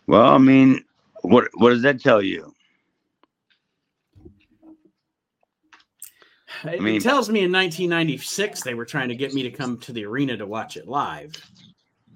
Well, 0.07 0.27
I 0.27 0.37
mean, 0.37 0.83
what 1.21 1.47
what 1.53 1.69
does 1.69 1.83
that 1.83 2.01
tell 2.01 2.21
you? 2.21 2.53
It 6.63 6.81
mean- 6.81 7.01
tells 7.01 7.29
me 7.29 7.39
in 7.39 7.51
1996 7.51 8.61
they 8.61 8.73
were 8.73 8.85
trying 8.85 9.09
to 9.09 9.15
get 9.15 9.33
me 9.33 9.41
to 9.43 9.51
come 9.51 9.79
to 9.79 9.91
the 9.91 10.05
arena 10.05 10.37
to 10.37 10.45
watch 10.45 10.77
it 10.77 10.87
live. 10.87 11.33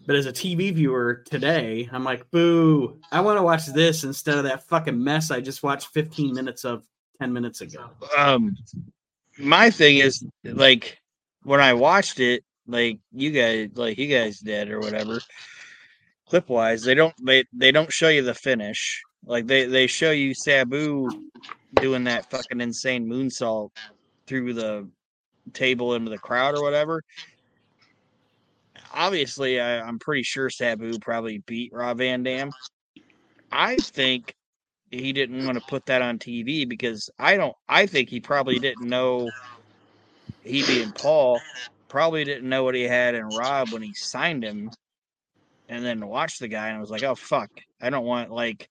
But 0.06 0.16
as 0.16 0.26
a 0.28 0.32
TV 0.32 0.74
viewer 0.74 1.24
today, 1.26 1.90
I'm 1.92 2.04
like, 2.04 2.30
boo, 2.32 3.00
I 3.12 3.22
want 3.22 3.40
to 3.40 3.44
watch 3.44 3.66
this 3.68 4.04
instead 4.04 4.38
of 4.38 4.44
that 4.44 4.68
fucking 4.68 5.02
mess 5.04 5.32
I 5.32 5.42
just 5.42 5.64
watched 5.64 5.88
15 5.88 6.34
minutes 6.34 6.64
of 6.64 6.86
10 7.20 7.34
minutes 7.34 7.62
ago. 7.62 7.90
um 8.18 8.56
my 9.38 9.70
thing 9.70 9.98
is 9.98 10.26
like 10.44 11.00
when 11.44 11.60
I 11.60 11.74
watched 11.74 12.20
it, 12.20 12.44
like 12.68 13.00
you 13.12 13.32
guys 13.32 13.70
like 13.76 13.98
you 13.98 14.08
guys 14.08 14.40
did 14.40 14.72
or 14.72 14.80
whatever, 14.80 15.20
clip 16.28 16.50
wise, 16.50 16.84
they 16.84 16.96
don't 16.96 17.14
they 17.24 17.44
they 17.54 17.72
don't 17.72 17.92
show 17.92 18.10
you 18.10 18.22
the 18.22 18.34
finish. 18.34 19.02
Like 19.26 19.48
they 19.48 19.66
they 19.66 19.88
show 19.88 20.12
you 20.12 20.34
Sabu 20.34 21.10
doing 21.76 22.04
that 22.06 22.30
fucking 22.30 22.62
insane 22.62 23.08
moonsault 23.08 23.72
through 24.28 24.54
the 24.54 24.88
table 25.54 25.96
into 25.96 26.10
the 26.10 26.18
crowd 26.18 26.58
or 26.58 26.64
whatever. 26.64 27.04
Obviously, 28.96 29.60
I, 29.60 29.82
I'm 29.82 30.00
pretty 30.00 30.24
sure 30.24 30.50
Sabu 30.50 31.00
probably 31.00 31.40
beat 31.40 31.72
Rob 31.74 32.00
Van 32.00 32.24
Dam. 32.24 32.56
I 33.52 33.82
think 33.82 34.36
he 34.92 35.14
didn't 35.14 35.46
want 35.46 35.58
to 35.58 35.62
put 35.62 35.86
that 35.88 36.02
on 36.02 36.20
TV 36.20 36.66
because 36.66 37.10
I 37.20 37.38
don't. 37.38 37.56
I 37.70 37.88
think 37.88 38.10
he 38.10 38.22
probably 38.22 38.60
didn't 38.60 38.90
know. 38.90 39.34
He 40.44 40.64
being 40.64 40.94
Paul 40.94 41.46
probably 41.90 42.24
didn't 42.24 42.48
know 42.50 42.64
what 42.64 42.76
he 42.76 42.84
had 42.84 43.16
in 43.16 43.26
Rob 43.26 43.72
when 43.74 43.82
he 43.82 43.94
signed 43.94 44.44
him, 44.44 44.76
and 45.70 45.86
then 45.86 46.08
watched 46.08 46.40
the 46.40 46.48
guy 46.48 46.70
and 46.70 46.80
was 46.82 46.92
like, 46.92 47.04
"Oh 47.04 47.16
fuck, 47.16 47.52
I 47.82 47.90
don't 47.90 48.06
want 48.06 48.32
like 48.32 48.70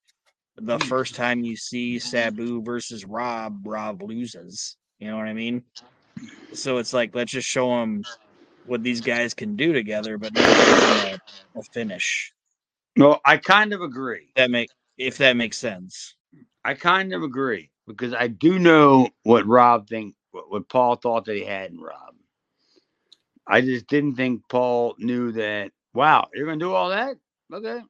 the 0.57 0.81
first 0.81 1.15
time 1.17 1.45
you 1.45 1.57
see 1.57 1.99
Sabu 2.01 2.63
versus 2.63 3.05
Rob, 3.07 3.67
Rob 3.67 4.03
loses." 4.03 4.77
You 5.01 5.09
know 5.11 5.19
what 5.19 5.29
I 5.29 5.35
mean? 5.35 5.65
So 6.55 6.79
it's 6.79 6.93
like 6.95 7.15
let's 7.15 7.33
just 7.33 7.49
show 7.49 7.83
him 7.83 8.07
what 8.67 8.83
these 8.83 9.01
guys 9.01 9.35
can 9.35 9.57
do 9.57 9.73
together, 9.73 10.19
but 10.19 10.35
not 10.35 10.45
a, 10.45 11.19
a 11.57 11.63
finish. 11.73 12.33
Well, 12.97 13.21
I 13.25 13.37
kind 13.37 13.73
of 13.73 13.81
agree. 13.81 14.29
That 14.37 14.51
make 14.51 14.71
if 14.97 15.19
that 15.19 15.37
makes 15.37 15.59
sense. 15.59 16.15
I 16.65 16.75
kind 16.75 17.13
of 17.13 17.23
agree 17.23 17.71
because 17.87 18.15
I 18.15 18.29
do 18.29 18.59
know 18.59 19.09
what 19.25 19.47
Rob 19.47 19.89
think, 19.89 20.15
what, 20.31 20.51
what 20.51 20.69
Paul 20.69 20.97
thought 20.97 21.25
that 21.27 21.37
he 21.37 21.45
had 21.45 21.71
in 21.71 21.81
Rob. 21.81 22.15
I 23.47 23.61
just 23.61 23.87
didn't 23.89 24.15
think 24.15 24.43
Paul 24.49 24.95
knew 24.99 25.33
that. 25.33 25.73
Wow, 25.93 26.29
you're 26.35 26.47
gonna 26.47 26.59
do 26.59 26.73
all 26.73 26.91
that? 26.91 27.17
Okay, 27.53 27.81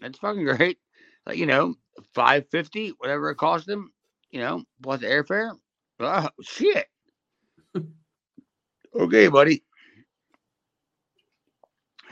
that's 0.00 0.18
fucking 0.18 0.44
great. 0.56 0.78
Like 1.26 1.38
you 1.38 1.46
know, 1.46 1.74
five 2.14 2.48
fifty, 2.50 2.90
whatever 2.98 3.30
it 3.30 3.36
cost 3.36 3.68
him. 3.68 3.92
You 4.30 4.40
know, 4.40 4.64
plus 4.82 5.00
the 5.00 5.06
airfare. 5.06 5.52
Oh 6.00 6.28
shit. 6.42 6.86
okay, 8.96 9.28
buddy. 9.28 9.62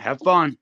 Have 0.03 0.19
fun. 0.19 0.59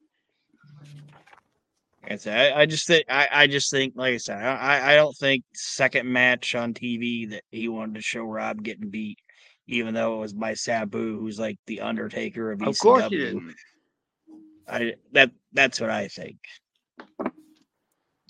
Like 2.09 2.27
I 2.27 2.53
I, 2.63 2.67
just 2.67 2.87
think 2.87 3.07
I, 3.09 3.29
I 3.33 3.47
just 3.47 3.71
think 3.71 3.95
like 3.97 4.15
I 4.15 4.17
said, 4.19 4.37
I, 4.37 4.93
I 4.93 4.97
don't 4.97 5.17
think 5.17 5.45
second 5.55 6.07
match 6.13 6.55
on 6.55 6.75
TV 6.75 7.31
that 7.31 7.43
he 7.51 7.69
wanted 7.69 7.95
to 7.95 8.03
show 8.03 8.25
Rob 8.25 8.63
getting 8.63 8.91
beat, 8.91 9.19
even 9.67 9.95
though 9.95 10.17
it 10.17 10.21
was 10.21 10.35
by 10.35 10.53
Sabu, 10.55 11.19
who's 11.19 11.39
like 11.39 11.59
the 11.67 11.81
Undertaker 11.81 12.53
of 12.53 12.59
ECW. 12.59 12.69
Of 12.69 12.79
course 12.81 13.11
you 13.11 13.19
didn't. 13.19 13.55
I 14.69 14.95
that 15.13 15.31
that's 15.55 15.81
what 15.81 15.89
I 15.91 16.09
think. 16.09 16.37
But 17.19 17.33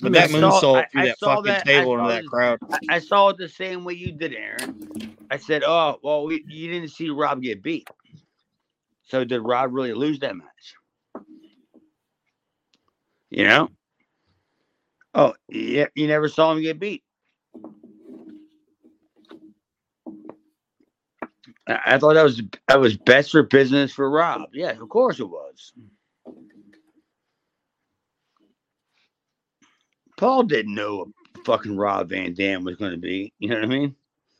mean, 0.03 0.15
I 0.17 0.27
that 0.27 0.31
saw- 0.31 0.37
moonsault 0.39 0.77
I- 0.77 0.87
through 0.93 1.01
I 1.03 1.07
that 1.07 1.19
saw 1.19 1.35
fucking 1.37 1.45
that- 1.53 1.65
table 1.67 1.99
into 1.99 2.09
that 2.13 2.27
crowd. 2.27 2.59
I, 2.71 2.79
I 2.89 2.99
saw 3.01 3.31
it 3.31 3.37
the 3.39 3.49
same 3.49 3.83
way 3.85 3.95
you 3.95 4.13
did, 4.13 4.33
Aaron. 4.35 5.17
I 5.29 5.39
said, 5.39 5.65
"Oh, 5.67 5.99
well, 6.05 6.25
we, 6.25 6.45
you 6.47 6.71
didn't 6.71 6.91
see 6.91 7.11
Rob 7.11 7.43
get 7.43 7.63
beat, 7.63 7.89
so 9.09 9.25
did 9.25 9.41
Rob 9.41 9.73
really 9.73 9.93
lose 9.95 10.19
that 10.21 10.37
match?" 10.37 10.75
You 13.31 13.45
know? 13.45 13.69
Oh, 15.15 15.35
yeah, 15.49 15.87
you 15.95 16.07
never 16.07 16.29
saw 16.29 16.53
him 16.53 16.63
get 16.63 16.79
beat. 16.79 17.03
I 21.67 21.81
I 21.87 21.99
thought 21.99 22.15
that 22.15 22.23
was 22.23 22.43
that 22.69 22.81
was 22.81 22.97
best 22.97 23.31
for 23.33 23.43
business 23.43 23.93
for 23.93 24.11
Rob. 24.11 24.43
Yeah, 24.53 24.71
of 24.71 24.89
course 24.89 25.21
it 25.21 25.29
was. 25.29 25.73
Paul 30.17 30.43
didn't 30.45 30.75
know 30.75 30.97
what 30.97 31.45
fucking 31.45 31.77
Rob 31.77 32.11
Van 32.11 32.35
Dam 32.35 32.63
was 32.65 32.77
going 32.77 32.93
to 32.93 32.99
be. 32.99 33.33
You 33.39 33.49
know 33.49 33.57
what 33.57 33.65
I 33.65 33.69
mean? 33.69 33.97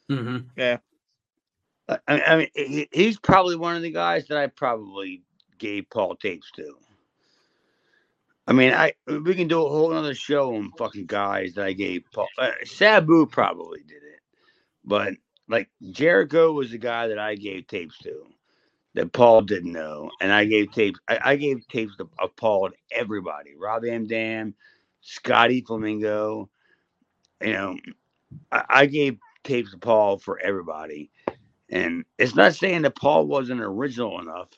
hmm 0.09 0.39
I, 0.59 0.79
I 1.89 2.21
I 2.21 2.37
mean, 2.37 2.49
he, 2.55 2.89
he's 2.93 3.19
probably 3.19 3.57
one 3.57 3.77
of 3.77 3.83
the 3.83 3.91
guys 3.91 4.27
that 4.29 4.39
I 4.39 4.49
probably 4.49 5.23
gave 5.59 5.89
Paul 5.91 6.17
tapes 6.17 6.51
to. 6.53 6.77
I 8.47 8.53
mean, 8.53 8.73
I 8.73 8.93
we 9.07 9.35
can 9.35 9.49
do 9.49 9.65
a 9.65 9.69
whole 9.69 9.93
other 9.93 10.15
show 10.15 10.55
on 10.57 10.73
fucking 10.79 11.07
guys 11.07 11.55
that 11.55 11.67
I 11.67 11.73
gave 11.73 12.03
Paul. 12.13 12.29
Uh, 12.39 12.51
Sabu 12.65 13.27
probably 13.27 13.83
did 13.83 14.03
it, 14.03 14.21
but 14.85 15.15
like 15.49 15.69
Jericho 15.91 16.53
was 16.53 16.71
the 16.71 16.79
guy 16.79 17.09
that 17.09 17.19
I 17.19 17.37
gave 17.37 17.67
tapes 17.67 17.99
to 17.99 18.27
that 18.95 19.13
Paul 19.13 19.43
didn't 19.43 19.73
know, 19.73 20.11
and 20.21 20.33
I 20.33 20.45
gave 20.47 20.73
tapes. 20.73 20.99
I, 21.09 21.19
I 21.25 21.37
gave 21.37 21.67
tapes 21.69 21.97
to, 21.99 22.09
of 22.19 22.35
Paul 22.37 22.71
to 22.71 22.77
everybody: 22.91 23.55
Rob 23.57 23.83
Van 23.83 24.07
Dam, 24.07 24.55
Scotty 25.01 25.61
Flamingo. 25.61 26.49
You 27.43 27.53
know, 27.53 27.79
I, 28.51 28.65
I 28.69 28.87
gave 28.87 29.19
tapes 29.45 29.71
to 29.73 29.79
Paul 29.79 30.19
for 30.19 30.39
everybody. 30.41 31.11
And 31.71 32.05
it's 32.19 32.35
not 32.35 32.55
saying 32.55 32.83
that 32.83 32.97
Paul 32.97 33.27
wasn't 33.27 33.61
original 33.61 34.21
enough 34.21 34.49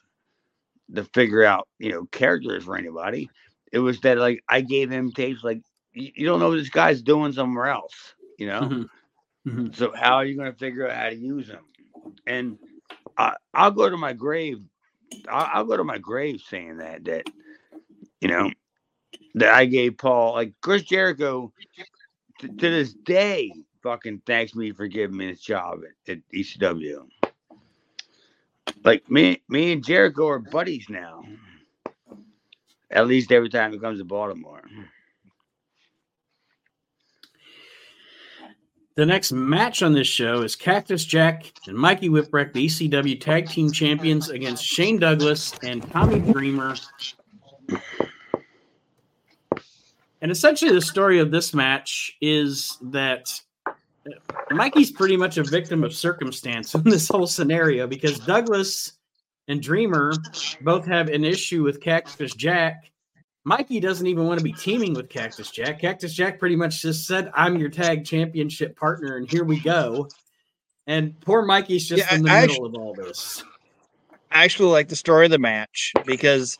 to 0.94 1.04
figure 1.04 1.44
out, 1.44 1.68
you 1.78 1.90
know, 1.90 2.06
characters 2.06 2.64
for 2.64 2.76
anybody. 2.76 3.28
It 3.72 3.78
was 3.78 4.00
that 4.00 4.18
like 4.18 4.42
I 4.48 4.60
gave 4.60 4.90
him 4.90 5.12
tapes 5.12 5.42
like 5.42 5.62
you, 5.94 6.26
don't 6.26 6.40
know 6.40 6.50
what 6.50 6.56
this 6.56 6.70
guy's 6.70 7.02
doing 7.02 7.32
somewhere 7.32 7.66
else, 7.66 8.14
you 8.38 8.46
know. 8.46 8.60
Mhm. 8.62 8.88
Mhm. 9.46 9.76
So 9.76 9.92
how 9.94 10.16
are 10.16 10.24
you 10.24 10.36
going 10.36 10.52
to 10.52 10.58
figure 10.58 10.88
out 10.88 10.96
how 10.96 11.08
to 11.10 11.16
use 11.16 11.48
them? 11.48 11.64
And 12.26 12.58
I, 13.18 13.34
I'll 13.54 13.70
go 13.70 13.88
to 13.88 13.96
my 13.96 14.12
grave. 14.12 14.58
I'll, 15.28 15.50
I'll 15.54 15.64
go 15.64 15.76
to 15.76 15.84
my 15.84 15.98
grave 15.98 16.40
saying 16.40 16.78
that 16.78 17.04
that 17.04 17.26
you 18.20 18.28
know 18.28 18.50
that 19.34 19.54
I 19.54 19.64
gave 19.66 19.98
Paul 19.98 20.34
like 20.34 20.54
Chris 20.60 20.82
Jericho 20.82 21.52
to, 22.40 22.48
to 22.48 22.70
this 22.70 22.94
day 22.94 23.52
fucking 23.82 24.22
thanks 24.26 24.54
me 24.54 24.72
for 24.72 24.86
giving 24.86 25.16
me 25.16 25.30
this 25.30 25.40
job 25.40 25.80
at, 25.84 26.12
at 26.12 26.18
ECW. 26.32 27.06
Like 28.84 29.08
me, 29.10 29.42
me 29.48 29.72
and 29.72 29.84
Jericho 29.84 30.28
are 30.28 30.38
buddies 30.38 30.86
now. 30.88 31.24
At 32.92 33.06
least 33.06 33.32
every 33.32 33.48
time 33.48 33.72
he 33.72 33.78
comes 33.78 33.98
to 33.98 34.04
Baltimore. 34.04 34.62
The 38.94 39.06
next 39.06 39.32
match 39.32 39.82
on 39.82 39.94
this 39.94 40.06
show 40.06 40.42
is 40.42 40.54
Cactus 40.54 41.06
Jack 41.06 41.50
and 41.66 41.76
Mikey 41.76 42.10
Whipwreck, 42.10 42.52
the 42.52 42.66
ECW 42.66 43.18
Tag 43.18 43.48
Team 43.48 43.72
Champions, 43.72 44.28
against 44.28 44.62
Shane 44.62 44.98
Douglas 44.98 45.54
and 45.62 45.90
Tommy 45.90 46.20
Dreamer. 46.20 46.74
And 50.20 50.30
essentially, 50.30 50.72
the 50.72 50.82
story 50.82 51.20
of 51.20 51.30
this 51.30 51.54
match 51.54 52.14
is 52.20 52.76
that 52.82 53.28
Mikey's 54.50 54.90
pretty 54.90 55.16
much 55.16 55.38
a 55.38 55.42
victim 55.42 55.84
of 55.84 55.94
circumstance 55.94 56.74
in 56.74 56.84
this 56.84 57.08
whole 57.08 57.26
scenario 57.26 57.86
because 57.86 58.18
Douglas 58.20 58.92
and 59.48 59.62
Dreamer 59.62 60.12
both 60.60 60.86
have 60.86 61.08
an 61.08 61.24
issue 61.24 61.62
with 61.62 61.80
Cactus 61.80 62.34
Jack. 62.34 62.90
Mikey 63.44 63.80
doesn't 63.80 64.06
even 64.06 64.26
want 64.26 64.38
to 64.38 64.44
be 64.44 64.52
teaming 64.52 64.94
with 64.94 65.08
Cactus 65.08 65.50
Jack. 65.50 65.80
Cactus 65.80 66.14
Jack 66.14 66.38
pretty 66.38 66.54
much 66.54 66.80
just 66.80 67.06
said, 67.06 67.30
I'm 67.34 67.58
your 67.58 67.70
tag 67.70 68.04
championship 68.04 68.76
partner, 68.76 69.16
and 69.16 69.28
here 69.28 69.44
we 69.44 69.58
go. 69.58 70.08
And 70.86 71.20
poor 71.20 71.42
Mikey's 71.42 71.88
just 71.88 72.04
Yeah, 72.04 72.14
in 72.14 72.22
the 72.22 72.30
I 72.30 72.46
middle 72.46 72.66
of 72.66 72.74
all 72.74 72.94
this. 72.94 73.42
I 74.30 74.44
actually 74.44 74.70
like 74.70 74.88
the 74.88 74.96
story 74.96 75.26
of 75.26 75.30
the 75.30 75.38
match 75.38 75.92
because 76.06 76.56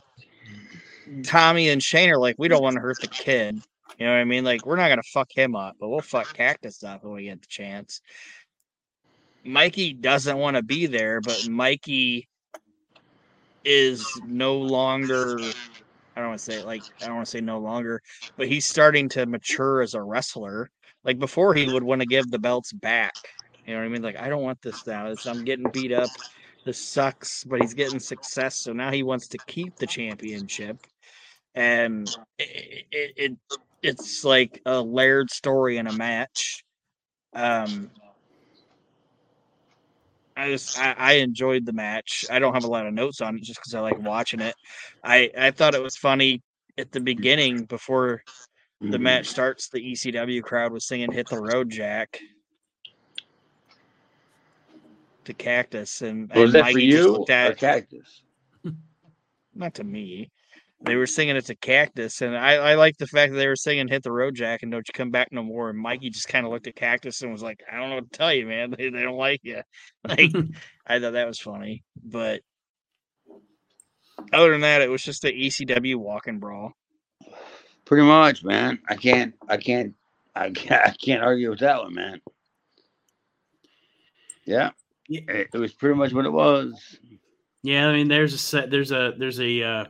Tommy 1.22 1.68
and 1.68 1.82
Shane 1.82 2.10
are 2.10 2.18
like, 2.18 2.36
we 2.38 2.48
don't 2.48 2.62
want 2.62 2.74
to 2.74 2.80
hurt 2.80 3.00
the 3.00 3.06
kid. 3.06 3.62
You 3.98 4.06
know 4.06 4.12
what 4.12 4.20
I 4.20 4.24
mean? 4.24 4.44
Like, 4.44 4.66
we're 4.66 4.76
not 4.76 4.88
gonna 4.88 5.02
fuck 5.02 5.30
him 5.32 5.54
up, 5.54 5.76
but 5.78 5.88
we'll 5.88 6.00
fuck 6.00 6.34
Cactus 6.34 6.82
up 6.82 7.04
when 7.04 7.14
we 7.14 7.24
get 7.24 7.40
the 7.40 7.46
chance. 7.48 8.00
Mikey 9.44 9.92
doesn't 9.92 10.38
want 10.38 10.56
to 10.56 10.62
be 10.62 10.86
there, 10.86 11.20
but 11.20 11.48
Mikey 11.48 12.28
is 13.64 14.06
no 14.26 14.56
longer. 14.56 15.38
I 16.14 16.20
don't 16.20 16.28
want 16.28 16.40
to 16.40 16.44
say 16.44 16.62
like 16.62 16.82
I 17.02 17.06
don't 17.06 17.16
want 17.16 17.26
to 17.26 17.30
say 17.30 17.40
no 17.40 17.58
longer, 17.58 18.02
but 18.36 18.48
he's 18.48 18.66
starting 18.66 19.08
to 19.10 19.26
mature 19.26 19.82
as 19.82 19.94
a 19.94 20.02
wrestler. 20.02 20.70
Like 21.04 21.18
before, 21.18 21.54
he 21.54 21.72
would 21.72 21.82
want 21.82 22.00
to 22.00 22.06
give 22.06 22.30
the 22.30 22.38
belts 22.38 22.72
back. 22.72 23.14
You 23.66 23.74
know 23.74 23.80
what 23.80 23.86
I 23.86 23.88
mean? 23.88 24.02
Like 24.02 24.18
I 24.18 24.28
don't 24.28 24.42
want 24.42 24.60
this 24.62 24.86
now. 24.86 25.08
This, 25.08 25.26
I'm 25.26 25.44
getting 25.44 25.70
beat 25.72 25.92
up. 25.92 26.10
This 26.64 26.78
sucks, 26.78 27.42
but 27.44 27.60
he's 27.60 27.74
getting 27.74 27.98
success, 27.98 28.56
so 28.56 28.72
now 28.72 28.92
he 28.92 29.02
wants 29.02 29.26
to 29.28 29.38
keep 29.48 29.76
the 29.76 29.86
championship. 29.86 30.78
And 31.54 32.08
it, 32.38 32.84
it, 32.92 33.12
it 33.16 33.36
it's 33.82 34.24
like 34.24 34.60
a 34.64 34.80
layered 34.80 35.30
story 35.30 35.78
in 35.78 35.88
a 35.88 35.92
match. 35.92 36.64
Um, 37.34 37.90
I 40.36 40.50
just 40.50 40.78
I, 40.78 40.94
I 40.96 41.12
enjoyed 41.14 41.66
the 41.66 41.72
match. 41.72 42.24
I 42.30 42.38
don't 42.38 42.54
have 42.54 42.64
a 42.64 42.68
lot 42.70 42.86
of 42.86 42.94
notes 42.94 43.20
on 43.20 43.36
it 43.36 43.42
just 43.42 43.60
because 43.60 43.74
I 43.74 43.80
like 43.80 43.98
watching 43.98 44.40
it. 44.40 44.54
I 45.04 45.30
I 45.36 45.50
thought 45.50 45.74
it 45.74 45.82
was 45.82 45.96
funny 45.96 46.42
at 46.78 46.90
the 46.92 47.00
beginning 47.00 47.64
before 47.64 48.22
the 48.80 48.96
Mhm. 48.98 49.02
match 49.02 49.26
starts. 49.28 49.68
The 49.68 49.80
ECW 49.80 50.42
crowd 50.42 50.72
was 50.72 50.86
singing 50.86 51.12
"Hit 51.12 51.28
the 51.28 51.40
Road, 51.40 51.70
Jack" 51.70 52.18
to 55.24 55.34
Cactus, 55.34 56.02
and, 56.02 56.28
Was 56.34 56.46
and 56.46 56.54
that 56.54 56.72
for 56.72 56.78
Mikey 56.78 56.90
just 56.90 57.06
you 57.08 57.16
or 57.16 57.26
Cactus? 57.54 58.22
not 59.54 59.74
to 59.74 59.84
me. 59.84 60.30
They 60.84 60.96
were 60.96 61.06
singing 61.06 61.36
it 61.36 61.46
to 61.46 61.54
Cactus, 61.54 62.22
and 62.22 62.36
I, 62.36 62.54
I 62.54 62.74
like 62.74 62.96
the 62.98 63.06
fact 63.06 63.32
that 63.32 63.38
they 63.38 63.46
were 63.46 63.54
singing 63.56 63.86
"Hit 63.86 64.02
the 64.02 64.10
Road, 64.10 64.34
Jack" 64.34 64.62
and 64.62 64.72
"Don't 64.72 64.86
You 64.86 64.92
Come 64.92 65.10
Back 65.10 65.28
No 65.30 65.42
More." 65.42 65.70
And 65.70 65.78
Mikey 65.78 66.10
just 66.10 66.26
kind 66.28 66.44
of 66.44 66.50
looked 66.50 66.66
at 66.66 66.74
Cactus 66.74 67.22
and 67.22 67.30
was 67.30 67.42
like, 67.42 67.60
"I 67.70 67.76
don't 67.76 67.90
know 67.90 67.94
what 67.96 68.10
to 68.12 68.18
tell 68.18 68.32
you, 68.34 68.46
man. 68.46 68.70
They, 68.76 68.88
they 68.90 69.02
don't 69.02 69.16
like 69.16 69.40
you." 69.44 69.62
Like 70.08 70.30
I 70.86 70.98
thought 70.98 71.12
that 71.12 71.28
was 71.28 71.38
funny, 71.38 71.84
but 72.02 72.40
other 74.32 74.50
than 74.50 74.62
that, 74.62 74.82
it 74.82 74.90
was 74.90 75.02
just 75.04 75.24
a 75.24 75.28
ECW 75.28 75.96
walking 75.96 76.38
brawl. 76.40 76.72
Pretty 77.84 78.04
much, 78.06 78.42
man. 78.42 78.80
I 78.88 78.96
can't. 78.96 79.34
I 79.48 79.58
can't. 79.58 79.94
I 80.34 80.50
can't. 80.50 80.86
I 80.88 80.90
can't 80.90 81.22
argue 81.22 81.50
with 81.50 81.60
that 81.60 81.80
one, 81.82 81.94
man. 81.94 82.20
Yeah, 84.44 84.70
Yeah. 85.08 85.20
it, 85.28 85.48
it 85.54 85.58
was 85.58 85.72
pretty 85.72 85.94
much 85.94 86.12
what 86.12 86.26
it 86.26 86.32
was. 86.32 86.98
Yeah, 87.62 87.86
I 87.88 87.92
mean, 87.92 88.08
there's 88.08 88.34
a 88.34 88.38
set. 88.38 88.70
There's 88.70 88.90
a 88.90 89.14
there's 89.16 89.38
a 89.38 89.62
uh, 89.62 89.84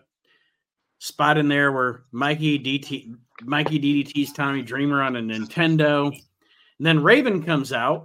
spot 1.02 1.36
in 1.36 1.48
there 1.48 1.72
where 1.72 2.02
Mikey 2.12 2.58
DT 2.60 3.16
Mikey 3.42 3.80
DDT's 3.80 4.32
Tommy 4.32 4.62
Dreamer 4.62 5.02
on 5.02 5.16
a 5.16 5.20
Nintendo, 5.20 6.06
and 6.06 6.86
then 6.86 7.02
Raven 7.02 7.42
comes 7.42 7.72
out. 7.72 8.04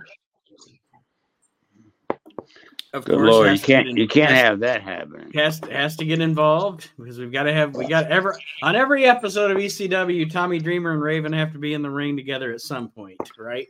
Of 2.94 3.06
Good 3.06 3.18
course, 3.18 3.30
lord, 3.32 3.46
you 3.46 3.52
has 3.52 3.62
to 3.62 3.68
get 3.68 3.76
can't. 3.76 3.90
in- 3.90 3.98
You 3.98 4.08
can't 4.08 4.32
has- 4.32 4.42
have 4.42 4.60
that 4.62 4.82
happen. 4.82 5.30
has 5.36 5.60
has 5.70 5.96
to 5.98 6.06
get 6.06 6.22
involved 6.22 6.90
because 6.98 7.20
we've 7.20 7.32
got 7.32 7.44
to 7.44 7.54
have 7.54 7.76
we 7.76 7.86
got 7.88 8.08
ever 8.10 8.36
on 8.64 8.76
every 8.76 9.06
episode 9.06 9.52
of 9.52 9.58
ECW. 9.58 10.32
Tommy 10.32 10.58
Dreamer 10.58 10.94
and 10.94 11.02
Raven 11.02 11.32
have 11.34 11.52
to 11.54 11.60
be 11.60 11.74
in 11.76 11.84
the 11.84 11.90
ring 11.92 12.16
together 12.18 12.52
at 12.52 12.62
some 12.62 12.90
point, 12.90 13.18
right? 13.38 13.68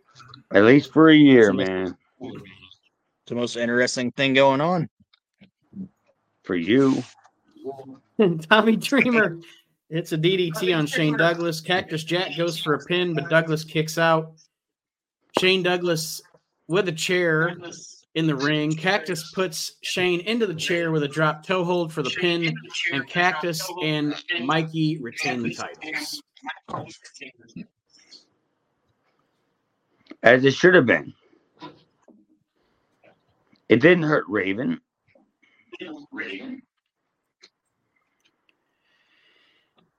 At 0.52 0.64
least 0.64 0.94
for 0.94 1.10
a 1.10 1.16
year, 1.16 1.48
So- 1.48 1.54
man. 1.54 1.98
It's 2.22 3.30
the 3.30 3.36
most 3.36 3.58
interesting 3.58 4.12
thing 4.12 4.34
going 4.36 4.62
on. 4.62 4.88
For 6.44 6.56
you. 6.56 7.04
And 8.20 8.42
Tommy 8.50 8.76
Dreamer 8.76 9.40
hits 9.90 10.12
a 10.12 10.18
DDT 10.18 10.78
on 10.78 10.86
Shane 10.86 11.18
Douglas. 11.18 11.62
Cactus 11.62 12.04
Jack 12.04 12.36
goes 12.38 12.60
for 12.60 12.74
a 12.74 12.80
pin, 12.80 13.14
but 13.14 13.30
Douglas 13.30 13.64
kicks 13.64 13.98
out. 13.98 14.34
Shane 15.40 15.64
Douglas 15.64 16.22
with 16.68 16.88
a 16.88 16.94
chair 16.94 17.58
in 18.16 18.28
the 18.28 18.36
ring. 18.36 18.76
Cactus 18.76 19.32
puts 19.32 19.76
Shane 19.84 20.22
into 20.22 20.48
the 20.48 20.56
chair 20.56 20.92
with 20.92 21.04
a 21.04 21.08
drop 21.08 21.46
toe 21.46 21.64
hold 21.64 21.94
for 21.94 22.02
the 22.02 22.10
pin, 22.10 22.54
and 22.92 23.08
Cactus 23.08 23.62
and 23.84 24.16
Mikey 24.42 24.98
retain 25.00 25.44
the 25.44 25.54
titles. 25.54 26.22
As 30.24 30.44
it 30.44 30.54
should 30.54 30.74
have 30.74 30.86
been. 30.86 31.14
It 33.70 33.82
didn't 33.82 34.04
hurt 34.04 34.26
Raven. 34.28 34.82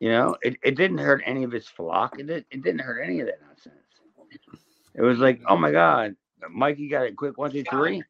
You 0.01 0.11
know, 0.11 0.37
it, 0.43 0.57
it 0.63 0.77
didn't 0.77 0.99
hurt 0.99 1.23
any 1.27 1.43
of 1.45 1.51
his 1.51 1.67
flock. 1.67 2.19
It, 2.19 2.27
did, 2.27 2.45
it 2.51 2.63
didn't 2.63 2.81
hurt 2.81 3.01
any 3.03 3.21
of 3.21 3.27
that 3.27 3.41
nonsense. 3.47 3.75
It 4.95 5.03
was 5.03 5.19
like, 5.19 5.41
oh 5.49 5.57
my 5.57 5.73
God, 5.73 6.15
Mikey 6.51 6.89
got 6.89 7.07
a 7.07 7.13
quick 7.13 7.37
one, 7.37 7.51
two, 7.51 7.65
three. 7.65 8.03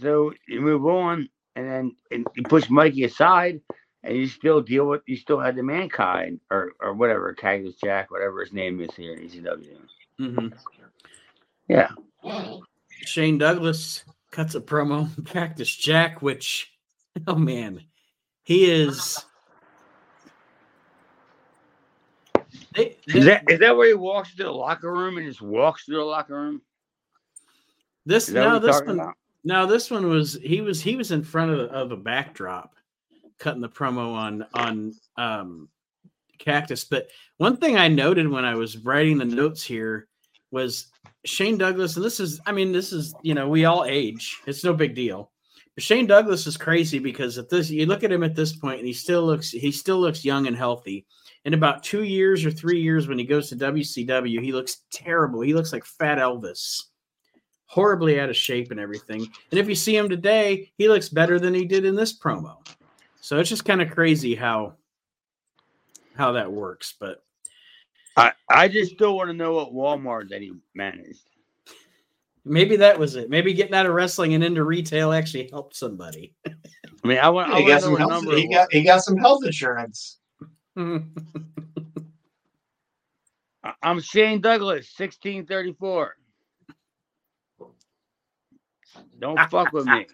So 0.00 0.32
you 0.48 0.60
move 0.60 0.86
on, 0.86 1.28
and 1.56 1.70
then 1.70 1.96
and 2.10 2.26
you 2.34 2.42
push 2.44 2.70
Mikey 2.70 3.04
aside, 3.04 3.60
and 4.02 4.16
you 4.16 4.26
still 4.26 4.60
deal 4.60 4.86
with, 4.86 5.02
you 5.06 5.16
still 5.16 5.38
had 5.38 5.56
the 5.56 5.62
mankind 5.62 6.40
or, 6.50 6.72
or 6.80 6.94
whatever, 6.94 7.32
Cactus 7.34 7.74
Jack, 7.82 8.10
whatever 8.10 8.40
his 8.40 8.52
name 8.52 8.80
is 8.80 8.90
here 8.96 9.14
in 9.14 9.28
ECW. 9.28 9.76
Mm-hmm. 10.18 10.48
Yeah. 11.68 11.90
Shane 13.02 13.38
Douglas 13.38 14.04
cuts 14.30 14.54
a 14.54 14.60
promo, 14.60 15.08
Cactus 15.26 15.74
Jack, 15.74 16.22
which, 16.22 16.72
oh 17.26 17.34
man, 17.34 17.84
he 18.50 18.68
is. 18.68 19.24
They, 22.74 22.96
Is 23.06 23.24
that 23.26 23.44
is 23.48 23.60
that 23.60 23.76
where 23.76 23.86
he 23.86 23.94
walks 23.94 24.34
to 24.34 24.42
the 24.42 24.50
locker 24.50 24.92
room 24.92 25.18
and 25.18 25.26
just 25.28 25.40
walks 25.40 25.84
through 25.84 25.98
the 25.98 26.04
locker 26.04 26.34
room? 26.34 26.60
this 28.04 28.26
Is 28.28 28.34
no 28.34 28.58
this 28.58 28.82
one 28.82 28.98
about? 28.98 29.14
no 29.44 29.66
this 29.66 29.88
one 29.88 30.08
was 30.08 30.36
he 30.42 30.62
was 30.62 30.82
he 30.82 30.96
was 30.96 31.12
in 31.12 31.22
front 31.22 31.52
of, 31.52 31.70
of 31.70 31.92
a 31.92 31.96
backdrop 31.96 32.74
cutting 33.38 33.60
the 33.60 33.68
promo 33.68 34.12
on 34.14 34.44
on 34.54 34.94
um 35.16 35.68
cactus 36.40 36.82
but 36.82 37.06
one 37.36 37.56
thing 37.56 37.76
i 37.76 37.86
noted 37.86 38.28
when 38.28 38.44
i 38.44 38.54
was 38.56 38.78
writing 38.78 39.16
the 39.16 39.24
notes 39.24 39.62
here 39.62 40.08
was 40.50 40.88
shane 41.24 41.56
douglas 41.56 41.94
and 41.94 42.04
this 42.04 42.18
is 42.18 42.40
i 42.46 42.52
mean 42.52 42.72
this 42.72 42.92
is 42.92 43.14
you 43.22 43.34
know 43.34 43.48
we 43.48 43.64
all 43.64 43.84
age 43.84 44.38
it's 44.46 44.64
no 44.64 44.72
big 44.72 44.96
deal 44.96 45.30
shane 45.80 46.06
douglas 46.06 46.46
is 46.46 46.56
crazy 46.56 46.98
because 46.98 47.38
at 47.38 47.48
this 47.48 47.70
you 47.70 47.86
look 47.86 48.04
at 48.04 48.12
him 48.12 48.22
at 48.22 48.34
this 48.34 48.54
point 48.54 48.78
and 48.78 48.86
he 48.86 48.92
still 48.92 49.24
looks 49.24 49.50
he 49.50 49.72
still 49.72 49.98
looks 49.98 50.24
young 50.24 50.46
and 50.46 50.56
healthy 50.56 51.06
in 51.44 51.54
about 51.54 51.82
two 51.82 52.04
years 52.04 52.44
or 52.44 52.50
three 52.50 52.80
years 52.80 53.08
when 53.08 53.18
he 53.18 53.24
goes 53.24 53.48
to 53.48 53.56
wcw 53.56 54.42
he 54.42 54.52
looks 54.52 54.82
terrible 54.92 55.40
he 55.40 55.54
looks 55.54 55.72
like 55.72 55.84
fat 55.84 56.18
elvis 56.18 56.82
horribly 57.70 58.18
out 58.18 58.28
of 58.28 58.36
shape 58.36 58.72
and 58.72 58.80
everything. 58.80 59.20
And 59.20 59.60
if 59.60 59.68
you 59.68 59.76
see 59.76 59.96
him 59.96 60.08
today, 60.08 60.72
he 60.76 60.88
looks 60.88 61.08
better 61.08 61.38
than 61.38 61.54
he 61.54 61.64
did 61.64 61.84
in 61.84 61.94
this 61.94 62.18
promo. 62.18 62.56
So 63.20 63.38
it's 63.38 63.48
just 63.48 63.64
kind 63.64 63.80
of 63.80 63.92
crazy 63.92 64.34
how 64.34 64.74
how 66.16 66.32
that 66.32 66.50
works. 66.50 66.94
But 66.98 67.22
I 68.16 68.32
I 68.48 68.66
just 68.66 68.94
still 68.94 69.16
want 69.16 69.30
to 69.30 69.34
know 69.34 69.52
what 69.54 69.72
Walmart 69.72 70.30
that 70.30 70.42
he 70.42 70.52
managed. 70.74 71.20
Maybe 72.44 72.76
that 72.76 72.98
was 72.98 73.16
it. 73.16 73.30
Maybe 73.30 73.52
getting 73.52 73.74
out 73.74 73.86
of 73.86 73.94
wrestling 73.94 74.34
and 74.34 74.42
into 74.44 74.64
retail 74.64 75.12
actually 75.12 75.48
helped 75.50 75.76
somebody. 75.76 76.34
I 76.46 76.52
mean, 77.08 77.18
I 77.18 77.28
want 77.28 77.48
He 77.48 77.54
want 77.62 77.66
got 77.68 77.82
some 77.82 77.96
health. 77.96 78.24
He 78.24 78.48
got 78.48 78.72
he 78.72 78.82
got 78.82 79.02
some 79.02 79.16
health 79.16 79.44
insurance. 79.44 80.18
I- 80.76 81.02
I'm 83.82 84.00
Shane 84.00 84.40
Douglas, 84.40 84.88
sixteen 84.96 85.46
thirty 85.46 85.72
four. 85.72 86.14
Don't 89.18 89.38
fuck 89.50 89.72
with 89.72 89.86
me. 89.86 90.06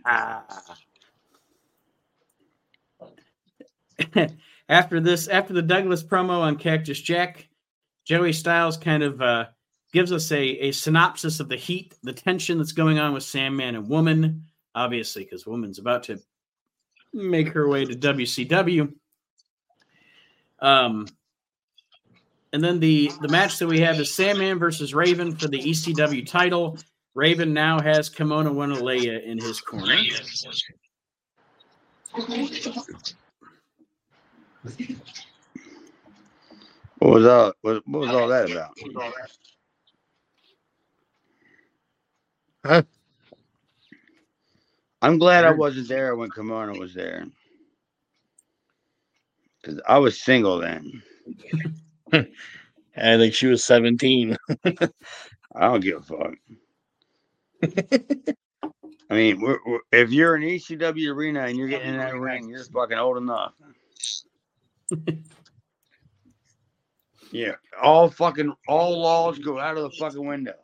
after 4.69 5.01
this, 5.01 5.29
after 5.29 5.53
the 5.53 5.63
Douglas 5.63 6.03
promo 6.03 6.41
on 6.41 6.57
Cactus 6.57 7.01
Jack, 7.01 7.49
Joey 8.05 8.33
Styles 8.33 8.77
kind 8.77 9.03
of 9.03 9.21
uh, 9.23 9.47
gives 9.97 10.13
us 10.13 10.31
a, 10.31 10.43
a 10.43 10.73
synopsis 10.73 11.41
of 11.41 11.49
the 11.49 11.57
heat, 11.57 11.95
the 12.03 12.13
tension 12.13 12.59
that's 12.59 12.73
going 12.73 12.99
on 12.99 13.15
with 13.15 13.23
Sandman 13.23 13.77
and 13.77 13.89
Woman, 13.89 14.45
obviously, 14.75 15.25
because 15.25 15.47
Woman's 15.47 15.79
about 15.79 16.03
to 16.03 16.21
make 17.15 17.49
her 17.49 17.67
way 17.67 17.87
to 17.87 17.95
WCW. 17.95 18.93
Um, 20.61 21.07
and 22.53 22.63
then 22.63 22.79
the 22.79 23.11
the 23.23 23.29
match 23.29 23.59
that 23.59 23.69
we 23.69 23.81
have 23.81 23.99
is 23.99 24.13
Sandman 24.13 24.59
versus 24.59 24.93
Raven 24.93 25.35
for 25.35 25.49
the 25.49 25.61
ECW 25.61 26.29
title. 26.29 26.77
Raven 27.15 27.55
now 27.55 27.81
has 27.81 28.11
Kimona 28.11 28.53
Wanalaya 28.53 29.25
in 29.25 29.39
his 29.39 29.63
corner. 29.63 29.97
What 36.99 37.11
was 37.11 37.25
all 37.25 37.53
what, 37.63 37.89
what 37.89 38.01
was 38.01 38.11
all 38.11 38.29
that 38.29 38.51
about? 38.51 38.77
Huh? 42.67 42.83
I'm 45.01 45.19
glad 45.19 45.45
I 45.45 45.53
wasn't 45.53 45.87
there 45.87 46.17
when 46.17 46.31
Kimona 46.31 46.77
was 46.77 46.95
there. 46.95 47.27
Cause 49.65 49.81
I 49.87 49.99
was 49.99 50.21
single 50.21 50.59
then. 50.59 51.03
I 52.13 53.17
think 53.17 53.35
she 53.35 53.47
was 53.47 53.63
17. 53.63 54.37
I 54.65 54.75
don't 55.61 55.81
give 55.81 55.99
a 55.99 56.03
fuck. 56.03 56.35
I 59.11 59.15
mean, 59.15 59.41
we're, 59.41 59.59
we're, 59.65 59.81
if 59.93 60.11
you're 60.11 60.35
an 60.35 60.43
ECW 60.43 61.15
arena 61.15 61.43
and 61.43 61.57
you're 61.57 61.69
getting 61.69 61.91
in 61.91 61.99
that 61.99 62.17
ring, 62.17 62.49
you're 62.49 62.65
fucking 62.65 62.99
old 62.99 63.19
enough. 63.19 63.53
yeah, 67.31 67.53
all 67.81 68.11
fucking 68.11 68.53
all 68.67 69.01
laws 69.01 69.39
go 69.39 69.61
out 69.61 69.77
of 69.77 69.85
the 69.85 69.91
fucking 69.99 70.27
window. 70.27 70.55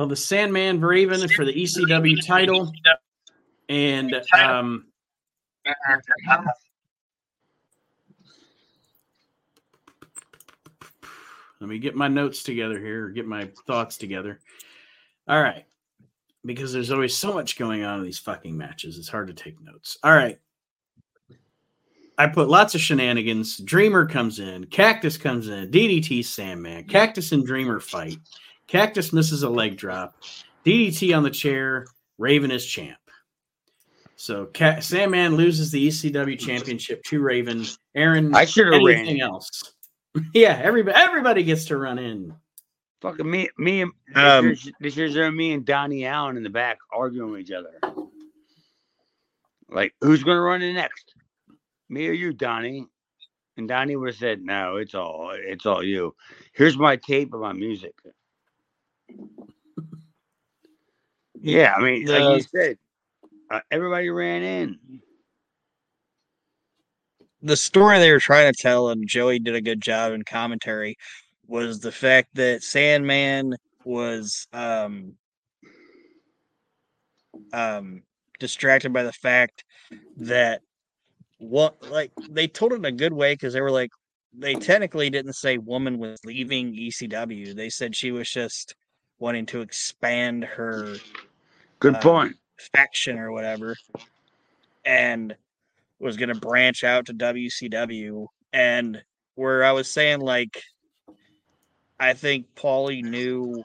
Well, 0.00 0.08
the 0.08 0.16
Sandman 0.16 0.80
Raven 0.80 1.28
for 1.28 1.44
the 1.44 1.52
ECW 1.52 2.26
title. 2.26 2.72
And 3.68 4.14
um, 4.32 4.86
let 11.60 11.68
me 11.68 11.78
get 11.78 11.94
my 11.94 12.08
notes 12.08 12.42
together 12.42 12.78
here, 12.78 13.10
get 13.10 13.26
my 13.26 13.50
thoughts 13.66 13.98
together. 13.98 14.40
All 15.28 15.42
right. 15.42 15.66
Because 16.46 16.72
there's 16.72 16.90
always 16.90 17.14
so 17.14 17.34
much 17.34 17.58
going 17.58 17.84
on 17.84 17.98
in 17.98 18.04
these 18.04 18.18
fucking 18.18 18.56
matches. 18.56 18.96
It's 18.96 19.08
hard 19.08 19.26
to 19.26 19.34
take 19.34 19.60
notes. 19.60 19.98
All 20.02 20.14
right. 20.14 20.38
I 22.20 22.26
put 22.26 22.50
lots 22.50 22.74
of 22.74 22.82
shenanigans. 22.82 23.56
Dreamer 23.56 24.04
comes 24.04 24.40
in, 24.40 24.66
Cactus 24.66 25.16
comes 25.16 25.48
in, 25.48 25.70
DDT 25.70 26.22
Sandman, 26.22 26.84
Cactus 26.84 27.32
and 27.32 27.46
Dreamer 27.46 27.80
fight. 27.80 28.18
Cactus 28.66 29.14
misses 29.14 29.42
a 29.42 29.48
leg 29.48 29.78
drop. 29.78 30.16
DDT 30.66 31.16
on 31.16 31.22
the 31.22 31.30
chair. 31.30 31.86
Raven 32.18 32.50
is 32.50 32.66
champ. 32.66 32.98
So 34.16 34.50
Ca- 34.52 34.80
Sandman 34.80 35.36
loses 35.36 35.70
the 35.70 35.88
ECW 35.88 36.38
championship 36.38 37.02
to 37.04 37.22
Raven. 37.22 37.64
Aaron, 37.94 38.34
I 38.34 38.44
should 38.44 38.70
have 38.70 38.82
ran. 38.82 39.18
else? 39.18 39.72
yeah, 40.34 40.60
everybody, 40.62 40.98
everybody 40.98 41.42
gets 41.42 41.64
to 41.66 41.78
run 41.78 41.98
in. 41.98 42.34
Fucking 43.00 43.30
me, 43.30 43.48
me 43.56 43.80
and 43.80 43.92
Um, 44.14 44.48
this, 44.50 44.66
year's, 44.66 44.74
this 44.78 44.96
year's 44.98 45.14
there 45.14 45.32
me 45.32 45.54
and 45.54 45.64
Donnie 45.64 46.04
Allen 46.04 46.36
in 46.36 46.42
the 46.42 46.50
back 46.50 46.76
arguing 46.92 47.30
with 47.30 47.40
each 47.40 47.50
other. 47.50 47.80
Like, 49.70 49.94
who's 50.02 50.22
gonna 50.22 50.42
run 50.42 50.60
in 50.60 50.74
next? 50.74 51.14
Me 51.90 52.08
or 52.08 52.12
you, 52.12 52.32
Donnie? 52.32 52.86
And 53.56 53.68
Donnie 53.68 53.96
would 53.96 54.10
have 54.10 54.16
said, 54.16 54.40
"No, 54.42 54.76
it's 54.76 54.94
all, 54.94 55.32
it's 55.34 55.66
all 55.66 55.82
you." 55.82 56.14
Here's 56.52 56.78
my 56.78 56.96
tape 56.96 57.34
of 57.34 57.40
my 57.40 57.52
music. 57.52 57.94
Yeah, 61.42 61.74
I 61.74 61.82
mean, 61.82 62.06
like 62.06 62.36
you 62.36 62.42
said, 62.42 62.78
uh, 63.50 63.60
everybody 63.70 64.08
ran 64.08 64.42
in. 64.42 64.78
the 67.42 67.56
story 67.56 67.98
they 67.98 68.12
were 68.12 68.20
trying 68.20 68.52
to 68.52 68.62
tell, 68.62 68.90
and 68.90 69.08
Joey 69.08 69.38
did 69.38 69.54
a 69.54 69.60
good 69.60 69.80
job 69.80 70.12
in 70.12 70.22
commentary, 70.22 70.96
was 71.46 71.80
the 71.80 71.92
fact 71.92 72.28
that 72.34 72.62
Sandman 72.62 73.56
was 73.84 74.46
um 74.52 75.14
um 77.52 78.02
distracted 78.38 78.92
by 78.92 79.02
the 79.02 79.12
fact 79.12 79.64
that 80.18 80.62
what 81.40 81.90
like 81.90 82.12
they 82.30 82.46
told 82.46 82.72
it 82.72 82.76
in 82.76 82.84
a 82.84 82.92
good 82.92 83.12
way 83.12 83.34
because 83.34 83.52
they 83.54 83.60
were 83.60 83.70
like 83.70 83.90
they 84.32 84.54
technically 84.54 85.10
didn't 85.10 85.32
say 85.32 85.58
woman 85.58 85.98
was 85.98 86.20
leaving 86.24 86.72
ECW. 86.72 87.54
They 87.56 87.68
said 87.68 87.96
she 87.96 88.12
was 88.12 88.30
just 88.30 88.76
wanting 89.18 89.46
to 89.46 89.60
expand 89.60 90.44
her 90.44 90.96
Good 91.80 91.96
Um, 91.96 92.00
point. 92.00 92.36
faction 92.72 93.18
or 93.18 93.32
whatever, 93.32 93.74
and 94.84 95.34
was 95.98 96.16
going 96.16 96.28
to 96.28 96.38
branch 96.38 96.84
out 96.84 97.06
to 97.06 97.14
WCW. 97.14 98.26
And 98.52 99.02
where 99.34 99.64
I 99.64 99.72
was 99.72 99.90
saying, 99.90 100.20
like, 100.20 100.62
I 101.98 102.12
think 102.14 102.46
Paulie 102.54 103.02
knew 103.02 103.62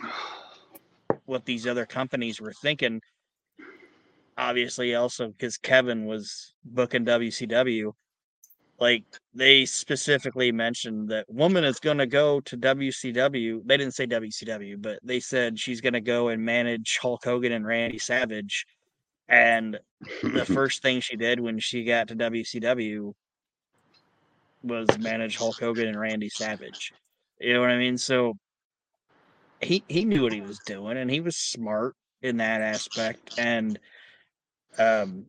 what 1.26 1.44
these 1.44 1.66
other 1.66 1.86
companies 1.86 2.40
were 2.40 2.52
thinking. 2.52 3.00
Obviously, 4.38 4.94
also 4.94 5.28
because 5.28 5.56
Kevin 5.56 6.06
was 6.06 6.54
booking 6.64 7.04
WCW. 7.04 7.92
Like, 8.78 9.04
they 9.32 9.64
specifically 9.64 10.52
mentioned 10.52 11.08
that 11.08 11.24
woman 11.30 11.64
is 11.64 11.80
going 11.80 11.96
to 11.96 12.06
go 12.06 12.40
to 12.40 12.58
WCW. 12.58 13.62
They 13.64 13.76
didn't 13.78 13.94
say 13.94 14.06
WCW, 14.06 14.80
but 14.80 14.98
they 15.02 15.18
said 15.18 15.58
she's 15.58 15.80
going 15.80 15.94
to 15.94 16.02
go 16.02 16.28
and 16.28 16.44
manage 16.44 16.98
Hulk 17.00 17.24
Hogan 17.24 17.52
and 17.52 17.66
Randy 17.66 17.98
Savage. 17.98 18.66
And 19.28 19.78
the 20.22 20.44
first 20.54 20.82
thing 20.82 21.00
she 21.00 21.16
did 21.16 21.40
when 21.40 21.58
she 21.58 21.84
got 21.84 22.08
to 22.08 22.16
WCW 22.16 23.14
was 24.62 24.86
manage 24.98 25.36
Hulk 25.36 25.58
Hogan 25.58 25.88
and 25.88 25.98
Randy 25.98 26.28
Savage. 26.28 26.92
You 27.40 27.54
know 27.54 27.60
what 27.60 27.70
I 27.70 27.78
mean? 27.78 27.98
So 27.98 28.34
he 29.60 29.82
he 29.88 30.04
knew 30.04 30.22
what 30.22 30.32
he 30.32 30.40
was 30.40 30.58
doing 30.66 30.96
and 30.96 31.10
he 31.10 31.20
was 31.20 31.36
smart 31.36 31.94
in 32.22 32.38
that 32.38 32.60
aspect. 32.60 33.38
And 33.38 33.78
um 34.78 35.26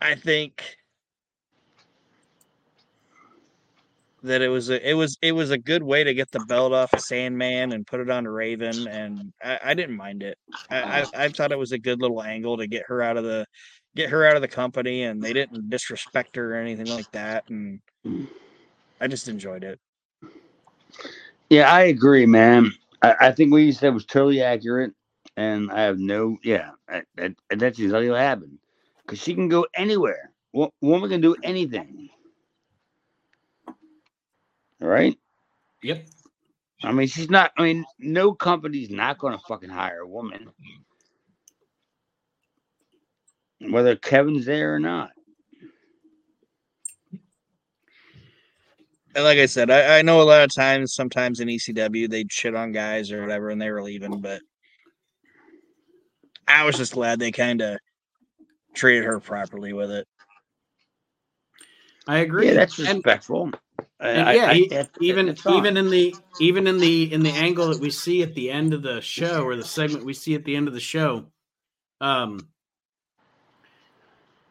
I 0.00 0.14
think 0.14 0.76
that 4.22 4.40
it 4.40 4.48
was 4.48 4.70
a 4.70 4.88
it 4.88 4.94
was 4.94 5.16
it 5.22 5.32
was 5.32 5.50
a 5.50 5.58
good 5.58 5.82
way 5.82 6.04
to 6.04 6.14
get 6.14 6.30
the 6.30 6.40
belt 6.40 6.72
off 6.72 6.92
of 6.92 7.00
Sandman 7.00 7.72
and 7.72 7.86
put 7.86 8.00
it 8.00 8.10
on 8.10 8.26
Raven, 8.26 8.86
and 8.86 9.32
I, 9.42 9.58
I 9.64 9.74
didn't 9.74 9.96
mind 9.96 10.22
it. 10.22 10.38
I, 10.70 11.02
I 11.02 11.24
I 11.24 11.28
thought 11.28 11.52
it 11.52 11.58
was 11.58 11.72
a 11.72 11.78
good 11.78 12.00
little 12.00 12.22
angle 12.22 12.56
to 12.58 12.66
get 12.66 12.84
her 12.86 13.02
out 13.02 13.16
of 13.16 13.24
the 13.24 13.46
get 13.94 14.10
her 14.10 14.24
out 14.24 14.36
of 14.36 14.42
the 14.42 14.48
company, 14.48 15.02
and 15.02 15.22
they 15.22 15.32
didn't 15.32 15.68
disrespect 15.70 16.36
her 16.36 16.54
or 16.54 16.58
anything 16.58 16.88
like 16.88 17.10
that, 17.12 17.44
and 17.48 17.80
I 19.00 19.08
just 19.08 19.28
enjoyed 19.28 19.64
it. 19.64 19.80
Yeah, 21.50 21.70
I 21.70 21.82
agree, 21.82 22.26
man. 22.26 22.72
I, 23.02 23.14
I 23.20 23.32
think 23.32 23.50
what 23.50 23.58
you 23.58 23.72
said 23.72 23.92
was 23.92 24.06
totally 24.06 24.40
accurate, 24.40 24.92
and 25.36 25.70
I 25.70 25.82
have 25.82 25.98
no, 25.98 26.38
yeah, 26.42 26.70
I, 26.88 27.02
I, 27.18 27.34
and 27.50 27.60
that's 27.60 27.78
exactly 27.78 28.10
what 28.10 28.20
happened. 28.20 28.58
Because 29.04 29.20
she 29.20 29.34
can 29.34 29.48
go 29.48 29.66
anywhere. 29.74 30.30
Wo- 30.52 30.72
Woman 30.80 31.10
can 31.10 31.20
do 31.20 31.34
anything. 31.42 32.08
All 34.80 34.88
right. 34.88 35.16
Yep. 35.82 36.06
I 36.84 36.92
mean, 36.92 37.06
she's 37.08 37.30
not. 37.30 37.52
I 37.56 37.62
mean, 37.62 37.84
no 37.98 38.34
company's 38.34 38.90
not 38.90 39.18
going 39.18 39.32
to 39.32 39.44
fucking 39.46 39.70
hire 39.70 40.00
a 40.00 40.08
woman, 40.08 40.50
whether 43.70 43.94
Kevin's 43.96 44.44
there 44.46 44.74
or 44.74 44.78
not. 44.80 45.10
And 49.14 49.24
like 49.24 49.38
I 49.38 49.46
said, 49.46 49.70
I, 49.70 49.98
I 49.98 50.02
know 50.02 50.22
a 50.22 50.24
lot 50.24 50.42
of 50.42 50.54
times, 50.54 50.94
sometimes 50.94 51.40
in 51.40 51.48
ECW, 51.48 52.08
they'd 52.08 52.32
shit 52.32 52.54
on 52.54 52.72
guys 52.72 53.12
or 53.12 53.20
whatever, 53.20 53.50
and 53.50 53.60
they 53.60 53.70
were 53.70 53.82
leaving. 53.82 54.20
But 54.20 54.40
I 56.52 56.64
was 56.64 56.76
just 56.76 56.92
glad 56.92 57.18
they 57.18 57.32
kind 57.32 57.60
of 57.60 57.78
treated 58.74 59.04
her 59.04 59.20
properly 59.20 59.72
with 59.72 59.90
it. 59.90 60.06
I 62.06 62.18
agree. 62.18 62.48
Yeah, 62.48 62.54
that's 62.54 62.78
And- 62.78 62.88
respectful. 62.96 63.50
and 64.00 64.28
I- 64.28 64.32
yeah, 64.34 64.46
I- 64.50 64.66
that- 64.70 64.90
even 65.00 65.36
even 65.48 65.76
in 65.76 65.88
the 65.90 66.14
even 66.40 66.66
in 66.66 66.78
the 66.78 67.12
in 67.12 67.22
the 67.22 67.30
angle 67.30 67.68
that 67.68 67.80
we 67.80 67.90
see 67.90 68.22
at 68.22 68.34
the 68.34 68.50
end 68.50 68.74
of 68.74 68.82
the 68.82 69.00
show 69.00 69.44
or 69.44 69.56
the 69.56 69.64
segment 69.64 70.04
we 70.04 70.14
see 70.14 70.34
at 70.34 70.44
the 70.44 70.56
end 70.56 70.66
of 70.68 70.74
the 70.74 70.80
show, 70.80 71.30
um, 72.00 72.48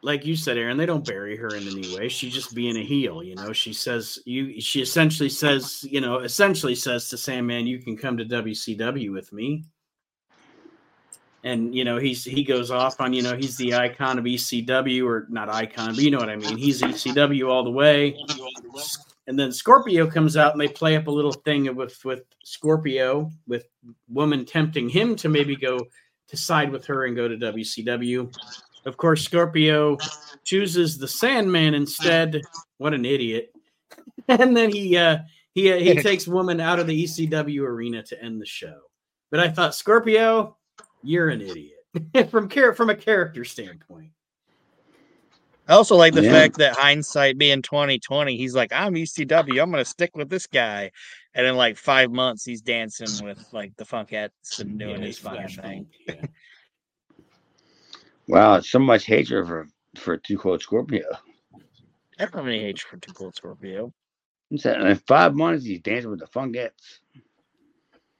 like 0.00 0.24
you 0.24 0.34
said, 0.34 0.56
Aaron, 0.58 0.78
they 0.78 0.86
don't 0.86 1.06
bury 1.06 1.36
her 1.36 1.54
in 1.54 1.68
any 1.68 1.94
way. 1.94 2.08
She's 2.08 2.32
just 2.34 2.54
being 2.54 2.76
a 2.76 2.82
heel. 2.82 3.22
You 3.22 3.34
know, 3.36 3.52
she 3.52 3.72
says 3.72 4.18
you. 4.24 4.60
She 4.60 4.80
essentially 4.80 5.28
says, 5.28 5.84
you 5.88 6.00
know, 6.00 6.18
essentially 6.20 6.74
says 6.74 7.08
to 7.10 7.18
Sandman, 7.18 7.66
"You 7.66 7.78
can 7.78 7.96
come 7.96 8.16
to 8.16 8.24
WCW 8.24 9.12
with 9.12 9.32
me." 9.32 9.64
And 11.44 11.74
you 11.74 11.84
know 11.84 11.98
he's 11.98 12.24
he 12.24 12.44
goes 12.44 12.70
off 12.70 13.00
on 13.00 13.12
you 13.12 13.22
know 13.22 13.36
he's 13.36 13.56
the 13.56 13.74
icon 13.74 14.18
of 14.18 14.24
ECW 14.24 15.04
or 15.04 15.26
not 15.28 15.48
icon 15.48 15.94
but 15.94 16.04
you 16.04 16.10
know 16.12 16.18
what 16.18 16.30
I 16.30 16.36
mean 16.36 16.56
he's 16.56 16.82
ECW 16.82 17.48
all 17.48 17.64
the 17.64 17.70
way 17.70 18.16
and 19.26 19.38
then 19.38 19.52
Scorpio 19.52 20.10
comes 20.10 20.36
out 20.36 20.52
and 20.52 20.60
they 20.60 20.68
play 20.68 20.96
up 20.96 21.06
a 21.06 21.10
little 21.10 21.32
thing 21.32 21.74
with 21.74 22.04
with 22.04 22.24
Scorpio 22.44 23.30
with 23.46 23.66
woman 24.08 24.44
tempting 24.44 24.88
him 24.88 25.16
to 25.16 25.28
maybe 25.28 25.56
go 25.56 25.78
to 26.28 26.36
side 26.36 26.72
with 26.72 26.84
her 26.86 27.04
and 27.04 27.14
go 27.14 27.28
to 27.28 27.36
WCW. 27.36 28.34
Of 28.84 28.96
course, 28.96 29.22
Scorpio 29.22 29.96
chooses 30.44 30.98
the 30.98 31.06
Sandman 31.06 31.74
instead. 31.74 32.42
What 32.78 32.94
an 32.94 33.04
idiot! 33.04 33.52
And 34.28 34.56
then 34.56 34.70
he 34.70 34.96
uh, 34.96 35.18
he 35.52 35.72
uh, 35.72 35.78
he 35.78 35.94
takes 36.02 36.28
woman 36.28 36.60
out 36.60 36.78
of 36.78 36.86
the 36.86 37.04
ECW 37.04 37.62
arena 37.62 38.04
to 38.04 38.22
end 38.22 38.40
the 38.40 38.46
show. 38.46 38.78
But 39.32 39.40
I 39.40 39.48
thought 39.48 39.74
Scorpio, 39.74 40.56
you're 41.02 41.28
an 41.28 41.40
idiot 41.40 42.30
from 42.30 42.48
char- 42.48 42.74
from 42.74 42.90
a 42.90 42.94
character 42.94 43.44
standpoint. 43.44 44.10
I 45.68 45.74
also 45.74 45.94
like 45.96 46.12
the 46.12 46.22
Yeah. 46.24 46.32
fact 46.32 46.58
that 46.58 46.76
hindsight 46.76 47.38
being 47.38 47.62
twenty 47.62 47.98
twenty, 47.98 48.36
he's 48.36 48.54
like, 48.54 48.72
I'm 48.72 48.94
ECW, 48.94 49.62
I'm 49.62 49.70
gonna 49.70 49.84
stick 49.84 50.16
with 50.16 50.28
this 50.28 50.46
guy. 50.46 50.90
And 51.34 51.46
in 51.46 51.56
like 51.56 51.76
five 51.78 52.10
months, 52.10 52.44
he's 52.44 52.60
dancing 52.60 53.24
with 53.24 53.42
like 53.52 53.74
the 53.76 53.84
Funkettes 53.84 54.58
and 54.60 54.78
doing 54.78 55.00
Yeah, 55.00 55.06
his 55.06 55.18
he's 55.18 55.18
fucking 55.18 55.48
thing. 55.48 55.86
Yeah. 56.08 56.14
Wow, 58.28 58.60
so 58.60 58.78
much 58.78 59.04
hatred 59.04 59.46
for 59.46 59.68
for 59.96 60.16
Too 60.16 60.38
Cold 60.38 60.62
Scorpio. 60.62 61.04
I 62.18 62.24
don't 62.24 62.34
have 62.34 62.46
any 62.46 62.60
hatred 62.60 62.80
for 62.88 62.96
Too 62.98 63.12
Cold 63.12 63.34
Scorpio. 63.34 63.92
He 64.48 64.58
said, 64.58 64.80
In 64.80 64.96
five 65.08 65.34
months, 65.34 65.64
he's 65.64 65.80
dancing 65.80 66.10
with 66.10 66.20
the 66.20 66.26
Funkettes. 66.26 67.00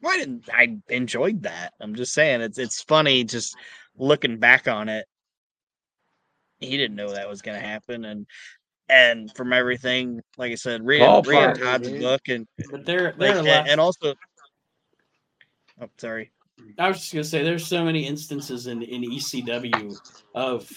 I 0.04 0.16
didn't. 0.16 0.48
I 0.52 0.78
enjoyed 0.88 1.42
that. 1.42 1.72
I'm 1.80 1.94
just 1.94 2.12
saying 2.12 2.40
it's 2.40 2.58
it's 2.58 2.82
funny 2.82 3.24
just 3.24 3.56
looking 3.96 4.38
back 4.38 4.68
on 4.68 4.88
it. 4.88 5.06
He 6.60 6.76
didn't 6.76 6.96
know 6.96 7.12
that 7.12 7.28
was 7.28 7.42
gonna 7.42 7.60
happen, 7.60 8.04
and 8.04 8.26
and 8.88 9.34
from 9.34 9.52
everything, 9.52 10.20
like 10.36 10.52
I 10.52 10.56
said, 10.56 10.84
reading, 10.84 11.06
Paul 11.06 11.22
reading 11.22 11.54
Tod's 11.54 11.88
dude. 11.88 12.00
book 12.00 12.20
and 12.28 12.46
But 12.70 12.84
there, 12.84 13.14
like 13.16 13.18
there 13.18 13.38
are 13.38 13.46
and, 13.46 13.68
and 13.68 13.80
also, 13.80 14.14
oh 15.80 15.88
sorry, 15.98 16.30
I 16.78 16.88
was 16.88 16.98
just 16.98 17.12
gonna 17.12 17.24
say 17.24 17.42
there's 17.42 17.66
so 17.66 17.84
many 17.84 18.06
instances 18.06 18.66
in 18.66 18.82
in 18.82 19.02
ECW 19.02 19.96
of 20.34 20.70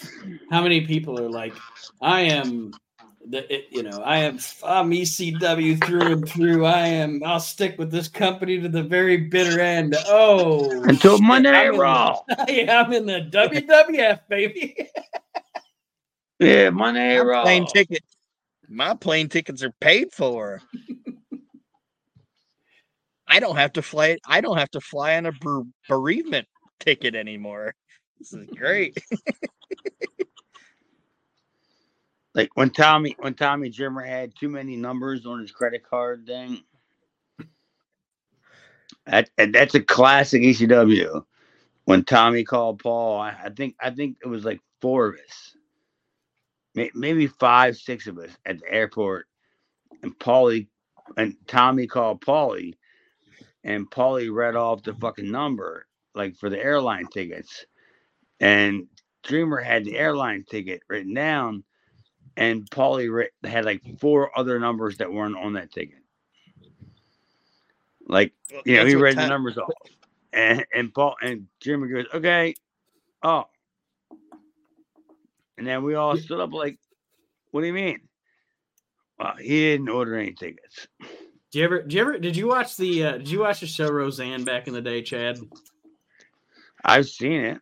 how 0.50 0.62
many 0.62 0.86
people 0.86 1.20
are 1.20 1.30
like, 1.30 1.56
I 2.02 2.22
am 2.22 2.72
the 3.28 3.54
it, 3.54 3.68
you 3.72 3.84
know 3.84 4.02
I 4.04 4.18
am 4.20 4.36
I'm 4.64 4.92
ECW 4.92 5.84
through 5.84 6.02
and 6.02 6.30
through. 6.30 6.66
I 6.66 6.88
am 6.88 7.22
I'll 7.24 7.40
stick 7.40 7.78
with 7.80 7.92
this 7.92 8.08
company 8.08 8.60
to 8.62 8.70
the 8.70 8.84
very 8.84 9.18
bitter 9.18 9.60
end. 9.60 9.96
Oh, 10.08 10.70
Until 10.84 11.18
shit, 11.18 11.26
Monday 11.26 11.50
I'm 11.50 11.54
Night 11.54 11.66
in 11.68 11.72
the- 11.74 11.80
Raw. 11.82 12.20
yeah, 12.48 12.82
I'm 12.82 12.94
in 12.94 13.06
the 13.06 13.22
WWF 13.32 14.20
baby. 14.30 14.76
Yeah, 16.38 16.70
Monday 16.70 17.16
Night 17.16 17.24
my 17.24 17.30
Raw. 17.30 17.44
plane 17.44 17.66
ticket, 17.66 18.04
my 18.68 18.94
plane 18.94 19.30
tickets 19.30 19.64
are 19.64 19.72
paid 19.80 20.12
for. 20.12 20.62
I 23.26 23.40
don't 23.40 23.56
have 23.56 23.72
to 23.74 23.82
fly. 23.82 24.18
I 24.28 24.42
don't 24.42 24.58
have 24.58 24.70
to 24.72 24.82
fly 24.82 25.16
on 25.16 25.28
a 25.28 25.32
bereavement 25.88 26.46
ticket 26.82 27.16
anymore. 27.16 27.74
This 28.20 28.34
is 28.34 28.48
great. 28.50 28.98
Like 32.36 32.50
when 32.56 32.70
Tommy 32.70 33.16
when 33.20 33.34
Tommy 33.34 33.70
Dreamer 33.70 34.04
had 34.04 34.36
too 34.36 34.50
many 34.50 34.76
numbers 34.76 35.26
on 35.26 35.40
his 35.40 35.52
credit 35.52 35.84
card 35.90 36.28
thing. 36.28 36.62
That 39.08 39.30
and 39.38 39.56
that's 39.56 39.76
a 39.76 39.82
classic 39.82 40.42
ECW. 40.44 41.26
When 41.86 42.04
Tommy 42.04 42.44
called 42.44 42.80
Paul, 42.80 43.20
I, 43.22 43.36
I 43.46 43.50
think 43.50 43.76
I 43.80 43.92
think 43.92 44.18
it 44.24 44.28
was 44.28 44.46
like 44.46 44.60
four 44.82 45.08
of 45.08 45.16
us, 45.16 45.56
May- 46.76 46.92
maybe 46.96 47.28
five, 47.28 47.78
six 47.78 48.08
of 48.08 48.20
us 48.20 48.32
at 48.46 48.60
the 48.60 48.72
airport, 48.72 49.28
and 50.04 50.18
Paulie 50.20 50.68
and 51.18 51.36
Tommy 51.48 51.88
called 51.88 52.22
Paulie, 52.22 52.74
and 53.64 53.90
Paulie 53.90 54.34
read 54.34 54.56
off 54.56 54.84
the 54.84 54.96
fucking 54.96 55.32
number 55.32 55.88
like 56.16 56.36
for 56.38 56.50
the 56.50 56.60
airline 56.60 57.08
tickets, 57.08 57.66
and 58.40 58.88
Dreamer 59.24 59.62
had 59.62 59.86
the 59.86 59.98
airline 59.98 60.44
ticket 60.50 60.82
written 60.90 61.14
down, 61.14 61.64
and 62.38 62.70
Paulie 62.70 63.12
writ- 63.12 63.34
had 63.44 63.66
like 63.66 63.82
four 64.00 64.38
other 64.38 64.60
numbers 64.60 64.98
that 64.98 65.12
weren't 65.12 65.38
on 65.38 65.54
that 65.54 65.72
ticket. 65.72 66.00
Like 68.08 68.34
you 68.66 68.78
know, 68.78 68.86
he 68.86 68.96
what 68.96 69.02
read 69.02 69.18
the 69.18 69.28
numbers 69.28 69.58
off, 69.58 69.72
and 70.32 70.66
and 70.74 70.94
Paul 70.94 71.16
and 71.22 71.48
Jimmy 71.60 71.90
goes, 71.90 72.06
"Okay, 72.14 72.54
oh," 73.24 73.46
and 75.58 75.66
then 75.66 75.84
we 75.84 75.96
all 75.96 76.16
stood 76.16 76.40
up 76.40 76.54
like, 76.54 76.78
"What 77.52 77.62
do 77.62 77.68
you 77.68 77.74
mean?" 77.74 78.02
Well, 79.18 79.36
he 79.40 79.72
didn't 79.72 79.90
order 79.90 80.18
any 80.18 80.34
tickets. 80.34 80.88
Do 81.52 81.60
you 81.60 81.66
ever? 81.66 81.82
Do 81.82 81.96
you 81.96 82.02
ever? 82.02 82.18
Did 82.20 82.36
you 82.36 82.48
watch 82.48 82.76
the? 82.78 83.06
Uh, 83.06 83.12
did 83.14 83.30
you 83.30 83.40
watch 83.40 83.62
the 83.62 83.68
show 83.68 83.90
Roseanne 83.90 84.44
back 84.44 84.68
in 84.68 84.74
the 84.74 84.82
day, 84.82 85.02
Chad? 85.02 85.40
I've 86.84 87.08
seen 87.08 87.42
it. 87.42 87.62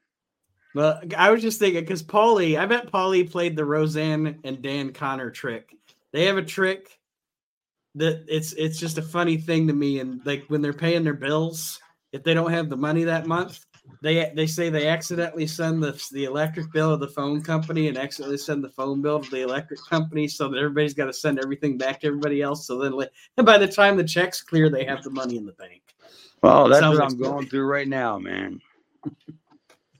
Well, 0.75 1.01
I 1.17 1.31
was 1.31 1.41
just 1.41 1.59
thinking 1.59 1.81
because 1.81 2.01
Paulie, 2.01 2.57
I 2.57 2.65
bet 2.65 2.91
Paulie 2.91 3.29
played 3.29 3.55
the 3.55 3.65
Roseanne 3.65 4.39
and 4.43 4.61
Dan 4.61 4.91
Conner 4.91 5.29
trick. 5.29 5.75
They 6.11 6.25
have 6.25 6.37
a 6.37 6.43
trick 6.43 6.99
that 7.95 8.25
it's 8.27 8.53
it's 8.53 8.79
just 8.79 8.97
a 8.97 9.03
funny 9.03 9.37
thing 9.37 9.67
to 9.67 9.73
me. 9.73 9.99
And 9.99 10.25
like 10.25 10.45
when 10.47 10.61
they're 10.61 10.73
paying 10.73 11.03
their 11.03 11.13
bills, 11.13 11.79
if 12.11 12.23
they 12.23 12.33
don't 12.33 12.51
have 12.51 12.69
the 12.69 12.77
money 12.77 13.03
that 13.03 13.27
month, 13.27 13.65
they 14.01 14.31
they 14.35 14.47
say 14.47 14.69
they 14.69 14.87
accidentally 14.87 15.45
send 15.45 15.83
the 15.83 16.01
the 16.11 16.25
electric 16.25 16.71
bill 16.71 16.97
to 16.97 17.05
the 17.05 17.11
phone 17.11 17.41
company 17.41 17.87
and 17.87 17.97
accidentally 17.97 18.37
send 18.37 18.63
the 18.63 18.69
phone 18.69 19.01
bill 19.01 19.21
to 19.21 19.29
the 19.29 19.41
electric 19.41 19.79
company, 19.87 20.27
so 20.27 20.49
that 20.49 20.57
everybody's 20.57 20.95
got 20.95 21.05
to 21.05 21.13
send 21.13 21.39
everything 21.39 21.77
back 21.77 22.01
to 22.01 22.07
everybody 22.07 22.41
else. 22.41 22.65
So 22.65 22.79
then, 22.79 22.93
like, 22.93 23.11
by 23.37 23.57
the 23.57 23.67
time 23.67 23.95
the 23.95 24.03
checks 24.03 24.41
clear, 24.41 24.69
they 24.69 24.85
have 24.85 25.03
the 25.03 25.11
money 25.11 25.37
in 25.37 25.45
the 25.45 25.53
bank. 25.53 25.81
Well, 26.41 26.67
that's 26.67 26.81
Sounds 26.81 26.97
what 26.97 27.11
I'm 27.11 27.17
going 27.17 27.47
through 27.47 27.65
right 27.65 27.87
now, 27.87 28.17
man. 28.17 28.59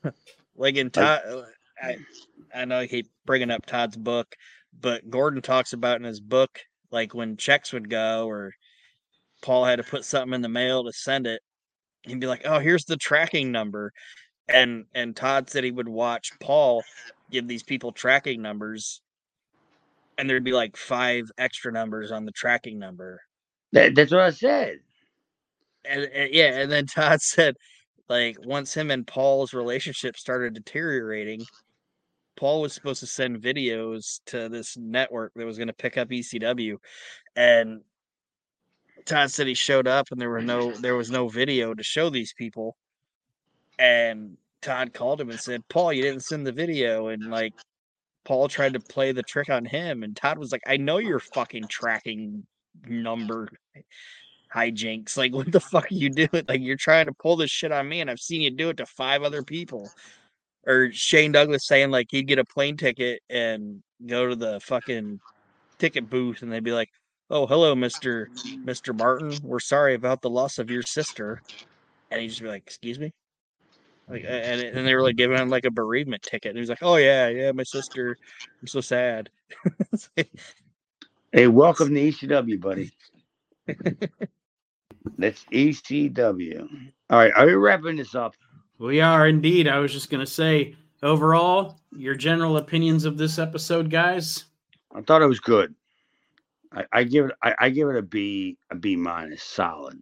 like 0.55 0.75
in 0.75 0.89
Tod, 0.89 1.21
uh, 1.27 1.41
I 1.81 1.97
I 2.53 2.65
know 2.65 2.79
I 2.79 2.87
keep 2.87 3.07
bringing 3.25 3.51
up 3.51 3.65
Tod's 3.65 3.97
book, 3.97 4.35
but 4.79 5.09
Gordon 5.09 5.41
talks 5.41 5.73
about 5.73 5.97
in 5.97 6.03
his 6.03 6.19
book 6.19 6.59
like 6.93 7.13
when 7.13 7.35
checks 7.35 7.73
would 7.73 7.89
go 7.89 8.27
or 8.27 8.53
Paul 9.41 9.65
had 9.65 9.77
to 9.77 9.83
put 9.83 10.05
something 10.05 10.33
in 10.33 10.41
the 10.41 10.47
mail 10.47 10.85
to 10.85 10.93
send 10.93 11.27
it, 11.27 11.41
he'd 12.03 12.19
be 12.19 12.27
like, 12.27 12.43
"Oh, 12.45 12.59
here's 12.59 12.85
the 12.85 12.95
tracking 12.95 13.51
number," 13.51 13.91
and 14.47 14.85
and 14.93 15.15
Tod 15.15 15.49
said 15.49 15.63
he 15.63 15.71
would 15.71 15.89
watch 15.89 16.31
Paul 16.39 16.83
give 17.31 17.47
these 17.47 17.63
people 17.63 17.91
tracking 17.91 18.41
numbers, 18.41 19.01
and 20.17 20.29
there'd 20.29 20.43
be 20.43 20.53
like 20.53 20.77
five 20.77 21.29
extra 21.37 21.71
numbers 21.71 22.11
on 22.11 22.25
the 22.25 22.31
tracking 22.31 22.79
number. 22.79 23.19
That, 23.73 23.95
that's 23.95 24.11
what 24.11 24.21
I 24.21 24.29
said. 24.29 24.77
And, 25.83 26.03
and 26.03 26.33
yeah, 26.33 26.59
and 26.59 26.71
then 26.71 26.85
Tod 26.85 27.21
said, 27.23 27.55
like 28.09 28.37
once 28.45 28.73
him 28.73 28.91
and 28.91 29.05
Paul's 29.07 29.53
relationship 29.53 30.17
started 30.17 30.53
deteriorating, 30.53 31.45
Paul 32.35 32.61
was 32.61 32.73
supposed 32.73 32.99
to 33.01 33.07
send 33.07 33.41
videos 33.41 34.19
to 34.27 34.49
this 34.49 34.75
network 34.77 35.33
that 35.35 35.45
was 35.45 35.57
going 35.57 35.67
to 35.67 35.73
pick 35.73 35.97
up 35.97 36.09
ECW, 36.09 36.77
and 37.35 37.81
Tod 39.05 39.31
said 39.31 39.47
he 39.47 39.53
showed 39.53 39.87
up 39.87 40.07
and 40.11 40.19
there 40.19 40.29
were 40.29 40.41
no 40.41 40.71
there 40.71 40.95
was 40.95 41.11
no 41.11 41.27
video 41.27 41.73
to 41.73 41.83
show 41.83 42.09
these 42.09 42.33
people, 42.33 42.75
and 43.79 44.37
Tod 44.61 44.93
called 44.93 45.21
him 45.21 45.29
and 45.29 45.39
said, 45.39 45.67
"Paul, 45.69 45.93
you 45.93 46.03
didn't 46.03 46.23
send 46.23 46.47
the 46.47 46.51
video," 46.51 47.07
and 47.07 47.29
like 47.29 47.53
Paul 48.25 48.47
tried 48.47 48.73
to 48.73 48.79
play 48.79 49.11
the 49.11 49.23
trick 49.23 49.49
on 49.49 49.65
him, 49.65 50.03
and 50.03 50.15
Tod 50.15 50.37
was 50.37 50.51
like, 50.51 50.63
"I 50.67 50.77
know 50.77 50.97
you're 50.97 51.19
fucking 51.19 51.67
tracking 51.67 52.45
number 52.87 53.49
hijinks. 54.53 55.17
Like, 55.17 55.33
what 55.35 55.51
the 55.51 55.59
fuck 55.59 55.85
are 55.85 55.93
you 55.93 56.09
doing? 56.09 56.45
Like, 56.47 56.61
you're 56.61 56.77
trying 56.77 57.07
to 57.07 57.13
pull 57.13 57.35
this 57.35 57.51
shit 57.51 57.71
on 57.71 57.87
me, 57.87 58.01
and 58.01 58.09
I've 58.09 58.19
seen 58.19 58.41
you 58.41 58.51
do 58.51 58.69
it 58.69 58.77
to 58.77 58.85
five 58.85 59.23
other 59.23 59.43
people." 59.43 59.89
Or 60.65 60.91
Shane 60.93 61.33
Douglas 61.33 61.67
saying 61.67 61.91
like 61.91 62.07
he'd 62.09 62.27
get 62.27 62.39
a 62.39 62.45
plane 62.45 62.77
ticket 62.77 63.21
and 63.29 63.83
go 64.05 64.29
to 64.29 64.35
the 64.35 64.61
fucking 64.61 65.19
ticket 65.77 66.09
booth, 66.09 66.41
and 66.41 66.51
they'd 66.51 66.63
be 66.63 66.71
like, 66.71 66.89
"Oh, 67.29 67.45
hello, 67.45 67.75
Mister 67.75 68.29
Mister 68.63 68.93
Martin. 68.93 69.37
We're 69.43 69.59
sorry 69.59 69.93
about 69.95 70.21
the 70.21 70.29
loss 70.29 70.59
of 70.59 70.71
your 70.71 70.83
sister," 70.83 71.41
and 72.09 72.21
he'd 72.21 72.29
just 72.29 72.41
be 72.41 72.47
like, 72.47 72.63
"Excuse 72.65 72.97
me." 72.97 73.11
Like, 74.07 74.23
and, 74.27 74.61
and 74.61 74.87
they 74.87 74.95
were 74.95 75.01
like 75.01 75.15
giving 75.15 75.37
him 75.37 75.49
like 75.49 75.65
a 75.65 75.71
bereavement 75.71 76.23
ticket. 76.23 76.49
And 76.49 76.57
he 76.57 76.61
was 76.61 76.69
like, 76.69 76.83
"Oh 76.83 76.95
yeah, 76.95 77.27
yeah, 77.27 77.51
my 77.51 77.63
sister. 77.63 78.17
I'm 78.61 78.67
so 78.67 78.79
sad." 78.79 79.29
hey, 81.31 81.47
welcome 81.47 81.93
to 81.93 81.99
ECW, 81.99 82.59
buddy. 82.61 82.91
That's 85.17 85.45
ECW. 85.45 86.91
All 87.09 87.19
right, 87.19 87.31
are 87.35 87.45
we 87.45 87.53
wrapping 87.53 87.97
this 87.97 88.15
up? 88.15 88.35
We 88.79 89.01
are 89.01 89.27
indeed. 89.27 89.67
I 89.67 89.79
was 89.79 89.91
just 89.91 90.09
gonna 90.09 90.25
say, 90.25 90.75
overall, 91.01 91.79
your 91.91 92.15
general 92.15 92.57
opinions 92.57 93.05
of 93.05 93.17
this 93.17 93.39
episode, 93.39 93.89
guys. 93.89 94.45
I 94.93 95.01
thought 95.01 95.21
it 95.21 95.27
was 95.27 95.39
good. 95.39 95.73
I, 96.71 96.85
I 96.91 97.03
give 97.03 97.25
it. 97.25 97.31
I, 97.43 97.55
I, 97.59 97.69
give 97.69 97.89
it 97.89 97.95
a 97.95 98.01
B. 98.01 98.57
A 98.71 98.75
B 98.75 98.95
minus. 98.95 99.43
Solid. 99.43 100.01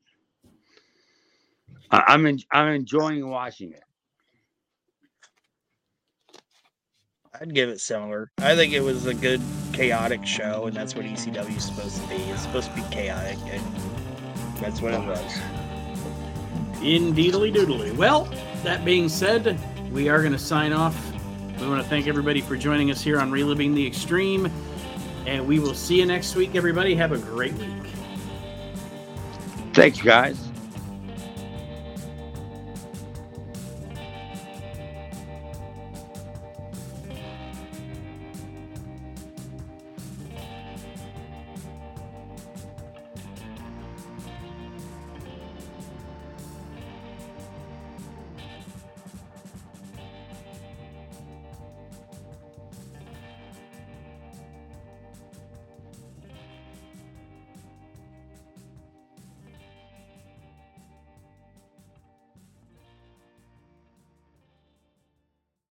I, 1.92 2.04
I'm 2.08 2.26
in, 2.26 2.40
I'm 2.52 2.70
enjoying 2.70 3.28
watching 3.28 3.74
it. 3.74 3.84
I'd 7.40 7.54
give 7.56 7.70
it 7.70 7.82
similar. 7.82 8.32
I 8.38 8.56
think 8.56 8.74
it 8.74 8.82
was 8.82 9.06
a 9.08 9.14
good 9.14 9.42
chaotic 9.74 10.26
show, 10.26 10.68
and 10.68 10.76
that's 10.76 10.96
what 10.96 11.06
ECW 11.06 11.58
is 11.58 11.66
supposed 11.66 12.02
to 12.02 12.08
be. 12.08 12.16
It's 12.16 12.44
supposed 12.44 12.70
to 12.70 12.76
be 12.76 12.84
chaotic, 12.92 13.38
and 13.46 13.64
that's 14.62 14.82
what 14.82 14.94
it 14.94 15.02
was. 15.02 15.40
Indeedly 16.82 17.52
doodly. 17.52 17.96
Well, 17.96 18.26
that 18.64 18.86
being 18.86 19.10
said, 19.10 19.60
we 19.92 20.08
are 20.08 20.20
going 20.20 20.32
to 20.32 20.40
sign 20.40 20.72
off. 20.72 21.12
We 21.60 21.68
want 21.68 21.82
to 21.82 21.90
thank 21.90 22.08
everybody 22.08 22.42
for 22.42 22.56
joining 22.56 22.90
us 22.92 23.02
here 23.02 23.20
on 23.20 23.32
Reliving 23.32 23.76
the 23.76 23.86
Extreme, 23.86 24.52
and 25.26 25.46
we 25.46 25.60
will 25.60 25.76
see 25.76 26.00
you 26.00 26.06
next 26.06 26.36
week, 26.36 26.56
everybody. 26.56 26.96
Have 26.96 27.12
a 27.12 27.18
great 27.18 27.54
week. 27.54 27.68
Thanks, 29.74 30.02
guys. 30.02 30.51